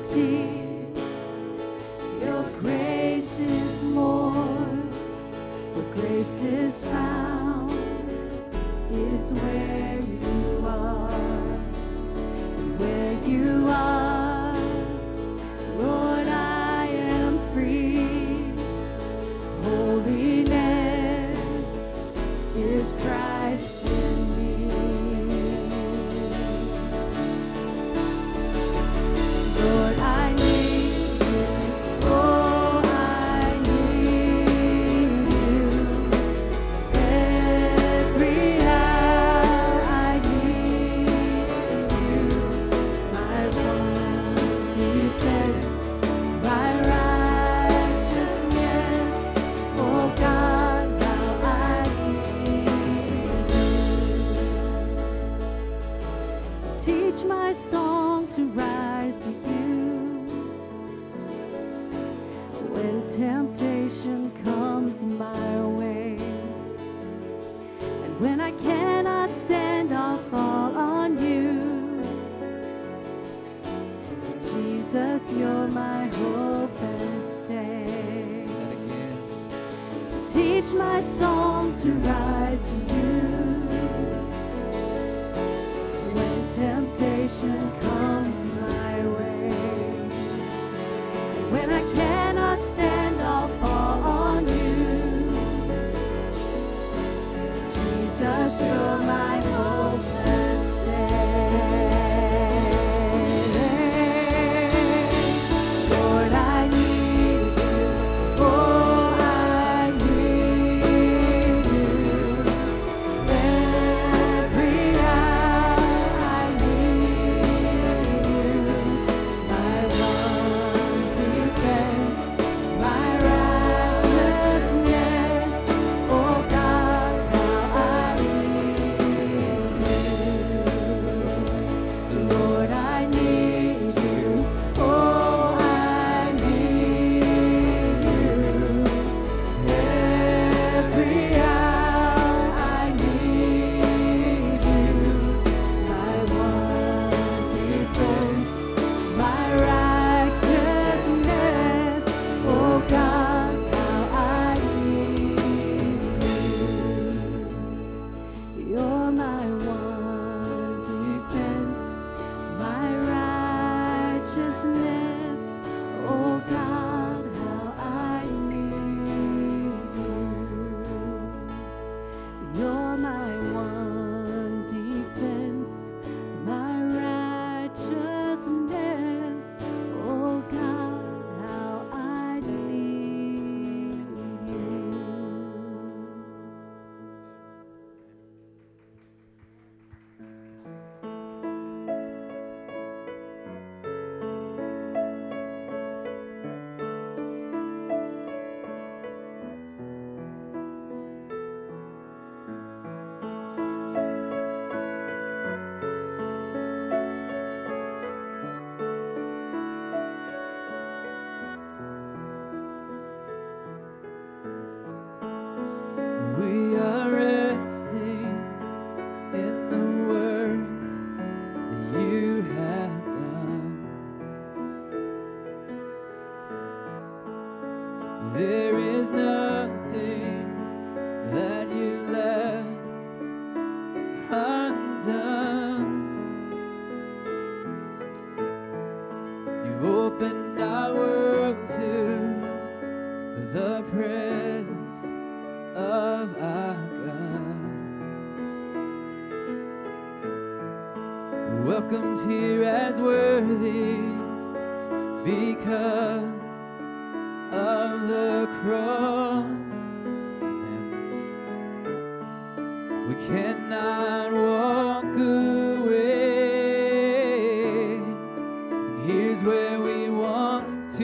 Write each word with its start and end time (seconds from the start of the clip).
oceans 0.00 0.14
deep. 0.14 1.04
Your 2.22 2.42
grace 2.60 3.38
is 3.38 3.82
more. 3.82 4.32
Where 5.74 5.82
grace 5.94 6.42
is 6.42 6.84
found 6.84 7.70
is 8.90 9.32
where. 9.32 9.99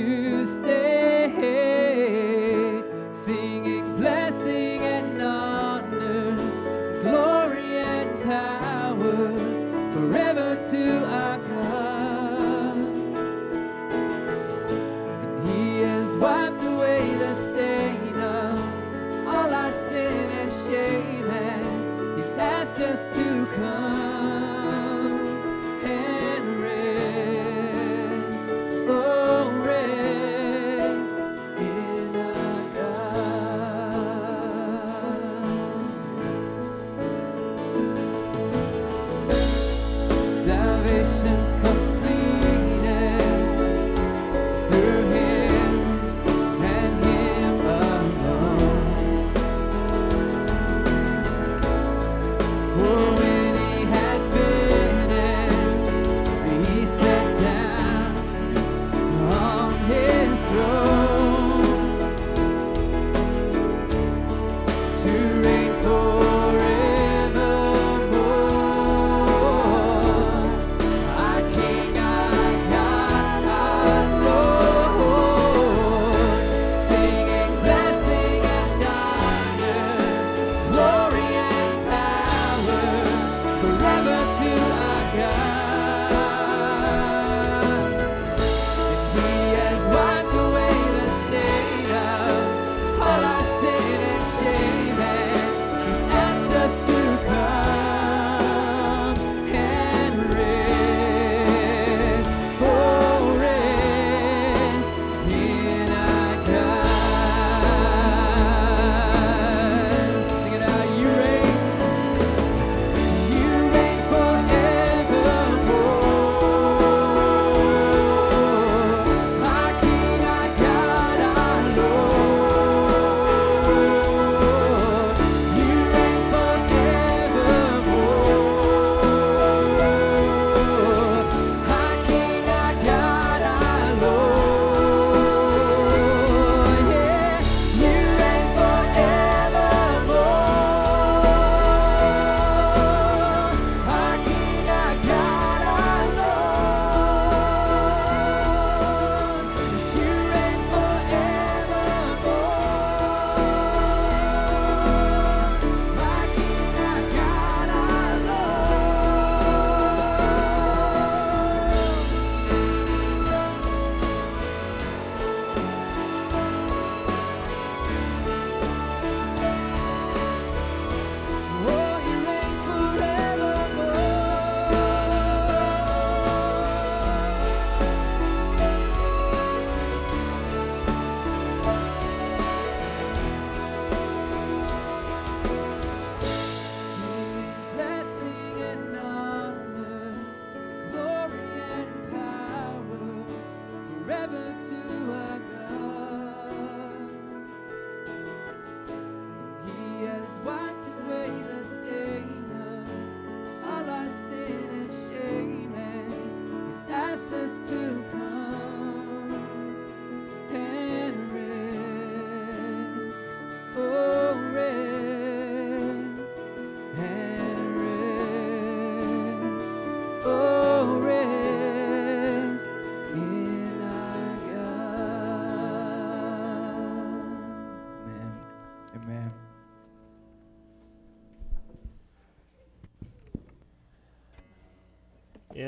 stay. 0.06 0.95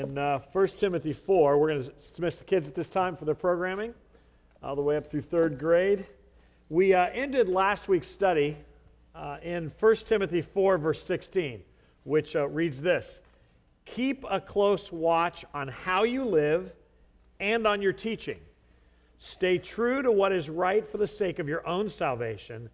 In 0.09 0.17
uh, 0.17 0.39
1 0.53 0.67
Timothy 0.79 1.13
4. 1.13 1.59
We're 1.59 1.67
going 1.67 1.83
to 1.83 1.89
dismiss 1.91 2.37
the 2.37 2.43
kids 2.43 2.67
at 2.67 2.73
this 2.73 2.89
time 2.89 3.15
for 3.15 3.25
their 3.25 3.35
programming, 3.35 3.93
all 4.63 4.75
the 4.75 4.81
way 4.81 4.97
up 4.97 5.09
through 5.09 5.21
third 5.21 5.59
grade. 5.59 6.05
We 6.69 6.95
uh, 6.95 7.09
ended 7.13 7.47
last 7.47 7.87
week's 7.87 8.07
study 8.07 8.57
uh, 9.13 9.37
in 9.43 9.71
1 9.79 9.95
Timothy 10.07 10.41
4, 10.41 10.79
verse 10.79 11.03
16, 11.03 11.61
which 12.05 12.35
uh, 12.35 12.47
reads 12.47 12.81
this 12.81 13.19
Keep 13.85 14.25
a 14.29 14.41
close 14.41 14.91
watch 14.91 15.45
on 15.53 15.67
how 15.67 16.03
you 16.03 16.25
live 16.25 16.71
and 17.39 17.67
on 17.67 17.79
your 17.79 17.93
teaching. 17.93 18.39
Stay 19.19 19.59
true 19.59 20.01
to 20.01 20.11
what 20.11 20.31
is 20.31 20.49
right 20.49 20.87
for 20.87 20.97
the 20.97 21.07
sake 21.07 21.37
of 21.37 21.47
your 21.47 21.67
own 21.67 21.87
salvation 21.87 22.67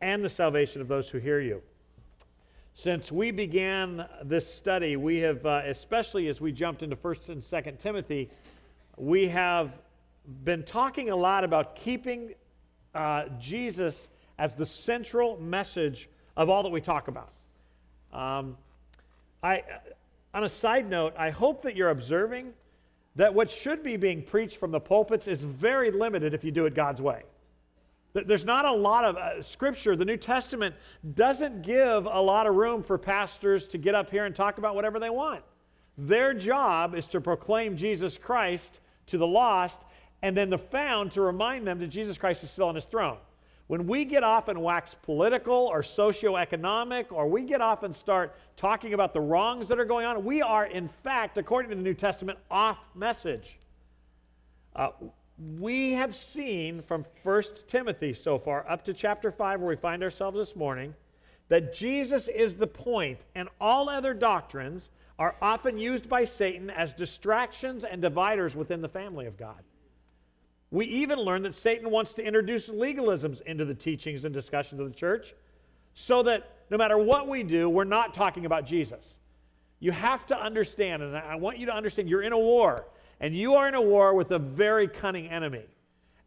and 0.00 0.24
the 0.24 0.30
salvation 0.30 0.80
of 0.80 0.88
those 0.88 1.08
who 1.10 1.18
hear 1.18 1.40
you. 1.40 1.60
Since 2.80 3.10
we 3.10 3.32
began 3.32 4.06
this 4.22 4.46
study, 4.54 4.94
we 4.94 5.16
have, 5.16 5.44
uh, 5.44 5.62
especially 5.64 6.28
as 6.28 6.40
we 6.40 6.52
jumped 6.52 6.84
into 6.84 6.94
1st 6.94 7.30
and 7.30 7.42
2nd 7.42 7.76
Timothy, 7.80 8.30
we 8.96 9.26
have 9.26 9.72
been 10.44 10.62
talking 10.62 11.10
a 11.10 11.16
lot 11.16 11.42
about 11.42 11.74
keeping 11.74 12.34
uh, 12.94 13.24
Jesus 13.40 14.06
as 14.38 14.54
the 14.54 14.64
central 14.64 15.40
message 15.40 16.08
of 16.36 16.48
all 16.48 16.62
that 16.62 16.68
we 16.68 16.80
talk 16.80 17.08
about. 17.08 17.32
Um, 18.12 18.56
I, 19.42 19.64
on 20.32 20.44
a 20.44 20.48
side 20.48 20.88
note, 20.88 21.14
I 21.18 21.30
hope 21.30 21.62
that 21.62 21.74
you're 21.74 21.90
observing 21.90 22.52
that 23.16 23.34
what 23.34 23.50
should 23.50 23.82
be 23.82 23.96
being 23.96 24.22
preached 24.22 24.58
from 24.58 24.70
the 24.70 24.78
pulpits 24.78 25.26
is 25.26 25.42
very 25.42 25.90
limited 25.90 26.32
if 26.32 26.44
you 26.44 26.52
do 26.52 26.64
it 26.66 26.76
God's 26.76 27.02
way. 27.02 27.24
There's 28.26 28.44
not 28.44 28.64
a 28.64 28.72
lot 28.72 29.04
of 29.04 29.16
uh, 29.16 29.42
scripture. 29.42 29.96
The 29.96 30.04
New 30.04 30.16
Testament 30.16 30.74
doesn't 31.14 31.62
give 31.62 32.06
a 32.06 32.20
lot 32.20 32.46
of 32.46 32.54
room 32.54 32.82
for 32.82 32.98
pastors 32.98 33.66
to 33.68 33.78
get 33.78 33.94
up 33.94 34.10
here 34.10 34.24
and 34.24 34.34
talk 34.34 34.58
about 34.58 34.74
whatever 34.74 34.98
they 34.98 35.10
want. 35.10 35.42
Their 35.96 36.32
job 36.32 36.94
is 36.94 37.06
to 37.08 37.20
proclaim 37.20 37.76
Jesus 37.76 38.16
Christ 38.16 38.80
to 39.06 39.18
the 39.18 39.26
lost 39.26 39.80
and 40.22 40.36
then 40.36 40.50
the 40.50 40.58
found 40.58 41.12
to 41.12 41.20
remind 41.20 41.66
them 41.66 41.78
that 41.78 41.88
Jesus 41.88 42.18
Christ 42.18 42.42
is 42.42 42.50
still 42.50 42.66
on 42.68 42.74
his 42.74 42.84
throne. 42.84 43.18
When 43.68 43.86
we 43.86 44.04
get 44.06 44.24
off 44.24 44.48
and 44.48 44.62
wax 44.62 44.96
political 45.02 45.54
or 45.54 45.82
socioeconomic, 45.82 47.12
or 47.12 47.28
we 47.28 47.42
get 47.42 47.60
off 47.60 47.82
and 47.82 47.94
start 47.94 48.34
talking 48.56 48.94
about 48.94 49.12
the 49.12 49.20
wrongs 49.20 49.68
that 49.68 49.78
are 49.78 49.84
going 49.84 50.06
on, 50.06 50.24
we 50.24 50.40
are, 50.40 50.66
in 50.66 50.88
fact, 51.04 51.36
according 51.36 51.70
to 51.70 51.76
the 51.76 51.82
New 51.82 51.94
Testament, 51.94 52.38
off 52.50 52.78
message. 52.94 53.58
Uh, 54.74 54.88
we 55.58 55.92
have 55.92 56.16
seen 56.16 56.82
from 56.82 57.04
1 57.22 57.42
Timothy 57.68 58.12
so 58.12 58.38
far, 58.38 58.68
up 58.68 58.84
to 58.86 58.92
chapter 58.92 59.30
5, 59.30 59.60
where 59.60 59.68
we 59.68 59.76
find 59.76 60.02
ourselves 60.02 60.36
this 60.36 60.56
morning, 60.56 60.94
that 61.48 61.74
Jesus 61.74 62.28
is 62.28 62.56
the 62.56 62.66
point, 62.66 63.20
and 63.34 63.48
all 63.60 63.88
other 63.88 64.14
doctrines 64.14 64.88
are 65.18 65.36
often 65.40 65.78
used 65.78 66.08
by 66.08 66.24
Satan 66.24 66.70
as 66.70 66.92
distractions 66.92 67.84
and 67.84 68.02
dividers 68.02 68.54
within 68.56 68.80
the 68.80 68.88
family 68.88 69.26
of 69.26 69.36
God. 69.36 69.62
We 70.70 70.86
even 70.86 71.18
learn 71.18 71.42
that 71.42 71.54
Satan 71.54 71.90
wants 71.90 72.12
to 72.14 72.22
introduce 72.22 72.68
legalisms 72.68 73.40
into 73.42 73.64
the 73.64 73.74
teachings 73.74 74.24
and 74.24 74.34
discussions 74.34 74.80
of 74.80 74.88
the 74.88 74.94
church 74.94 75.34
so 75.94 76.22
that 76.24 76.56
no 76.70 76.76
matter 76.76 76.98
what 76.98 77.26
we 77.26 77.42
do, 77.42 77.68
we're 77.68 77.84
not 77.84 78.12
talking 78.12 78.44
about 78.44 78.66
Jesus. 78.66 79.14
You 79.80 79.92
have 79.92 80.26
to 80.26 80.38
understand, 80.38 81.02
and 81.02 81.16
I 81.16 81.36
want 81.36 81.58
you 81.58 81.66
to 81.66 81.74
understand, 81.74 82.08
you're 82.08 82.22
in 82.22 82.32
a 82.32 82.38
war. 82.38 82.84
And 83.20 83.36
you 83.36 83.54
are 83.54 83.68
in 83.68 83.74
a 83.74 83.82
war 83.82 84.14
with 84.14 84.30
a 84.30 84.38
very 84.38 84.88
cunning 84.88 85.28
enemy. 85.28 85.64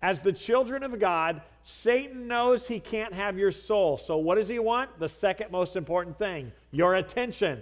As 0.02 0.20
the 0.20 0.34
children 0.34 0.84
of 0.84 1.00
God, 1.00 1.42
Satan 1.64 2.28
knows 2.28 2.68
he 2.68 2.80
can't 2.80 3.14
have 3.14 3.38
your 3.38 3.52
soul. 3.52 3.98
So, 3.98 4.18
what 4.18 4.36
does 4.36 4.48
he 4.48 4.60
want? 4.60 5.00
The 5.00 5.08
second 5.08 5.52
most 5.52 5.76
important 5.76 6.18
thing 6.18 6.52
your 6.72 6.96
attention. 6.96 7.62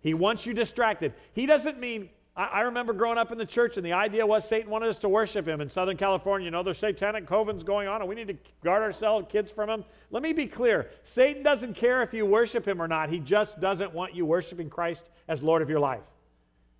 He 0.00 0.14
wants 0.14 0.46
you 0.46 0.52
distracted. 0.52 1.14
He 1.32 1.46
doesn't 1.46 1.80
mean, 1.80 2.10
I, 2.36 2.44
I 2.44 2.60
remember 2.60 2.92
growing 2.92 3.18
up 3.18 3.32
in 3.32 3.38
the 3.38 3.46
church, 3.46 3.78
and 3.78 3.84
the 3.84 3.94
idea 3.94 4.24
was 4.24 4.46
Satan 4.46 4.70
wanted 4.70 4.90
us 4.90 4.98
to 4.98 5.08
worship 5.08 5.48
him 5.48 5.60
in 5.60 5.70
Southern 5.70 5.96
California. 5.96 6.44
You 6.44 6.50
know, 6.50 6.62
there's 6.62 6.78
satanic 6.78 7.26
covens 7.26 7.64
going 7.64 7.88
on, 7.88 8.00
and 8.00 8.08
we 8.08 8.14
need 8.14 8.28
to 8.28 8.36
guard 8.62 8.82
ourselves, 8.82 9.26
kids 9.30 9.50
from 9.50 9.70
him. 9.70 9.84
Let 10.10 10.22
me 10.22 10.32
be 10.32 10.46
clear 10.46 10.90
Satan 11.02 11.42
doesn't 11.42 11.74
care 11.74 12.02
if 12.02 12.14
you 12.14 12.26
worship 12.26 12.68
him 12.68 12.80
or 12.80 12.86
not, 12.86 13.08
he 13.08 13.18
just 13.18 13.60
doesn't 13.60 13.92
want 13.92 14.14
you 14.14 14.24
worshiping 14.24 14.70
Christ 14.70 15.08
as 15.26 15.42
Lord 15.42 15.62
of 15.62 15.70
your 15.70 15.80
life. 15.80 16.02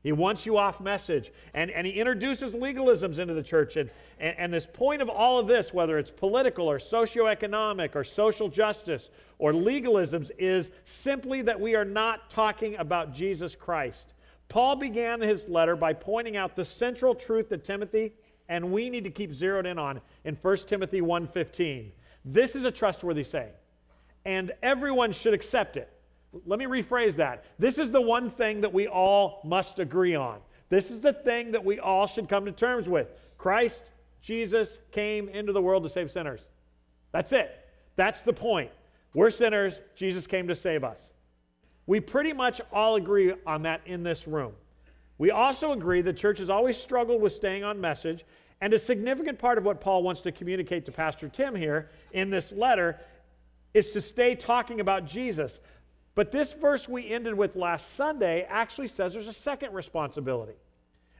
He 0.05 0.13
wants 0.13 0.47
you 0.47 0.59
off 0.59 0.81
message. 0.81 1.33
And, 1.55 1.71
and 1.71 1.87
he 1.87 1.95
introduces 1.95 2.53
legalisms 2.53 3.19
into 3.19 3.35
the 3.35 3.43
church. 3.43 3.77
And, 3.77 3.91
and, 4.21 4.39
and 4.39 4.53
this 4.53 4.67
point 4.73 5.03
of 5.03 5.09
all 5.09 5.39
of 5.39 5.49
this, 5.49 5.73
whether 5.73 5.99
it's 5.99 6.11
political 6.11 6.71
or 6.71 6.79
socioeconomic 6.79 7.97
or 7.97 8.05
social 8.05 8.49
justice 8.49 9.09
or 9.39 9.53
legalisms, 9.53 10.31
is 10.39 10.71
simply 10.85 11.43
that 11.43 11.59
we 11.59 11.75
are 11.75 11.87
not 11.87 12.31
talking 12.31 12.77
about 12.77 13.15
Jesus 13.15 13.57
Christ. 13.57 14.13
Paul 14.51 14.77
began 14.77 15.23
his 15.23 15.49
letter 15.49 15.75
by 15.75 15.95
pointing 15.95 16.37
out 16.37 16.55
the 16.55 16.65
central 16.65 17.15
truth 17.15 17.49
that 17.49 17.65
Timothy 17.65 18.13
and 18.51 18.73
we 18.73 18.91
need 18.91 19.05
to 19.05 19.11
keep 19.11 19.33
zeroed 19.33 19.65
in 19.65 19.79
on 19.79 20.03
in 20.25 20.37
1 20.37 20.57
Timothy 20.69 21.01
1:15. 21.01 21.91
This 22.27 22.55
is 22.55 22.65
a 22.65 22.71
trustworthy 22.71 23.25
saying, 23.25 23.53
and 24.27 24.53
everyone 24.63 25.13
should 25.13 25.33
accept 25.33 25.79
it. 25.79 25.91
Let 26.47 26.59
me 26.59 26.67
rephrase 26.67 27.15
that. 27.17 27.45
This 27.59 27.79
is 27.79 27.91
the 27.91 28.01
one 28.01 28.31
thing 28.31 28.61
that 28.61 28.73
we 28.73 28.87
all 28.87 29.41
must 29.45 29.79
agree 29.79 30.15
on. 30.15 30.39
This 30.69 30.91
is 30.91 31.01
the 31.01 31.13
thing 31.13 31.53
that 31.53 31.65
we 31.65 31.79
all 31.79 32.07
should 32.07 32.29
come 32.29 32.45
to 32.47 32.53
terms 32.53 32.89
with. 32.89 33.09
Christ, 33.39 33.83
Jesus, 34.21 34.79
came 34.91 35.29
into 35.29 35.53
the 35.53 35.63
world 35.63 35.83
to 35.85 35.89
save 35.89 36.11
sinners. 36.11 36.41
That's 37.13 37.33
it. 37.33 37.69
That's 37.97 38.23
the 38.23 38.33
point. 38.33 38.71
We're 39.15 39.31
sinners. 39.31 39.81
Jesus 39.95 40.27
came 40.27 40.49
to 40.49 40.55
save 40.55 40.83
us. 40.83 40.99
We 41.87 42.01
pretty 42.01 42.33
much 42.33 42.61
all 42.73 42.97
agree 42.97 43.35
on 43.47 43.63
that 43.63 43.83
in 43.87 44.03
this 44.03 44.27
room. 44.27 44.53
We 45.19 45.31
also 45.31 45.73
agree 45.73 46.03
the 46.03 46.13
church 46.13 46.39
has 46.39 46.51
always 46.51 46.77
struggled 46.77 47.21
with 47.23 47.33
staying 47.33 47.63
on 47.63 47.81
message, 47.81 48.25
and 48.61 48.73
a 48.73 48.79
significant 48.79 49.39
part 49.39 49.59
of 49.59 49.65
what 49.65 49.81
Paul 49.81 50.03
wants 50.03 50.23
to 50.23 50.33
communicate 50.33 50.85
to 50.87 50.93
Pastor 50.93 51.29
Tim 51.29 51.55
here 51.55 51.91
in 52.13 52.31
this 52.31 52.51
letter 52.53 52.99
is 53.75 53.91
to 53.91 54.01
stay 54.01 54.35
talking 54.35 54.81
about 54.81 55.07
Jesus. 55.07 55.61
But 56.15 56.31
this 56.31 56.53
verse 56.53 56.89
we 56.89 57.11
ended 57.11 57.35
with 57.35 57.57
last 57.57 57.95
Sunday 57.97 58.47
actually 58.49 58.87
says 58.87 59.13
there's 59.13 59.29
a 59.29 59.33
second 59.33 59.73
responsibility. 59.75 60.55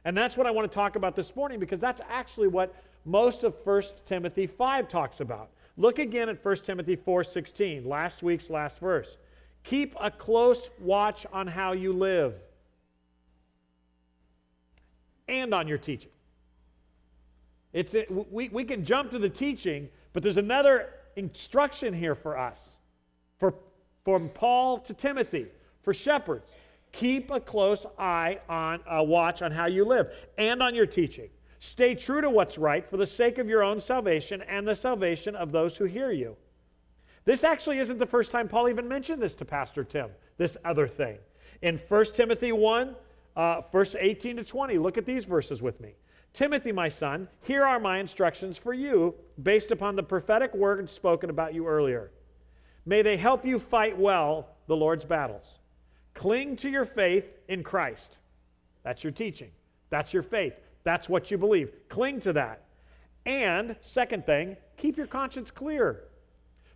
And 0.05 0.17
that's 0.17 0.37
what 0.37 0.47
I 0.47 0.51
want 0.51 0.69
to 0.71 0.73
talk 0.73 0.95
about 0.95 1.15
this 1.15 1.35
morning 1.35 1.59
because 1.59 1.79
that's 1.79 2.01
actually 2.09 2.47
what 2.47 2.73
most 3.03 3.43
of 3.43 3.55
1 3.63 3.83
Timothy 4.05 4.47
5 4.47 4.87
talks 4.87 5.19
about. 5.19 5.49
Look 5.77 5.99
again 5.99 6.29
at 6.29 6.43
1 6.43 6.55
Timothy 6.57 6.95
4:16, 6.95 7.85
last 7.85 8.23
week's 8.23 8.49
last 8.49 8.79
verse. 8.79 9.17
Keep 9.63 9.95
a 9.99 10.11
close 10.11 10.69
watch 10.79 11.25
on 11.33 11.47
how 11.47 11.73
you 11.73 11.91
live 11.91 12.35
and 15.27 15.53
on 15.53 15.67
your 15.67 15.77
teaching. 15.77 16.11
It's, 17.73 17.93
we, 18.31 18.47
we 18.49 18.63
can 18.63 18.85
jump 18.85 19.11
to 19.11 19.19
the 19.19 19.29
teaching, 19.29 19.89
but 20.13 20.23
there's 20.23 20.37
another 20.37 20.91
instruction 21.17 21.93
here 21.93 22.15
for 22.15 22.37
us, 22.37 22.59
from 24.05 24.29
Paul 24.29 24.77
to 24.79 24.93
Timothy 24.93 25.47
for 25.83 25.93
shepherds. 25.93 26.51
Keep 26.91 27.31
a 27.31 27.41
close 27.41 27.85
eye 27.99 28.39
on 28.47 28.79
a 28.89 29.03
watch 29.03 29.41
on 29.41 29.51
how 29.51 29.65
you 29.65 29.83
live 29.83 30.11
and 30.37 30.63
on 30.63 30.73
your 30.73 30.85
teaching. 30.85 31.29
Stay 31.59 31.95
true 31.95 32.21
to 32.21 32.29
what's 32.29 32.57
right 32.57 32.87
for 32.89 32.95
the 32.95 33.07
sake 33.07 33.39
of 33.39 33.49
your 33.49 33.63
own 33.63 33.81
salvation 33.81 34.43
and 34.43 34.65
the 34.65 34.75
salvation 34.75 35.35
of 35.35 35.51
those 35.51 35.75
who 35.75 35.85
hear 35.85 36.11
you. 36.11 36.37
This 37.25 37.43
actually 37.43 37.79
isn't 37.79 37.97
the 37.97 38.05
first 38.05 38.29
time 38.29 38.47
Paul 38.47 38.69
even 38.69 38.87
mentioned 38.87 39.21
this 39.21 39.33
to 39.35 39.45
Pastor 39.45 39.83
Tim, 39.83 40.09
this 40.37 40.55
other 40.63 40.87
thing. 40.87 41.17
In 41.63 41.81
1 41.89 42.05
Timothy 42.13 42.51
1, 42.51 42.95
uh, 43.35 43.61
verse 43.71 43.95
18 43.99 44.37
to 44.37 44.43
20, 44.43 44.77
look 44.77 44.97
at 44.97 45.05
these 45.05 45.25
verses 45.25 45.61
with 45.61 45.81
me. 45.81 45.95
Timothy, 46.33 46.71
my 46.71 46.89
son, 46.89 47.27
here 47.41 47.63
are 47.65 47.79
my 47.79 47.97
instructions 47.97 48.57
for 48.57 48.73
you 48.73 49.15
based 49.41 49.71
upon 49.71 49.95
the 49.95 50.03
prophetic 50.03 50.53
word 50.53 50.87
spoken 50.89 51.29
about 51.29 51.53
you 51.53 51.67
earlier. 51.67 52.11
May 52.85 53.01
they 53.01 53.17
help 53.17 53.45
you 53.45 53.59
fight 53.59 53.97
well 53.97 54.47
the 54.67 54.75
Lord's 54.75 55.05
battles. 55.05 55.45
Cling 56.13 56.55
to 56.57 56.69
your 56.69 56.85
faith 56.85 57.25
in 57.47 57.63
Christ. 57.63 58.17
That's 58.83 59.03
your 59.03 59.11
teaching. 59.11 59.51
That's 59.89 60.13
your 60.13 60.23
faith. 60.23 60.53
That's 60.83 61.09
what 61.09 61.31
you 61.31 61.37
believe. 61.37 61.71
Cling 61.89 62.21
to 62.21 62.33
that. 62.33 62.61
And, 63.25 63.75
second 63.81 64.25
thing, 64.25 64.55
keep 64.77 64.97
your 64.97 65.07
conscience 65.07 65.49
clear. 65.49 66.03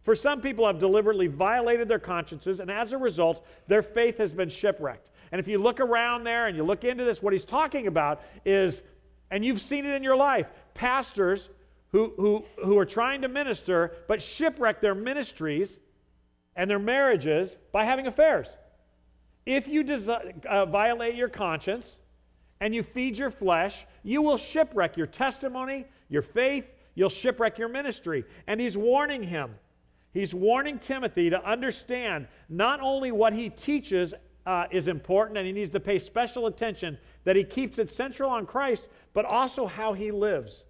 For 0.03 0.15
some 0.15 0.41
people 0.41 0.65
have 0.65 0.79
deliberately 0.79 1.27
violated 1.27 1.87
their 1.87 1.99
consciences, 1.99 2.59
and 2.59 2.71
as 2.71 2.93
a 2.93 2.97
result, 2.97 3.45
their 3.67 3.83
faith 3.83 4.17
has 4.17 4.31
been 4.31 4.49
shipwrecked. 4.49 5.07
And 5.31 5.39
if 5.39 5.47
you 5.47 5.59
look 5.59 5.79
around 5.79 6.23
there 6.23 6.47
and 6.47 6.57
you 6.57 6.63
look 6.63 6.83
into 6.83 7.03
this, 7.03 7.21
what 7.21 7.33
he's 7.33 7.45
talking 7.45 7.85
about 7.85 8.23
is, 8.45 8.81
and 9.29 9.45
you've 9.45 9.61
seen 9.61 9.85
it 9.85 9.93
in 9.93 10.01
your 10.01 10.15
life, 10.15 10.47
pastors 10.73 11.49
who, 11.91 12.13
who, 12.17 12.43
who 12.63 12.77
are 12.79 12.85
trying 12.85 13.21
to 13.21 13.27
minister 13.27 13.93
but 14.07 14.21
shipwreck 14.21 14.81
their 14.81 14.95
ministries 14.95 15.77
and 16.59 16.69
their 16.69 16.77
marriages 16.77 17.55
by 17.71 17.85
having 17.85 18.05
affairs. 18.05 18.49
If 19.45 19.65
you 19.69 19.81
uh, 19.81 20.65
violate 20.65 21.15
your 21.15 21.29
conscience 21.29 21.95
and 22.59 22.75
you 22.75 22.83
feed 22.83 23.17
your 23.17 23.31
flesh, 23.31 23.85
you 24.03 24.21
will 24.21 24.35
shipwreck 24.35 24.97
your 24.97 25.07
testimony, 25.07 25.85
your 26.09 26.21
faith, 26.21 26.65
you'll 26.95 27.07
shipwreck 27.07 27.57
your 27.57 27.69
ministry. 27.69 28.25
And 28.47 28.59
he's 28.59 28.75
warning 28.75 29.23
him. 29.23 29.55
He's 30.13 30.33
warning 30.33 30.79
Timothy 30.79 31.29
to 31.29 31.41
understand 31.49 32.27
not 32.49 32.81
only 32.81 33.13
what 33.13 33.31
he 33.31 33.49
teaches 33.49 34.13
uh, 34.45 34.65
is 34.69 34.89
important 34.89 35.37
and 35.37 35.47
he 35.47 35.53
needs 35.53 35.71
to 35.71 35.79
pay 35.79 35.97
special 35.97 36.47
attention, 36.47 36.97
that 37.23 37.37
he 37.37 37.43
keeps 37.45 37.79
it 37.79 37.89
central 37.89 38.29
on 38.29 38.45
Christ, 38.45 38.89
but 39.13 39.23
also 39.23 39.65
how 39.65 39.93
he 39.93 40.11
lives. 40.11 40.65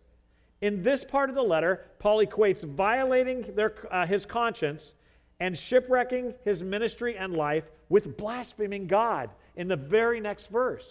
In 0.62 0.84
this 0.84 1.04
part 1.04 1.30
of 1.30 1.36
the 1.36 1.41
letter, 1.41 1.88
Paul 1.97 2.23
equates 2.23 2.63
violating 2.63 3.56
their, 3.56 3.73
uh, 3.91 4.06
his 4.06 4.23
conscience 4.23 4.93
and 5.39 5.58
shipwrecking 5.58 6.34
his 6.43 6.63
ministry 6.63 7.17
and 7.17 7.34
life 7.34 7.63
with 7.88 8.17
blaspheming 8.17 8.88
God 8.88 9.30
in 9.56 9.67
the 9.67 9.75
very 9.75 10.19
next 10.19 10.47
verse. 10.47 10.86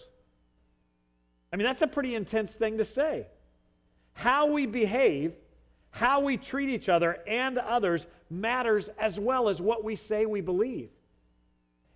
I 1.51 1.55
mean, 1.55 1.65
that's 1.65 1.81
a 1.81 1.87
pretty 1.87 2.15
intense 2.15 2.51
thing 2.51 2.77
to 2.77 2.85
say. 2.85 3.27
How 4.13 4.47
we 4.47 4.65
behave, 4.65 5.33
how 5.91 6.19
we 6.19 6.37
treat 6.37 6.69
each 6.69 6.89
other 6.89 7.19
and 7.27 7.57
others 7.57 8.05
matters 8.29 8.89
as 8.99 9.19
well 9.19 9.49
as 9.49 9.61
what 9.61 9.83
we 9.83 9.95
say 9.95 10.25
we 10.25 10.41
believe. 10.41 10.89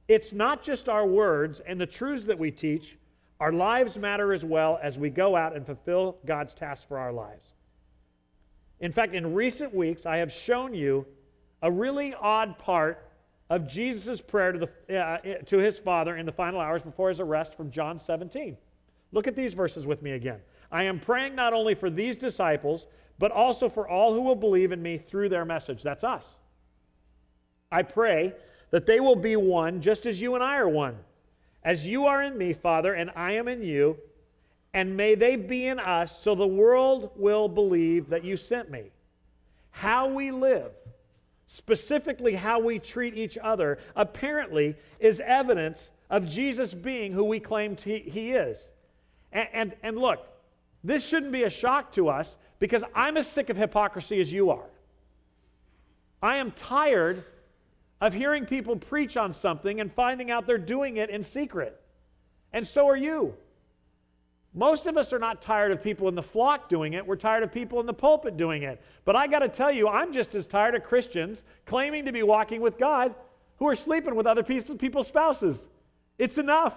it's 0.08 0.34
not 0.34 0.64
just 0.64 0.90
our 0.90 1.06
words 1.06 1.62
and 1.66 1.80
the 1.80 1.86
truths 1.86 2.26
that 2.26 2.38
we 2.38 2.52
teach, 2.52 2.98
our 3.40 3.52
lives 3.52 3.98
matter 3.98 4.34
as 4.34 4.44
well 4.44 4.80
as 4.82 4.98
we 4.98 5.10
go 5.10 5.36
out 5.36 5.56
and 5.56 5.66
fulfill 5.66 6.18
God's 6.26 6.54
task 6.54 6.88
for 6.88 6.98
our 6.98 7.12
lives. 7.12 7.54
In 8.80 8.92
fact, 8.92 9.14
in 9.14 9.34
recent 9.34 9.74
weeks, 9.74 10.06
I 10.06 10.18
have 10.18 10.32
shown 10.32 10.74
you 10.74 11.06
a 11.64 11.72
really 11.72 12.14
odd 12.14 12.60
part 12.60 13.08
of 13.50 13.68
Jesus' 13.68 14.22
prayer 14.22 14.52
to, 14.52 14.70
the, 14.88 14.98
uh, 14.98 15.18
to 15.46 15.58
his 15.58 15.80
Father 15.80 16.18
in 16.18 16.26
the 16.26 16.32
final 16.32 16.60
hours 16.60 16.82
before 16.82 17.10
his 17.10 17.20
arrest 17.20 17.56
from 17.56 17.72
John 17.72 18.00
17. 18.00 18.56
Look 19.12 19.28
at 19.28 19.36
these 19.36 19.54
verses 19.54 19.86
with 19.86 20.02
me 20.02 20.12
again. 20.12 20.40
I 20.72 20.84
am 20.84 21.00
praying 21.00 21.36
not 21.36 21.54
only 21.54 21.74
for 21.74 21.90
these 21.90 22.18
disciples, 22.18 22.86
but 23.18 23.32
also 23.32 23.70
for 23.70 23.88
all 23.88 24.14
who 24.14 24.22
will 24.22 24.36
believe 24.36 24.72
in 24.72 24.82
me 24.82 24.98
through 24.98 25.30
their 25.30 25.46
message. 25.46 25.84
That's 25.84 26.04
us. 26.04 26.26
I 27.72 27.82
pray 27.82 28.34
that 28.72 28.86
they 28.86 29.00
will 29.00 29.16
be 29.16 29.36
one 29.36 29.82
just 29.82 30.06
as 30.06 30.20
you 30.20 30.36
and 30.36 30.44
I 30.44 30.58
are 30.58 30.70
one. 30.70 30.98
As 31.64 31.88
you 31.88 32.06
are 32.06 32.24
in 32.24 32.38
me, 32.38 32.54
Father, 32.54 32.96
and 32.96 33.10
I 33.16 33.34
am 33.34 33.48
in 33.48 33.62
you, 33.62 33.98
and 34.74 34.98
may 34.98 35.16
they 35.16 35.36
be 35.36 35.68
in 35.68 35.80
us 35.80 36.22
so 36.22 36.36
the 36.36 36.46
world 36.46 37.12
will 37.16 37.48
believe 37.48 38.10
that 38.10 38.26
you 38.26 38.36
sent 38.36 38.70
me. 38.70 38.92
How 39.70 40.08
we 40.08 40.32
live, 40.32 40.72
specifically 41.54 42.34
how 42.34 42.60
we 42.60 42.80
treat 42.80 43.16
each 43.16 43.38
other, 43.38 43.78
apparently 43.96 44.76
is 45.00 45.22
evidence 45.24 45.92
of 46.10 46.28
Jesus 46.28 46.74
being 46.74 47.12
who 47.12 47.24
we 47.24 47.40
claim 47.40 47.78
he, 47.78 48.00
he 48.00 48.32
is. 48.32 48.58
And, 49.32 49.48
and, 49.54 49.76
and 49.84 49.98
look, 50.00 50.26
this 50.84 51.06
shouldn't 51.06 51.32
be 51.32 51.44
a 51.44 51.52
shock 51.52 51.94
to 51.94 52.10
us 52.10 52.38
because 52.58 52.84
I'm 52.96 53.18
as 53.18 53.28
sick 53.28 53.52
of 53.52 53.58
hypocrisy 53.58 54.20
as 54.20 54.32
you 54.32 54.50
are. 54.50 54.66
I 56.24 56.38
am 56.38 56.52
tired 56.54 57.24
of 58.02 58.16
hearing 58.16 58.48
people 58.48 58.76
preach 58.76 59.16
on 59.16 59.32
something 59.32 59.80
and 59.80 59.94
finding 59.94 60.32
out 60.32 60.48
they're 60.48 60.58
doing 60.58 60.98
it 60.98 61.12
in 61.12 61.24
secret. 61.24 61.80
And 62.52 62.68
so 62.68 62.88
are 62.88 62.98
you. 62.98 63.36
Most 64.54 64.86
of 64.86 64.98
us 64.98 65.12
are 65.12 65.20
not 65.20 65.42
tired 65.42 65.72
of 65.72 65.82
people 65.82 66.08
in 66.08 66.16
the 66.16 66.22
flock 66.22 66.70
doing 66.70 66.94
it. 66.94 67.06
We're 67.06 67.16
tired 67.16 67.44
of 67.44 67.52
people 67.52 67.80
in 67.80 67.88
the 67.88 67.94
pulpit 67.94 68.38
doing 68.38 68.64
it. 68.64 68.82
But 69.04 69.16
I 69.16 69.26
got 69.26 69.40
to 69.40 69.50
tell 69.50 69.72
you, 69.72 69.88
I'm 69.88 70.14
just 70.14 70.36
as 70.36 70.46
tired 70.46 70.76
of 70.76 70.84
Christians 70.84 71.44
claiming 71.66 72.06
to 72.06 72.12
be 72.12 72.22
walking 72.22 72.62
with 72.62 72.78
God 72.78 73.16
who 73.58 73.68
are 73.68 73.76
sleeping 73.76 74.16
with 74.16 74.28
other 74.28 74.44
people's 74.44 75.08
spouses. 75.08 75.68
It's 76.20 76.38
enough. 76.38 76.76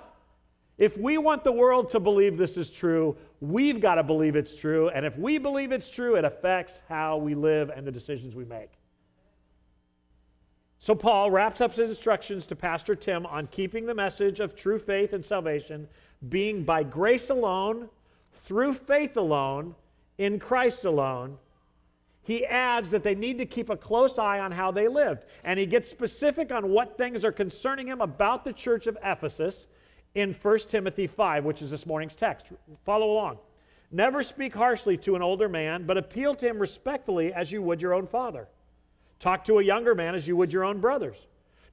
If 0.79 0.97
we 0.97 1.19
want 1.19 1.45
the 1.45 1.53
world 1.53 1.91
to 1.91 2.01
believe 2.01 2.37
this 2.37 2.57
is 2.57 2.71
true, 2.71 3.17
we've 3.41 3.81
got 3.81 3.97
to 3.97 4.03
believe 4.03 4.37
it's 4.37 4.55
true. 4.55 4.89
And 4.91 5.05
if 5.05 5.17
we 5.19 5.39
believe 5.39 5.73
it's 5.73 5.89
true, 5.89 6.17
it 6.17 6.25
affects 6.25 6.75
how 6.89 7.17
we 7.17 7.35
live 7.35 7.71
and 7.71 7.87
the 7.87 7.93
decisions 7.93 8.35
we 8.35 8.45
make. 8.45 8.71
So, 10.79 10.95
Paul 10.95 11.31
wraps 11.31 11.63
up 11.63 11.75
his 11.75 11.89
instructions 11.89 12.47
to 12.47 12.55
Pastor 12.55 12.95
Tim 12.95 13.27
on 13.27 13.47
keeping 13.49 13.87
the 13.87 13.95
message 13.95 14.41
of 14.41 14.55
true 14.55 14.79
faith 14.79 15.15
and 15.15 15.25
salvation 15.25 15.89
being 16.29 16.65
by 16.65 16.83
grace 16.83 17.31
alone, 17.31 17.89
through 18.45 18.75
faith 18.75 19.17
alone, 19.17 19.75
in 20.19 20.39
Christ 20.39 20.85
alone. 20.85 21.39
He 22.23 22.45
adds 22.45 22.91
that 22.91 23.05
they 23.05 23.15
need 23.15 23.39
to 23.39 23.47
keep 23.47 23.71
a 23.71 23.77
close 23.77 24.19
eye 24.19 24.41
on 24.41 24.51
how 24.51 24.73
they 24.73 24.89
lived. 24.89 25.25
And 25.45 25.61
he 25.61 25.67
gets 25.67 25.89
specific 25.89 26.51
on 26.51 26.71
what 26.71 26.97
things 26.97 27.25
are 27.25 27.33
concerning 27.33 27.87
him 27.87 28.01
about 28.01 28.45
the 28.45 28.53
church 28.53 28.87
of 28.87 28.99
Ephesus 29.05 29.67
in 30.15 30.33
1 30.33 30.59
Timothy 30.69 31.07
5, 31.07 31.45
which 31.45 31.63
is 31.63 31.71
this 31.71 31.87
morning's 31.87 32.17
text. 32.17 32.47
Follow 32.85 33.13
along. 33.13 33.39
Never 33.93 34.23
speak 34.23 34.55
harshly 34.55 34.97
to 34.99 35.15
an 35.15 35.23
older 35.23 35.49
man, 35.49 35.85
but 35.87 35.97
appeal 35.97 36.35
to 36.35 36.49
him 36.49 36.59
respectfully 36.59 37.33
as 37.33 37.53
you 37.53 37.63
would 37.63 37.81
your 37.81 37.95
own 37.95 38.07
father. 38.07 38.49
Talk 39.21 39.45
to 39.45 39.61
a 39.61 39.63
younger 39.63 39.95
man 39.95 40.15
as 40.15 40.27
you 40.27 40.37
would 40.37 40.53
your 40.53 40.65
own 40.65 40.81
brothers. 40.81 41.17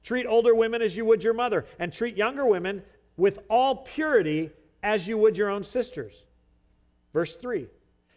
Treat 0.04 0.26
older 0.26 0.54
women 0.54 0.82
as 0.82 0.96
you 0.96 1.06
would 1.06 1.24
your 1.24 1.34
mother, 1.34 1.66
and 1.80 1.92
treat 1.92 2.16
younger 2.16 2.46
women 2.46 2.84
with 3.18 3.40
all 3.50 3.78
purity 3.78 4.50
as 4.82 5.08
you 5.08 5.18
would 5.18 5.38
your 5.38 5.50
own 5.50 5.64
sisters. 5.64 6.24
Verse 7.14 7.36
3 7.36 7.68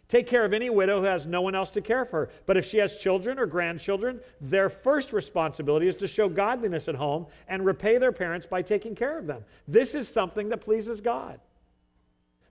Take 0.07 0.27
care 0.27 0.45
of 0.45 0.53
any 0.53 0.69
widow 0.69 1.01
who 1.01 1.05
has 1.05 1.25
no 1.25 1.41
one 1.41 1.53
else 1.53 1.69
to 1.71 1.81
care 1.81 2.05
for 2.05 2.25
her. 2.25 2.31
But 2.45 2.55
if 2.55 2.65
she 2.65 2.77
has 2.77 2.95
children 2.95 3.37
or 3.37 3.45
grandchildren, 3.45 4.21
their 4.39 4.69
first 4.69 5.11
responsibility 5.11 5.87
is 5.87 5.95
to 5.97 6.07
show 6.07 6.29
godliness 6.29 6.87
at 6.87 6.95
home 6.95 7.27
and 7.49 7.65
repay 7.65 7.97
their 7.97 8.13
parents 8.13 8.45
by 8.45 8.61
taking 8.61 8.95
care 8.95 9.17
of 9.17 9.27
them. 9.27 9.43
This 9.67 9.95
is 9.95 10.07
something 10.07 10.47
that 10.49 10.61
pleases 10.61 11.01
God. 11.01 11.41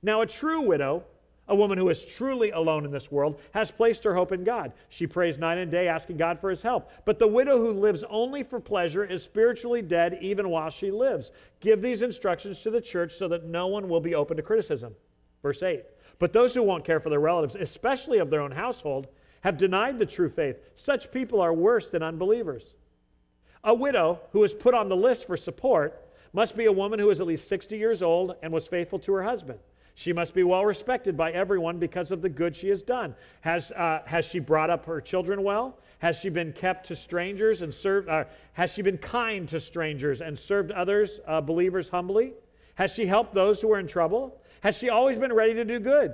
Now, 0.03 0.21
a 0.21 0.27
true 0.27 0.61
widow, 0.61 1.05
a 1.49 1.55
woman 1.55 1.79
who 1.79 1.89
is 1.89 2.05
truly 2.05 2.51
alone 2.51 2.85
in 2.85 2.91
this 2.91 3.11
world, 3.11 3.41
has 3.53 3.71
placed 3.71 4.03
her 4.05 4.15
hope 4.15 4.33
in 4.33 4.43
God. 4.43 4.73
She 4.89 5.07
prays 5.07 5.39
night 5.39 5.59
and 5.59 5.71
day, 5.71 5.87
asking 5.87 6.17
God 6.17 6.41
for 6.41 6.51
his 6.51 6.63
help. 6.63 6.91
But 7.05 7.19
the 7.19 7.27
widow 7.27 7.59
who 7.59 7.73
lives 7.73 8.05
only 8.11 8.43
for 8.43 8.59
pleasure 8.59 9.05
is 9.05 9.23
spiritually 9.23 9.83
dead 9.83 10.19
even 10.21 10.49
while 10.49 10.71
she 10.71 10.91
lives. 10.91 11.31
Give 11.61 11.81
these 11.81 12.03
instructions 12.03 12.61
to 12.63 12.71
the 12.71 12.81
church 12.81 13.17
so 13.17 13.29
that 13.29 13.45
no 13.45 13.69
one 13.69 13.89
will 13.89 14.01
be 14.01 14.15
open 14.15 14.37
to 14.37 14.43
criticism. 14.43 14.95
Verse 15.43 15.63
8. 15.63 15.85
But 16.19 16.33
those 16.33 16.55
who 16.55 16.63
won't 16.63 16.85
care 16.85 17.01
for 17.01 17.11
their 17.11 17.21
relatives, 17.21 17.57
especially 17.57 18.19
of 18.19 18.31
their 18.31 18.41
own 18.41 18.53
household, 18.53 19.07
have 19.43 19.59
denied 19.59 19.99
the 19.99 20.07
true 20.07 20.29
faith. 20.29 20.57
Such 20.75 21.13
people 21.13 21.41
are 21.41 21.53
worse 21.53 21.89
than 21.89 22.03
unbelievers. 22.03 22.75
A 23.63 23.75
widow 23.75 24.21
who 24.33 24.43
is 24.43 24.55
put 24.55 24.75
on 24.75 24.89
the 24.89 24.97
list 24.97 25.27
for 25.27 25.37
support 25.37 26.03
must 26.33 26.57
be 26.57 26.65
a 26.65 26.73
woman 26.73 26.99
who 26.99 27.11
is 27.11 27.21
at 27.21 27.27
least 27.27 27.49
60 27.49 27.77
years 27.77 28.03
old 28.03 28.35
and 28.43 28.53
was 28.53 28.67
faithful 28.67 28.99
to 29.01 29.13
her 29.13 29.23
husband. 29.23 29.59
She 29.99 30.13
must 30.13 30.35
be 30.35 30.43
well 30.43 30.67
respected 30.67 31.17
by 31.17 31.33
everyone 31.33 31.79
because 31.79 32.11
of 32.11 32.21
the 32.21 32.29
good 32.29 32.55
she 32.55 32.69
has 32.69 32.83
done. 32.83 33.15
Has, 33.41 33.71
uh, 33.71 34.03
has 34.05 34.27
she 34.27 34.39
brought 34.39 34.69
up 34.69 34.85
her 34.85 35.01
children 35.01 35.43
well? 35.43 35.79
Has 36.01 36.19
she 36.19 36.29
been 36.29 36.53
kept 36.53 36.89
to 36.89 36.95
strangers 36.97 37.63
and 37.63 37.73
served? 37.73 38.07
Uh, 38.11 38.25
has 38.53 38.71
she 38.71 38.83
been 38.83 38.99
kind 38.99 39.49
to 39.49 39.59
strangers 39.59 40.21
and 40.21 40.39
served 40.39 40.71
others, 40.71 41.21
uh, 41.27 41.41
believers, 41.41 41.89
humbly? 41.89 42.35
Has 42.75 42.91
she 42.91 43.07
helped 43.07 43.33
those 43.33 43.59
who 43.59 43.73
are 43.73 43.79
in 43.79 43.87
trouble? 43.87 44.39
Has 44.61 44.77
she 44.77 44.91
always 44.91 45.17
been 45.17 45.33
ready 45.33 45.55
to 45.55 45.65
do 45.65 45.81
good? 45.81 46.13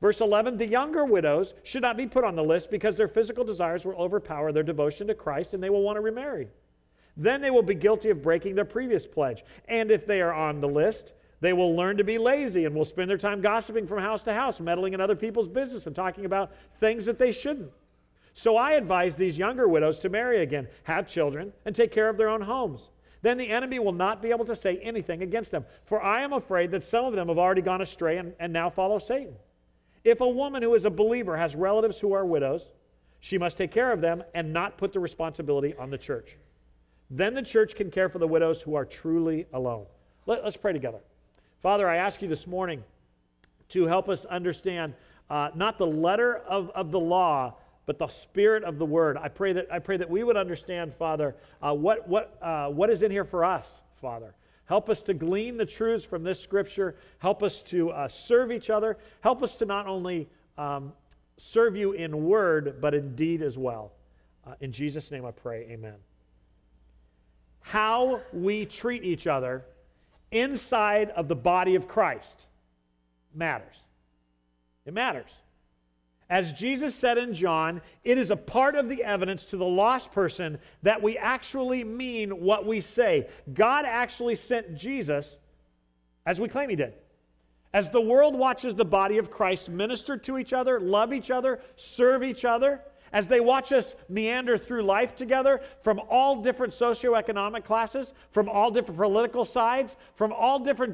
Verse 0.00 0.22
11 0.22 0.56
The 0.56 0.66
younger 0.66 1.04
widows 1.04 1.52
should 1.62 1.82
not 1.82 1.98
be 1.98 2.06
put 2.06 2.24
on 2.24 2.34
the 2.34 2.42
list 2.42 2.70
because 2.70 2.96
their 2.96 3.06
physical 3.06 3.44
desires 3.44 3.84
will 3.84 3.96
overpower 3.96 4.50
their 4.50 4.62
devotion 4.62 5.06
to 5.08 5.14
Christ 5.14 5.52
and 5.52 5.62
they 5.62 5.68
will 5.68 5.82
want 5.82 5.96
to 5.96 6.00
remarry. 6.00 6.48
Then 7.18 7.42
they 7.42 7.50
will 7.50 7.62
be 7.62 7.74
guilty 7.74 8.08
of 8.08 8.22
breaking 8.22 8.54
their 8.54 8.64
previous 8.64 9.06
pledge. 9.06 9.44
And 9.68 9.90
if 9.90 10.06
they 10.06 10.22
are 10.22 10.32
on 10.32 10.62
the 10.62 10.68
list, 10.68 11.12
they 11.44 11.52
will 11.52 11.76
learn 11.76 11.96
to 11.96 12.04
be 12.04 12.16
lazy 12.16 12.64
and 12.64 12.74
will 12.74 12.84
spend 12.84 13.10
their 13.10 13.18
time 13.18 13.40
gossiping 13.40 13.86
from 13.86 13.98
house 13.98 14.22
to 14.22 14.32
house, 14.32 14.60
meddling 14.60 14.94
in 14.94 15.00
other 15.00 15.16
people's 15.16 15.48
business 15.48 15.86
and 15.86 15.94
talking 15.94 16.24
about 16.24 16.52
things 16.80 17.04
that 17.06 17.18
they 17.18 17.32
shouldn't. 17.32 17.70
So 18.34 18.56
I 18.56 18.72
advise 18.72 19.16
these 19.16 19.38
younger 19.38 19.68
widows 19.68 20.00
to 20.00 20.08
marry 20.08 20.42
again, 20.42 20.68
have 20.84 21.06
children, 21.06 21.52
and 21.64 21.74
take 21.74 21.92
care 21.92 22.08
of 22.08 22.16
their 22.16 22.28
own 22.28 22.40
homes. 22.40 22.88
Then 23.22 23.38
the 23.38 23.48
enemy 23.48 23.78
will 23.78 23.92
not 23.92 24.20
be 24.20 24.30
able 24.30 24.44
to 24.46 24.56
say 24.56 24.78
anything 24.78 25.22
against 25.22 25.50
them. 25.50 25.64
For 25.86 26.02
I 26.02 26.22
am 26.22 26.32
afraid 26.32 26.70
that 26.72 26.84
some 26.84 27.04
of 27.04 27.14
them 27.14 27.28
have 27.28 27.38
already 27.38 27.62
gone 27.62 27.80
astray 27.80 28.18
and, 28.18 28.34
and 28.40 28.52
now 28.52 28.68
follow 28.68 28.98
Satan. 28.98 29.34
If 30.02 30.20
a 30.20 30.28
woman 30.28 30.62
who 30.62 30.74
is 30.74 30.84
a 30.84 30.90
believer 30.90 31.36
has 31.36 31.54
relatives 31.54 31.98
who 31.98 32.12
are 32.12 32.26
widows, 32.26 32.62
she 33.20 33.38
must 33.38 33.56
take 33.56 33.70
care 33.70 33.92
of 33.92 34.00
them 34.00 34.22
and 34.34 34.52
not 34.52 34.76
put 34.76 34.92
the 34.92 35.00
responsibility 35.00 35.74
on 35.78 35.88
the 35.88 35.96
church. 35.96 36.36
Then 37.10 37.34
the 37.34 37.42
church 37.42 37.74
can 37.74 37.90
care 37.90 38.08
for 38.08 38.18
the 38.18 38.28
widows 38.28 38.60
who 38.60 38.74
are 38.74 38.84
truly 38.84 39.46
alone. 39.52 39.86
Let, 40.26 40.44
us 40.44 40.56
pray 40.56 40.72
together. 40.72 41.00
Father, 41.64 41.88
I 41.88 41.96
ask 41.96 42.20
you 42.20 42.28
this 42.28 42.46
morning 42.46 42.84
to 43.70 43.86
help 43.86 44.10
us 44.10 44.26
understand 44.26 44.92
uh, 45.30 45.48
not 45.54 45.78
the 45.78 45.86
letter 45.86 46.42
of, 46.46 46.68
of 46.74 46.90
the 46.90 47.00
law, 47.00 47.54
but 47.86 47.98
the 47.98 48.06
spirit 48.06 48.64
of 48.64 48.78
the 48.78 48.84
word. 48.84 49.16
I 49.16 49.28
pray 49.28 49.54
that, 49.54 49.68
I 49.72 49.78
pray 49.78 49.96
that 49.96 50.10
we 50.10 50.24
would 50.24 50.36
understand, 50.36 50.92
Father, 50.98 51.34
uh, 51.62 51.72
what, 51.72 52.06
what, 52.06 52.36
uh, 52.42 52.68
what 52.68 52.90
is 52.90 53.02
in 53.02 53.10
here 53.10 53.24
for 53.24 53.46
us, 53.46 53.66
Father. 53.98 54.34
Help 54.66 54.90
us 54.90 55.00
to 55.04 55.14
glean 55.14 55.56
the 55.56 55.64
truths 55.64 56.04
from 56.04 56.22
this 56.22 56.38
scripture. 56.38 56.96
Help 57.18 57.42
us 57.42 57.62
to 57.62 57.88
uh, 57.92 58.08
serve 58.08 58.52
each 58.52 58.68
other. 58.68 58.98
Help 59.22 59.42
us 59.42 59.54
to 59.54 59.64
not 59.64 59.86
only 59.86 60.28
um, 60.58 60.92
serve 61.38 61.76
you 61.76 61.92
in 61.92 62.26
word, 62.26 62.76
but 62.82 62.92
in 62.92 63.16
deed 63.16 63.40
as 63.40 63.56
well. 63.56 63.90
Uh, 64.46 64.52
in 64.60 64.70
Jesus' 64.70 65.10
name 65.10 65.24
I 65.24 65.30
pray, 65.30 65.66
amen. 65.70 65.96
How 67.60 68.20
we 68.34 68.66
treat 68.66 69.02
each 69.02 69.26
other 69.26 69.64
inside 70.30 71.10
of 71.10 71.28
the 71.28 71.36
body 71.36 71.74
of 71.74 71.88
Christ 71.88 72.46
matters. 73.34 73.76
It 74.86 74.94
matters. 74.94 75.30
As 76.30 76.52
Jesus 76.52 76.94
said 76.94 77.18
in 77.18 77.34
John, 77.34 77.82
it 78.02 78.16
is 78.16 78.30
a 78.30 78.36
part 78.36 78.74
of 78.74 78.88
the 78.88 79.04
evidence 79.04 79.44
to 79.46 79.56
the 79.56 79.64
lost 79.64 80.10
person 80.12 80.58
that 80.82 81.02
we 81.02 81.18
actually 81.18 81.84
mean 81.84 82.30
what 82.42 82.66
we 82.66 82.80
say. 82.80 83.28
God 83.52 83.84
actually 83.84 84.34
sent 84.34 84.76
Jesus, 84.76 85.36
as 86.24 86.40
we 86.40 86.48
claim 86.48 86.70
he 86.70 86.76
did. 86.76 86.94
As 87.74 87.90
the 87.90 88.00
world 88.00 88.36
watches 88.36 88.74
the 88.74 88.84
body 88.84 89.18
of 89.18 89.30
Christ 89.30 89.68
minister 89.68 90.16
to 90.16 90.38
each 90.38 90.52
other, 90.52 90.80
love 90.80 91.12
each 91.12 91.30
other, 91.30 91.60
serve 91.76 92.22
each 92.22 92.44
other, 92.44 92.80
as 93.14 93.28
they 93.28 93.40
watch 93.40 93.72
us 93.72 93.94
meander 94.08 94.58
through 94.58 94.82
life 94.82 95.14
together 95.14 95.62
from 95.82 96.00
all 96.10 96.42
different 96.42 96.74
socioeconomic 96.74 97.64
classes, 97.64 98.12
from 98.32 98.48
all 98.48 98.70
different 98.72 99.00
political 99.00 99.44
sides, 99.44 99.96
from 100.16 100.32
all 100.32 100.58
different 100.58 100.92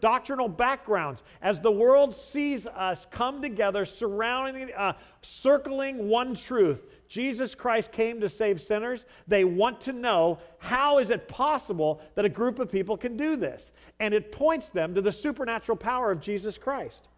doctrinal 0.00 0.48
backgrounds, 0.48 1.24
as 1.42 1.60
the 1.60 1.70
world 1.70 2.14
sees 2.14 2.66
us 2.68 3.06
come 3.10 3.42
together 3.42 3.84
surrounding, 3.84 4.70
uh, 4.76 4.92
circling 5.22 6.08
one 6.08 6.34
truth 6.34 6.86
Jesus 7.08 7.54
Christ 7.54 7.90
came 7.90 8.20
to 8.20 8.28
save 8.28 8.60
sinners, 8.60 9.06
they 9.26 9.44
want 9.44 9.80
to 9.82 9.92
know 9.92 10.38
how 10.58 10.98
is 10.98 11.10
it 11.10 11.26
possible 11.26 12.00
that 12.14 12.24
a 12.24 12.28
group 12.28 12.58
of 12.58 12.70
people 12.70 12.96
can 12.96 13.16
do 13.16 13.34
this? 13.34 13.72
And 13.98 14.12
it 14.12 14.30
points 14.30 14.68
them 14.68 14.94
to 14.94 15.00
the 15.00 15.10
supernatural 15.10 15.76
power 15.76 16.12
of 16.12 16.20
Jesus 16.20 16.58
Christ. 16.58 17.08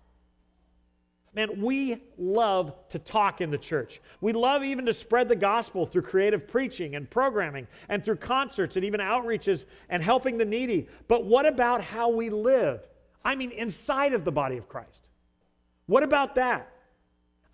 Man, 1.33 1.63
we 1.63 2.03
love 2.19 2.75
to 2.89 2.99
talk 2.99 3.41
in 3.41 3.51
the 3.51 3.59
church. 3.59 4.01
We 4.21 4.33
love 4.33 4.65
even 4.65 4.85
to 4.87 4.93
spread 4.93 5.29
the 5.29 5.37
gospel 5.37 5.87
through 5.87 6.03
creative 6.03 6.49
preaching 6.49 6.97
and 6.97 7.09
programming 7.09 7.69
and 7.89 8.05
through 8.05 8.17
concerts 8.17 8.75
and 8.75 8.85
even 8.85 8.99
outreaches 8.99 9.65
and 9.91 10.03
helping 10.03 10.39
the 10.39 10.45
needy. 10.45 10.89
But 11.07 11.25
what 11.25 11.47
about 11.47 11.83
how 11.83 12.09
we 12.09 12.31
live? 12.31 12.81
I 13.25 13.37
mean, 13.37 13.53
inside 13.53 14.13
of 14.13 14.25
the 14.25 14.33
body 14.33 14.57
of 14.57 14.69
Christ. 14.69 14.99
What 15.87 16.03
about 16.03 16.35
that? 16.35 16.69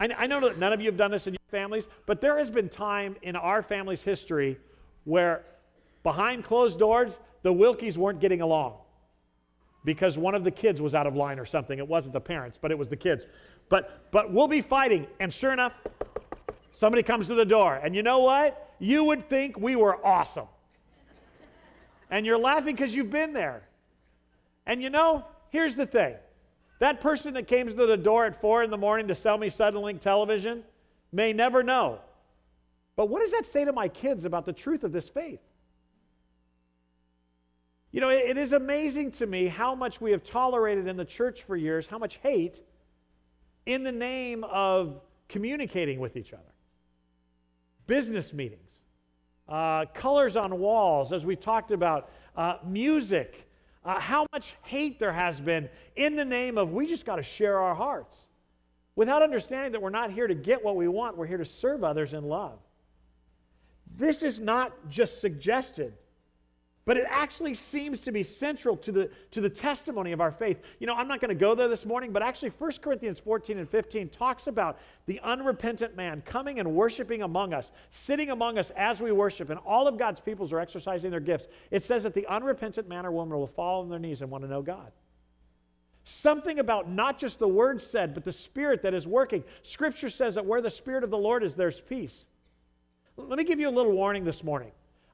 I, 0.01 0.09
I 0.17 0.27
know 0.27 0.41
that 0.41 0.59
none 0.59 0.73
of 0.73 0.81
you 0.81 0.87
have 0.87 0.97
done 0.97 1.11
this 1.11 1.27
in 1.27 1.35
your 1.35 1.51
families, 1.51 1.87
but 2.07 2.23
there 2.23 2.39
has 2.39 2.49
been 2.49 2.71
time 2.71 3.17
in 3.23 3.37
our 3.37 3.63
family's 3.63 4.03
history 4.03 4.59
where 5.05 5.45
behind 6.03 6.45
closed 6.45 6.79
doors, 6.79 7.19
the 7.43 7.53
Wilkies 7.53 7.99
weren't 7.99 8.21
getting 8.21 8.41
along 8.41 8.75
because 9.85 10.19
one 10.19 10.35
of 10.35 10.45
the 10.45 10.51
kids 10.51 10.83
was 10.83 10.95
out 10.95 11.07
of 11.07 11.15
line 11.15 11.39
or 11.39 11.47
something. 11.47 11.79
It 11.79 11.87
wasn't 11.87 12.13
the 12.13 12.21
parents, 12.21 12.59
but 12.61 12.71
it 12.71 12.79
was 12.79 12.89
the 12.89 12.97
kids. 12.97 13.25
But 13.69 14.11
but 14.11 14.33
we'll 14.33 14.49
be 14.49 14.63
fighting, 14.63 15.07
and 15.21 15.33
sure 15.33 15.53
enough, 15.53 15.73
somebody 16.73 17.03
comes 17.03 17.27
to 17.27 17.35
the 17.35 17.45
door, 17.45 17.75
and 17.75 17.95
you 17.95 18.03
know 18.03 18.21
what? 18.21 18.75
You 18.79 19.05
would 19.05 19.29
think 19.29 19.59
we 19.59 19.77
were 19.77 20.05
awesome. 20.05 20.47
And 22.11 22.25
you're 22.25 22.39
laughing 22.39 22.77
because 22.77 22.95
you've 22.95 23.11
been 23.11 23.33
there. 23.33 23.69
And 24.67 24.83
you 24.83 24.91
know, 24.91 25.25
here's 25.51 25.77
the 25.77 25.87
thing. 25.87 26.15
That 26.79 27.01
person 27.01 27.35
that 27.35 27.49
came 27.49 27.67
to 27.67 27.75
the 27.75 27.97
door 27.97 28.27
at 28.27 28.41
four 28.41 28.63
in 28.63 28.71
the 28.71 28.77
morning 28.77 29.09
to 29.09 29.15
sell 29.15 29.39
me 29.39 29.49
Suddenlink 29.49 30.01
television 30.01 30.63
may 31.13 31.33
never 31.33 31.63
know. 31.63 31.99
But 32.97 33.09
what 33.09 33.23
does 33.23 33.33
that 33.33 33.47
say 33.47 33.65
to 33.65 33.73
my 33.73 33.89
kids 33.89 34.25
about 34.25 34.47
the 34.47 34.53
truth 34.53 34.85
of 34.85 34.93
this 34.93 35.09
faith? 35.09 35.41
You 37.93 38.01
know, 38.01 38.11
it, 38.11 38.31
it 38.31 38.37
is 38.39 38.53
amazing 38.53 39.11
to 39.13 39.27
me 39.27 39.47
how 39.47 39.75
much 39.75 40.01
we 40.01 40.11
have 40.11 40.23
tolerated 40.23 40.87
in 40.87 40.97
the 40.97 41.05
church 41.05 41.43
for 41.43 41.57
years, 41.57 41.87
how 41.87 41.99
much 41.99 42.19
hate 42.23 42.61
in 43.67 43.83
the 43.83 43.93
name 43.93 44.45
of 44.45 45.01
communicating 45.29 46.01
with 46.01 46.17
each 46.17 46.33
other. 46.33 46.43
Business 47.87 48.33
meetings, 48.33 48.71
uh, 49.49 49.85
colors 49.95 50.37
on 50.37 50.59
walls, 50.59 51.13
as 51.13 51.25
we 51.25 51.37
talked 51.37 51.71
about, 51.71 52.11
uh, 52.37 52.57
music, 52.65 53.47
uh, 53.85 54.01
how 54.01 54.27
much 54.33 54.55
hate 54.63 54.99
there 54.99 55.13
has 55.13 55.41
been 55.41 55.69
in 55.95 56.17
the 56.17 56.25
name 56.25 56.59
of 56.59 56.73
we 56.73 56.87
just 56.87 57.07
got 57.07 57.17
to 57.17 57.23
share 57.23 57.61
our 57.61 57.75
hearts 57.75 58.17
without 58.97 59.23
understanding 59.23 59.73
that 59.73 59.81
we're 59.81 59.91
not 59.91 60.11
here 60.11 60.27
to 60.27 60.35
get 60.35 60.65
what 60.65 60.75
we 60.75 60.89
want, 60.89 61.17
we're 61.17 61.27
here 61.27 61.37
to 61.37 61.45
serve 61.45 61.85
others 61.85 62.15
in 62.15 62.25
love. 62.25 62.59
This 63.97 64.23
is 64.23 64.41
not 64.41 64.73
just 64.89 65.21
suggested. 65.21 65.93
But 66.87 66.97
it 66.97 67.07
actually 67.09 67.55
seems 67.55 68.01
to 68.03 68.13
be 68.13 68.23
central 68.23 68.77
to 68.77 68.93
the, 68.93 69.11
to 69.33 69.41
the 69.41 69.51
testimony 69.51 70.13
of 70.13 70.21
our 70.21 70.31
faith. 70.31 70.61
You 70.79 70.87
know, 70.87 70.95
I'm 70.95 71.09
not 71.09 71.21
going 71.21 71.31
to 71.31 71.35
go 71.35 71.57
there 71.57 71.67
this 71.67 71.85
morning, 71.85 72.13
but 72.13 72.23
actually 72.23 72.51
1 72.51 72.73
Corinthians 72.81 73.19
14 73.19 73.59
and 73.59 73.69
15 73.69 74.09
talks 74.11 74.47
about 74.47 74.79
the 75.07 75.19
unrepentant 75.25 75.97
man 75.97 76.23
coming 76.25 76.61
and 76.61 76.75
worshiping 76.77 77.23
among 77.23 77.53
us, 77.53 77.73
sitting 77.91 78.31
among 78.31 78.57
us 78.57 78.71
as 78.77 79.01
we 79.01 79.11
worship, 79.11 79.51
and 79.51 79.59
all 79.67 79.89
of 79.89 79.99
God's 79.99 80.21
peoples 80.21 80.53
are 80.53 80.61
exercising 80.61 81.11
their 81.11 81.19
gifts. 81.19 81.49
It 81.73 81.85
says 81.85 82.05
that 82.05 82.15
the 82.15 82.25
unrepentant 82.29 82.89
man 82.89 83.05
or 83.05 83.11
woman 83.11 83.37
will 83.37 83.49
fall 83.49 83.83
on 83.83 83.89
their 83.89 83.99
knees 83.99 84.23
and 84.23 84.31
want 84.31 84.45
to 84.45 84.49
know 84.49 84.63
God. 84.63 84.93
Something 86.05 86.61
about 86.61 86.89
not 86.89 87.19
just 87.19 87.41
the 87.41 87.49
word 87.49 87.83
said, 87.83 88.15
but 88.15 88.25
the 88.25 88.31
spirit 88.31 88.81
that 88.83 88.95
is 88.95 89.09
working. 89.09 89.43
Scripture 89.65 90.09
says 90.09 90.37
that 90.37 90.47
where 90.47 90.63
the 90.63 90.71
spirit 90.71 91.03
of 91.03 91.11
the 91.11 91.19
Lord 91.19 91.43
is, 91.43 91.57
there's 91.57 91.81
peace. 91.81 92.27
Let 93.17 93.39
me 93.39 93.43
give 93.43 93.59
you 93.59 93.69
a 93.69 93.71
little 93.71 93.91
warning 93.91 94.25
this 94.25 94.45
morning. 94.45 94.71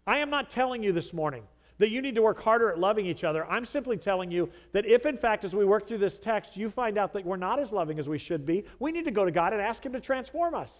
I 0.06 0.18
am 0.18 0.28
not 0.28 0.50
telling 0.50 0.82
you 0.82 0.92
this 0.92 1.14
morning 1.14 1.44
that 1.82 1.90
you 1.90 2.00
need 2.00 2.14
to 2.14 2.22
work 2.22 2.40
harder 2.40 2.70
at 2.70 2.78
loving 2.78 3.06
each 3.06 3.24
other. 3.24 3.44
I'm 3.46 3.66
simply 3.66 3.96
telling 3.96 4.30
you 4.30 4.48
that 4.70 4.86
if, 4.86 5.04
in 5.04 5.18
fact, 5.18 5.44
as 5.44 5.52
we 5.52 5.64
work 5.64 5.88
through 5.88 5.98
this 5.98 6.16
text, 6.16 6.56
you 6.56 6.70
find 6.70 6.96
out 6.96 7.12
that 7.12 7.26
we're 7.26 7.36
not 7.36 7.58
as 7.58 7.72
loving 7.72 7.98
as 7.98 8.08
we 8.08 8.18
should 8.18 8.46
be, 8.46 8.62
we 8.78 8.92
need 8.92 9.04
to 9.04 9.10
go 9.10 9.24
to 9.24 9.32
God 9.32 9.52
and 9.52 9.60
ask 9.60 9.84
Him 9.84 9.92
to 9.94 9.98
transform 9.98 10.54
us. 10.54 10.78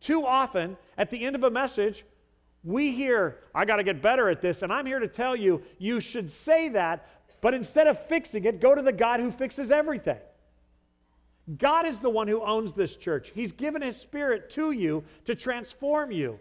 Too 0.00 0.24
often, 0.24 0.78
at 0.96 1.10
the 1.10 1.22
end 1.22 1.36
of 1.36 1.44
a 1.44 1.50
message, 1.50 2.06
we 2.64 2.90
hear, 2.90 3.40
I 3.54 3.66
got 3.66 3.76
to 3.76 3.82
get 3.82 4.00
better 4.00 4.30
at 4.30 4.40
this, 4.40 4.62
and 4.62 4.72
I'm 4.72 4.86
here 4.86 4.98
to 4.98 5.08
tell 5.08 5.36
you, 5.36 5.60
you 5.76 6.00
should 6.00 6.30
say 6.30 6.70
that, 6.70 7.06
but 7.42 7.52
instead 7.52 7.86
of 7.86 8.02
fixing 8.06 8.46
it, 8.46 8.62
go 8.62 8.74
to 8.74 8.80
the 8.80 8.92
God 8.92 9.20
who 9.20 9.30
fixes 9.30 9.70
everything. 9.70 10.20
God 11.58 11.84
is 11.84 11.98
the 11.98 12.08
one 12.08 12.28
who 12.28 12.42
owns 12.42 12.72
this 12.72 12.96
church. 12.96 13.30
He's 13.34 13.52
given 13.52 13.82
His 13.82 13.98
Spirit 13.98 14.48
to 14.52 14.70
you 14.70 15.04
to 15.26 15.34
transform 15.34 16.12
you. 16.12 16.38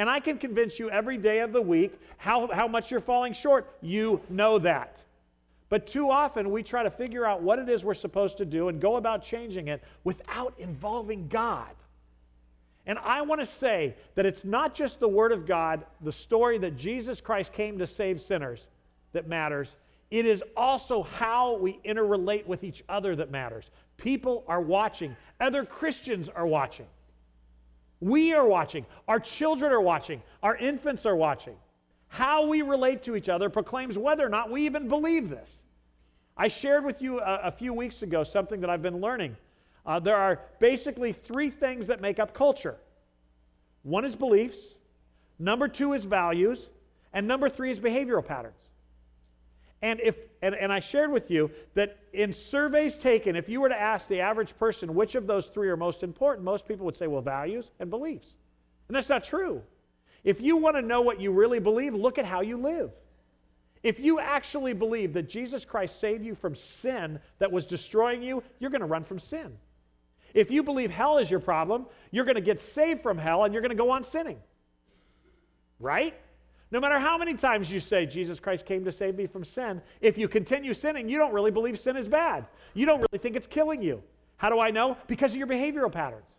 And 0.00 0.08
I 0.08 0.18
can 0.18 0.38
convince 0.38 0.78
you 0.78 0.88
every 0.88 1.18
day 1.18 1.40
of 1.40 1.52
the 1.52 1.60
week 1.60 1.92
how, 2.16 2.48
how 2.50 2.66
much 2.66 2.90
you're 2.90 3.02
falling 3.02 3.34
short. 3.34 3.76
You 3.82 4.22
know 4.30 4.58
that. 4.60 5.02
But 5.68 5.86
too 5.86 6.10
often 6.10 6.50
we 6.50 6.62
try 6.62 6.82
to 6.82 6.90
figure 6.90 7.26
out 7.26 7.42
what 7.42 7.58
it 7.58 7.68
is 7.68 7.84
we're 7.84 7.92
supposed 7.92 8.38
to 8.38 8.46
do 8.46 8.68
and 8.68 8.80
go 8.80 8.96
about 8.96 9.22
changing 9.22 9.68
it 9.68 9.84
without 10.04 10.54
involving 10.56 11.28
God. 11.28 11.74
And 12.86 12.98
I 13.00 13.20
want 13.20 13.42
to 13.42 13.46
say 13.46 13.94
that 14.14 14.24
it's 14.24 14.42
not 14.42 14.74
just 14.74 15.00
the 15.00 15.08
Word 15.08 15.32
of 15.32 15.46
God, 15.46 15.84
the 16.00 16.12
story 16.12 16.56
that 16.56 16.78
Jesus 16.78 17.20
Christ 17.20 17.52
came 17.52 17.76
to 17.76 17.86
save 17.86 18.22
sinners, 18.22 18.68
that 19.12 19.28
matters. 19.28 19.76
It 20.10 20.24
is 20.24 20.42
also 20.56 21.02
how 21.02 21.58
we 21.58 21.78
interrelate 21.84 22.46
with 22.46 22.64
each 22.64 22.82
other 22.88 23.14
that 23.16 23.30
matters. 23.30 23.68
People 23.98 24.44
are 24.48 24.62
watching, 24.62 25.14
other 25.40 25.66
Christians 25.66 26.30
are 26.30 26.46
watching. 26.46 26.86
We 28.00 28.32
are 28.32 28.46
watching. 28.46 28.86
Our 29.08 29.20
children 29.20 29.72
are 29.72 29.80
watching. 29.80 30.22
Our 30.42 30.56
infants 30.56 31.04
are 31.06 31.16
watching. 31.16 31.56
How 32.08 32.46
we 32.46 32.62
relate 32.62 33.02
to 33.04 33.14
each 33.14 33.28
other 33.28 33.48
proclaims 33.48 33.96
whether 33.96 34.24
or 34.24 34.30
not 34.30 34.50
we 34.50 34.66
even 34.66 34.88
believe 34.88 35.30
this. 35.30 35.50
I 36.36 36.48
shared 36.48 36.84
with 36.84 37.02
you 37.02 37.20
a, 37.20 37.40
a 37.44 37.50
few 37.52 37.72
weeks 37.72 38.02
ago 38.02 38.24
something 38.24 38.60
that 38.62 38.70
I've 38.70 38.82
been 38.82 39.00
learning. 39.00 39.36
Uh, 39.84 40.00
there 40.00 40.16
are 40.16 40.40
basically 40.58 41.12
three 41.12 41.50
things 41.50 41.86
that 41.86 42.00
make 42.00 42.18
up 42.18 42.34
culture 42.34 42.76
one 43.82 44.04
is 44.04 44.14
beliefs, 44.14 44.74
number 45.38 45.66
two 45.66 45.94
is 45.94 46.04
values, 46.04 46.68
and 47.14 47.26
number 47.26 47.48
three 47.48 47.70
is 47.70 47.80
behavioral 47.80 48.24
patterns. 48.24 48.59
And 49.82 50.00
if 50.00 50.16
and, 50.42 50.54
and 50.54 50.72
I 50.72 50.80
shared 50.80 51.10
with 51.10 51.30
you 51.30 51.50
that 51.74 51.98
in 52.12 52.32
surveys 52.32 52.96
taken, 52.96 53.36
if 53.36 53.48
you 53.48 53.60
were 53.60 53.68
to 53.68 53.80
ask 53.80 54.08
the 54.08 54.20
average 54.20 54.56
person 54.58 54.94
which 54.94 55.14
of 55.14 55.26
those 55.26 55.46
three 55.46 55.68
are 55.68 55.76
most 55.76 56.02
important, 56.02 56.44
most 56.44 56.66
people 56.66 56.86
would 56.86 56.96
say, 56.96 57.06
well, 57.06 57.22
values 57.22 57.70
and 57.78 57.90
beliefs. 57.90 58.34
And 58.88 58.96
that's 58.96 59.08
not 59.08 59.24
true. 59.24 59.62
If 60.24 60.40
you 60.40 60.56
want 60.56 60.76
to 60.76 60.82
know 60.82 61.00
what 61.00 61.20
you 61.20 61.30
really 61.30 61.60
believe, 61.60 61.94
look 61.94 62.18
at 62.18 62.24
how 62.24 62.40
you 62.40 62.56
live. 62.56 62.90
If 63.82 63.98
you 63.98 64.20
actually 64.20 64.74
believe 64.74 65.14
that 65.14 65.28
Jesus 65.28 65.64
Christ 65.64 66.00
saved 66.00 66.24
you 66.24 66.34
from 66.34 66.54
sin 66.54 67.18
that 67.38 67.50
was 67.50 67.64
destroying 67.64 68.22
you, 68.22 68.42
you're 68.58 68.70
going 68.70 68.82
to 68.82 68.86
run 68.86 69.04
from 69.04 69.18
sin. 69.18 69.56
If 70.34 70.50
you 70.50 70.62
believe 70.62 70.90
hell 70.90 71.18
is 71.18 71.30
your 71.30 71.40
problem, 71.40 71.86
you're 72.10 72.26
going 72.26 72.34
to 72.34 72.42
get 72.42 72.60
saved 72.60 73.02
from 73.02 73.16
hell 73.16 73.44
and 73.44 73.54
you're 73.54 73.62
going 73.62 73.70
to 73.70 73.82
go 73.82 73.90
on 73.90 74.04
sinning. 74.04 74.38
Right? 75.78 76.14
No 76.70 76.78
matter 76.80 76.98
how 76.98 77.18
many 77.18 77.34
times 77.34 77.70
you 77.70 77.80
say, 77.80 78.06
Jesus 78.06 78.38
Christ 78.38 78.64
came 78.64 78.84
to 78.84 78.92
save 78.92 79.16
me 79.16 79.26
from 79.26 79.44
sin, 79.44 79.82
if 80.00 80.16
you 80.16 80.28
continue 80.28 80.72
sinning, 80.72 81.08
you 81.08 81.18
don't 81.18 81.32
really 81.32 81.50
believe 81.50 81.78
sin 81.78 81.96
is 81.96 82.06
bad. 82.06 82.46
You 82.74 82.86
don't 82.86 83.04
really 83.10 83.20
think 83.20 83.34
it's 83.34 83.48
killing 83.48 83.82
you. 83.82 84.02
How 84.36 84.48
do 84.48 84.60
I 84.60 84.70
know? 84.70 84.96
Because 85.08 85.32
of 85.32 85.38
your 85.38 85.48
behavioral 85.48 85.92
patterns. 85.92 86.30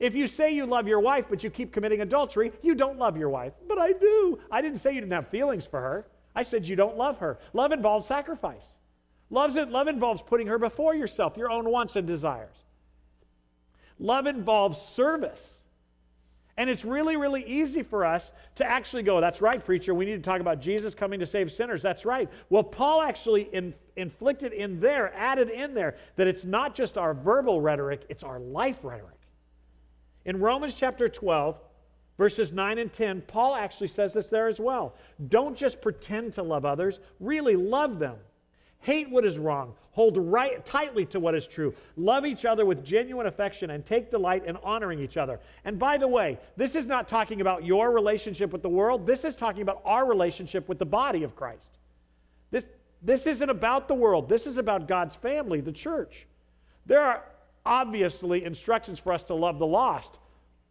If 0.00 0.16
you 0.16 0.26
say 0.26 0.52
you 0.52 0.66
love 0.66 0.88
your 0.88 0.98
wife, 0.98 1.26
but 1.30 1.44
you 1.44 1.50
keep 1.50 1.72
committing 1.72 2.00
adultery, 2.00 2.52
you 2.60 2.74
don't 2.74 2.98
love 2.98 3.16
your 3.16 3.28
wife. 3.28 3.52
But 3.68 3.78
I 3.78 3.92
do. 3.92 4.40
I 4.50 4.60
didn't 4.60 4.78
say 4.78 4.92
you 4.92 5.00
didn't 5.00 5.12
have 5.12 5.28
feelings 5.28 5.64
for 5.64 5.80
her. 5.80 6.06
I 6.34 6.42
said 6.42 6.66
you 6.66 6.74
don't 6.74 6.96
love 6.96 7.18
her. 7.18 7.38
Love 7.52 7.70
involves 7.70 8.08
sacrifice. 8.08 8.64
Love's, 9.30 9.54
love 9.54 9.86
involves 9.86 10.20
putting 10.20 10.48
her 10.48 10.58
before 10.58 10.94
yourself, 10.94 11.36
your 11.36 11.50
own 11.50 11.70
wants 11.70 11.94
and 11.96 12.06
desires. 12.06 12.56
Love 13.98 14.26
involves 14.26 14.76
service. 14.76 15.54
And 16.58 16.68
it's 16.68 16.84
really, 16.84 17.16
really 17.16 17.44
easy 17.46 17.82
for 17.82 18.04
us 18.04 18.30
to 18.56 18.70
actually 18.70 19.02
go, 19.02 19.20
that's 19.20 19.40
right, 19.40 19.64
preacher, 19.64 19.94
we 19.94 20.04
need 20.04 20.22
to 20.22 20.30
talk 20.30 20.40
about 20.40 20.60
Jesus 20.60 20.94
coming 20.94 21.18
to 21.20 21.26
save 21.26 21.50
sinners. 21.50 21.80
That's 21.80 22.04
right. 22.04 22.28
Well, 22.50 22.62
Paul 22.62 23.00
actually 23.00 23.48
in, 23.54 23.72
inflicted 23.96 24.52
in 24.52 24.78
there, 24.78 25.14
added 25.14 25.48
in 25.48 25.72
there, 25.72 25.96
that 26.16 26.26
it's 26.26 26.44
not 26.44 26.74
just 26.74 26.98
our 26.98 27.14
verbal 27.14 27.62
rhetoric, 27.62 28.04
it's 28.10 28.22
our 28.22 28.38
life 28.38 28.78
rhetoric. 28.82 29.16
In 30.26 30.40
Romans 30.40 30.74
chapter 30.74 31.08
12, 31.08 31.58
verses 32.18 32.52
9 32.52 32.78
and 32.78 32.92
10, 32.92 33.22
Paul 33.22 33.54
actually 33.54 33.88
says 33.88 34.12
this 34.12 34.26
there 34.26 34.46
as 34.46 34.60
well. 34.60 34.94
Don't 35.28 35.56
just 35.56 35.80
pretend 35.80 36.34
to 36.34 36.42
love 36.42 36.66
others, 36.66 37.00
really 37.18 37.56
love 37.56 37.98
them. 37.98 38.16
Hate 38.82 39.10
what 39.10 39.24
is 39.24 39.38
wrong. 39.38 39.74
Hold 39.92 40.16
right, 40.16 40.64
tightly 40.64 41.04
to 41.06 41.20
what 41.20 41.34
is 41.34 41.46
true. 41.46 41.74
Love 41.96 42.26
each 42.26 42.44
other 42.44 42.64
with 42.66 42.84
genuine 42.84 43.26
affection 43.26 43.70
and 43.70 43.84
take 43.84 44.10
delight 44.10 44.44
in 44.46 44.56
honoring 44.56 45.00
each 45.00 45.16
other. 45.16 45.38
And 45.64 45.78
by 45.78 45.98
the 45.98 46.08
way, 46.08 46.38
this 46.56 46.74
is 46.74 46.86
not 46.86 47.08
talking 47.08 47.40
about 47.40 47.64
your 47.64 47.92
relationship 47.92 48.52
with 48.52 48.62
the 48.62 48.68
world. 48.68 49.06
This 49.06 49.24
is 49.24 49.36
talking 49.36 49.62
about 49.62 49.82
our 49.84 50.06
relationship 50.06 50.68
with 50.68 50.78
the 50.78 50.86
body 50.86 51.22
of 51.22 51.36
Christ. 51.36 51.78
This, 52.50 52.64
this 53.02 53.26
isn't 53.26 53.50
about 53.50 53.86
the 53.86 53.94
world. 53.94 54.28
This 54.28 54.46
is 54.46 54.56
about 54.56 54.88
God's 54.88 55.14
family, 55.14 55.60
the 55.60 55.72
church. 55.72 56.26
There 56.86 57.00
are 57.00 57.22
obviously 57.64 58.44
instructions 58.44 58.98
for 58.98 59.12
us 59.12 59.22
to 59.24 59.34
love 59.34 59.58
the 59.58 59.66
lost. 59.66 60.18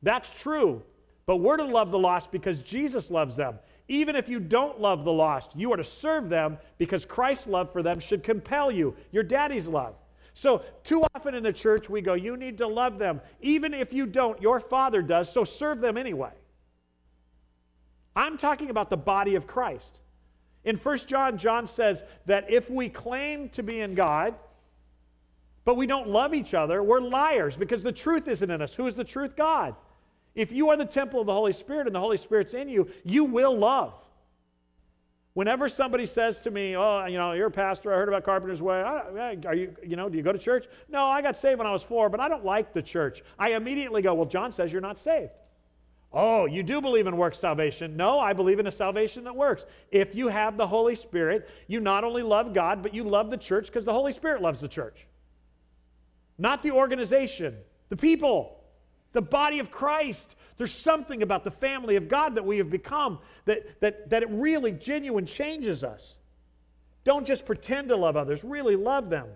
That's 0.01 0.29
true. 0.41 0.81
But 1.27 1.37
we're 1.37 1.57
to 1.57 1.63
love 1.63 1.91
the 1.91 1.99
lost 1.99 2.31
because 2.31 2.61
Jesus 2.61 3.09
loves 3.09 3.35
them. 3.35 3.59
Even 3.91 4.15
if 4.15 4.29
you 4.29 4.39
don't 4.39 4.79
love 4.79 5.03
the 5.03 5.11
lost, 5.11 5.51
you 5.53 5.73
are 5.73 5.75
to 5.75 5.83
serve 5.83 6.29
them 6.29 6.57
because 6.77 7.03
Christ's 7.03 7.45
love 7.45 7.73
for 7.73 7.83
them 7.83 7.99
should 7.99 8.23
compel 8.23 8.71
you, 8.71 8.95
your 9.11 9.21
daddy's 9.21 9.67
love. 9.67 9.95
So, 10.33 10.63
too 10.85 11.03
often 11.13 11.35
in 11.35 11.43
the 11.43 11.51
church, 11.51 11.89
we 11.89 11.99
go, 11.99 12.13
You 12.13 12.37
need 12.37 12.57
to 12.59 12.67
love 12.67 12.97
them. 12.97 13.19
Even 13.41 13.73
if 13.73 13.91
you 13.91 14.05
don't, 14.05 14.41
your 14.41 14.61
father 14.61 15.01
does, 15.01 15.29
so 15.29 15.43
serve 15.43 15.81
them 15.81 15.97
anyway. 15.97 16.31
I'm 18.15 18.37
talking 18.37 18.69
about 18.69 18.89
the 18.89 18.95
body 18.95 19.35
of 19.35 19.45
Christ. 19.45 19.99
In 20.63 20.77
1 20.77 20.97
John, 20.99 21.37
John 21.37 21.67
says 21.67 22.01
that 22.27 22.49
if 22.49 22.69
we 22.69 22.87
claim 22.87 23.49
to 23.49 23.61
be 23.61 23.81
in 23.81 23.93
God, 23.93 24.35
but 25.65 25.75
we 25.75 25.85
don't 25.85 26.07
love 26.07 26.33
each 26.33 26.53
other, 26.53 26.81
we're 26.81 27.01
liars 27.01 27.57
because 27.57 27.83
the 27.83 27.91
truth 27.91 28.29
isn't 28.29 28.49
in 28.49 28.61
us. 28.61 28.73
Who 28.73 28.87
is 28.87 28.95
the 28.95 29.03
truth? 29.03 29.35
God. 29.35 29.75
If 30.35 30.51
you 30.51 30.69
are 30.69 30.77
the 30.77 30.85
temple 30.85 31.21
of 31.21 31.27
the 31.27 31.33
Holy 31.33 31.53
Spirit 31.53 31.87
and 31.87 31.95
the 31.95 31.99
Holy 31.99 32.17
Spirit's 32.17 32.53
in 32.53 32.69
you, 32.69 32.89
you 33.03 33.25
will 33.25 33.57
love. 33.57 33.93
Whenever 35.33 35.69
somebody 35.69 36.05
says 36.05 36.39
to 36.39 36.51
me, 36.51 36.75
"Oh, 36.75 37.05
you 37.05 37.17
know, 37.17 37.31
you're 37.31 37.47
a 37.47 37.51
pastor. 37.51 37.93
I 37.93 37.95
heard 37.95 38.09
about 38.09 38.25
Carpenter's 38.25 38.61
Way. 38.61 38.81
Are 38.81 39.55
you, 39.55 39.73
you 39.81 39.95
know, 39.95 40.09
do 40.09 40.17
you 40.17 40.23
go 40.23 40.33
to 40.33 40.39
church?" 40.39 40.67
No, 40.89 41.05
I 41.05 41.21
got 41.21 41.37
saved 41.37 41.57
when 41.57 41.67
I 41.67 41.71
was 41.71 41.83
four, 41.83 42.09
but 42.09 42.19
I 42.19 42.27
don't 42.27 42.43
like 42.43 42.73
the 42.73 42.81
church. 42.81 43.23
I 43.39 43.51
immediately 43.51 44.01
go, 44.01 44.13
"Well, 44.13 44.25
John 44.25 44.51
says 44.51 44.71
you're 44.71 44.81
not 44.81 44.99
saved." 44.99 45.31
Oh, 46.13 46.45
you 46.45 46.63
do 46.63 46.81
believe 46.81 47.07
in 47.07 47.15
work 47.15 47.33
salvation? 47.33 47.95
No, 47.95 48.19
I 48.19 48.33
believe 48.33 48.59
in 48.59 48.67
a 48.67 48.71
salvation 48.71 49.23
that 49.23 49.33
works. 49.33 49.65
If 49.91 50.13
you 50.13 50.27
have 50.27 50.57
the 50.57 50.67
Holy 50.67 50.95
Spirit, 50.95 51.47
you 51.67 51.79
not 51.79 52.03
only 52.03 52.21
love 52.21 52.53
God, 52.53 52.83
but 52.83 52.93
you 52.93 53.05
love 53.05 53.29
the 53.29 53.37
church 53.37 53.67
because 53.67 53.85
the 53.85 53.93
Holy 53.93 54.11
Spirit 54.11 54.41
loves 54.41 54.59
the 54.59 54.67
church. 54.67 55.07
Not 56.37 56.63
the 56.63 56.71
organization, 56.71 57.57
the 57.87 57.95
people. 57.95 58.60
The 59.13 59.21
body 59.21 59.59
of 59.59 59.71
Christ. 59.71 60.35
There's 60.57 60.73
something 60.73 61.21
about 61.23 61.43
the 61.43 61.51
family 61.51 61.95
of 61.95 62.07
God 62.07 62.35
that 62.35 62.45
we 62.45 62.57
have 62.57 62.69
become 62.69 63.19
that, 63.45 63.79
that, 63.81 64.09
that 64.09 64.23
it 64.23 64.29
really 64.31 64.71
genuine 64.71 65.25
changes 65.25 65.83
us. 65.83 66.17
Don't 67.03 67.25
just 67.25 67.45
pretend 67.45 67.89
to 67.89 67.95
love 67.95 68.15
others, 68.15 68.43
really 68.43 68.75
love 68.75 69.09
them. 69.09 69.27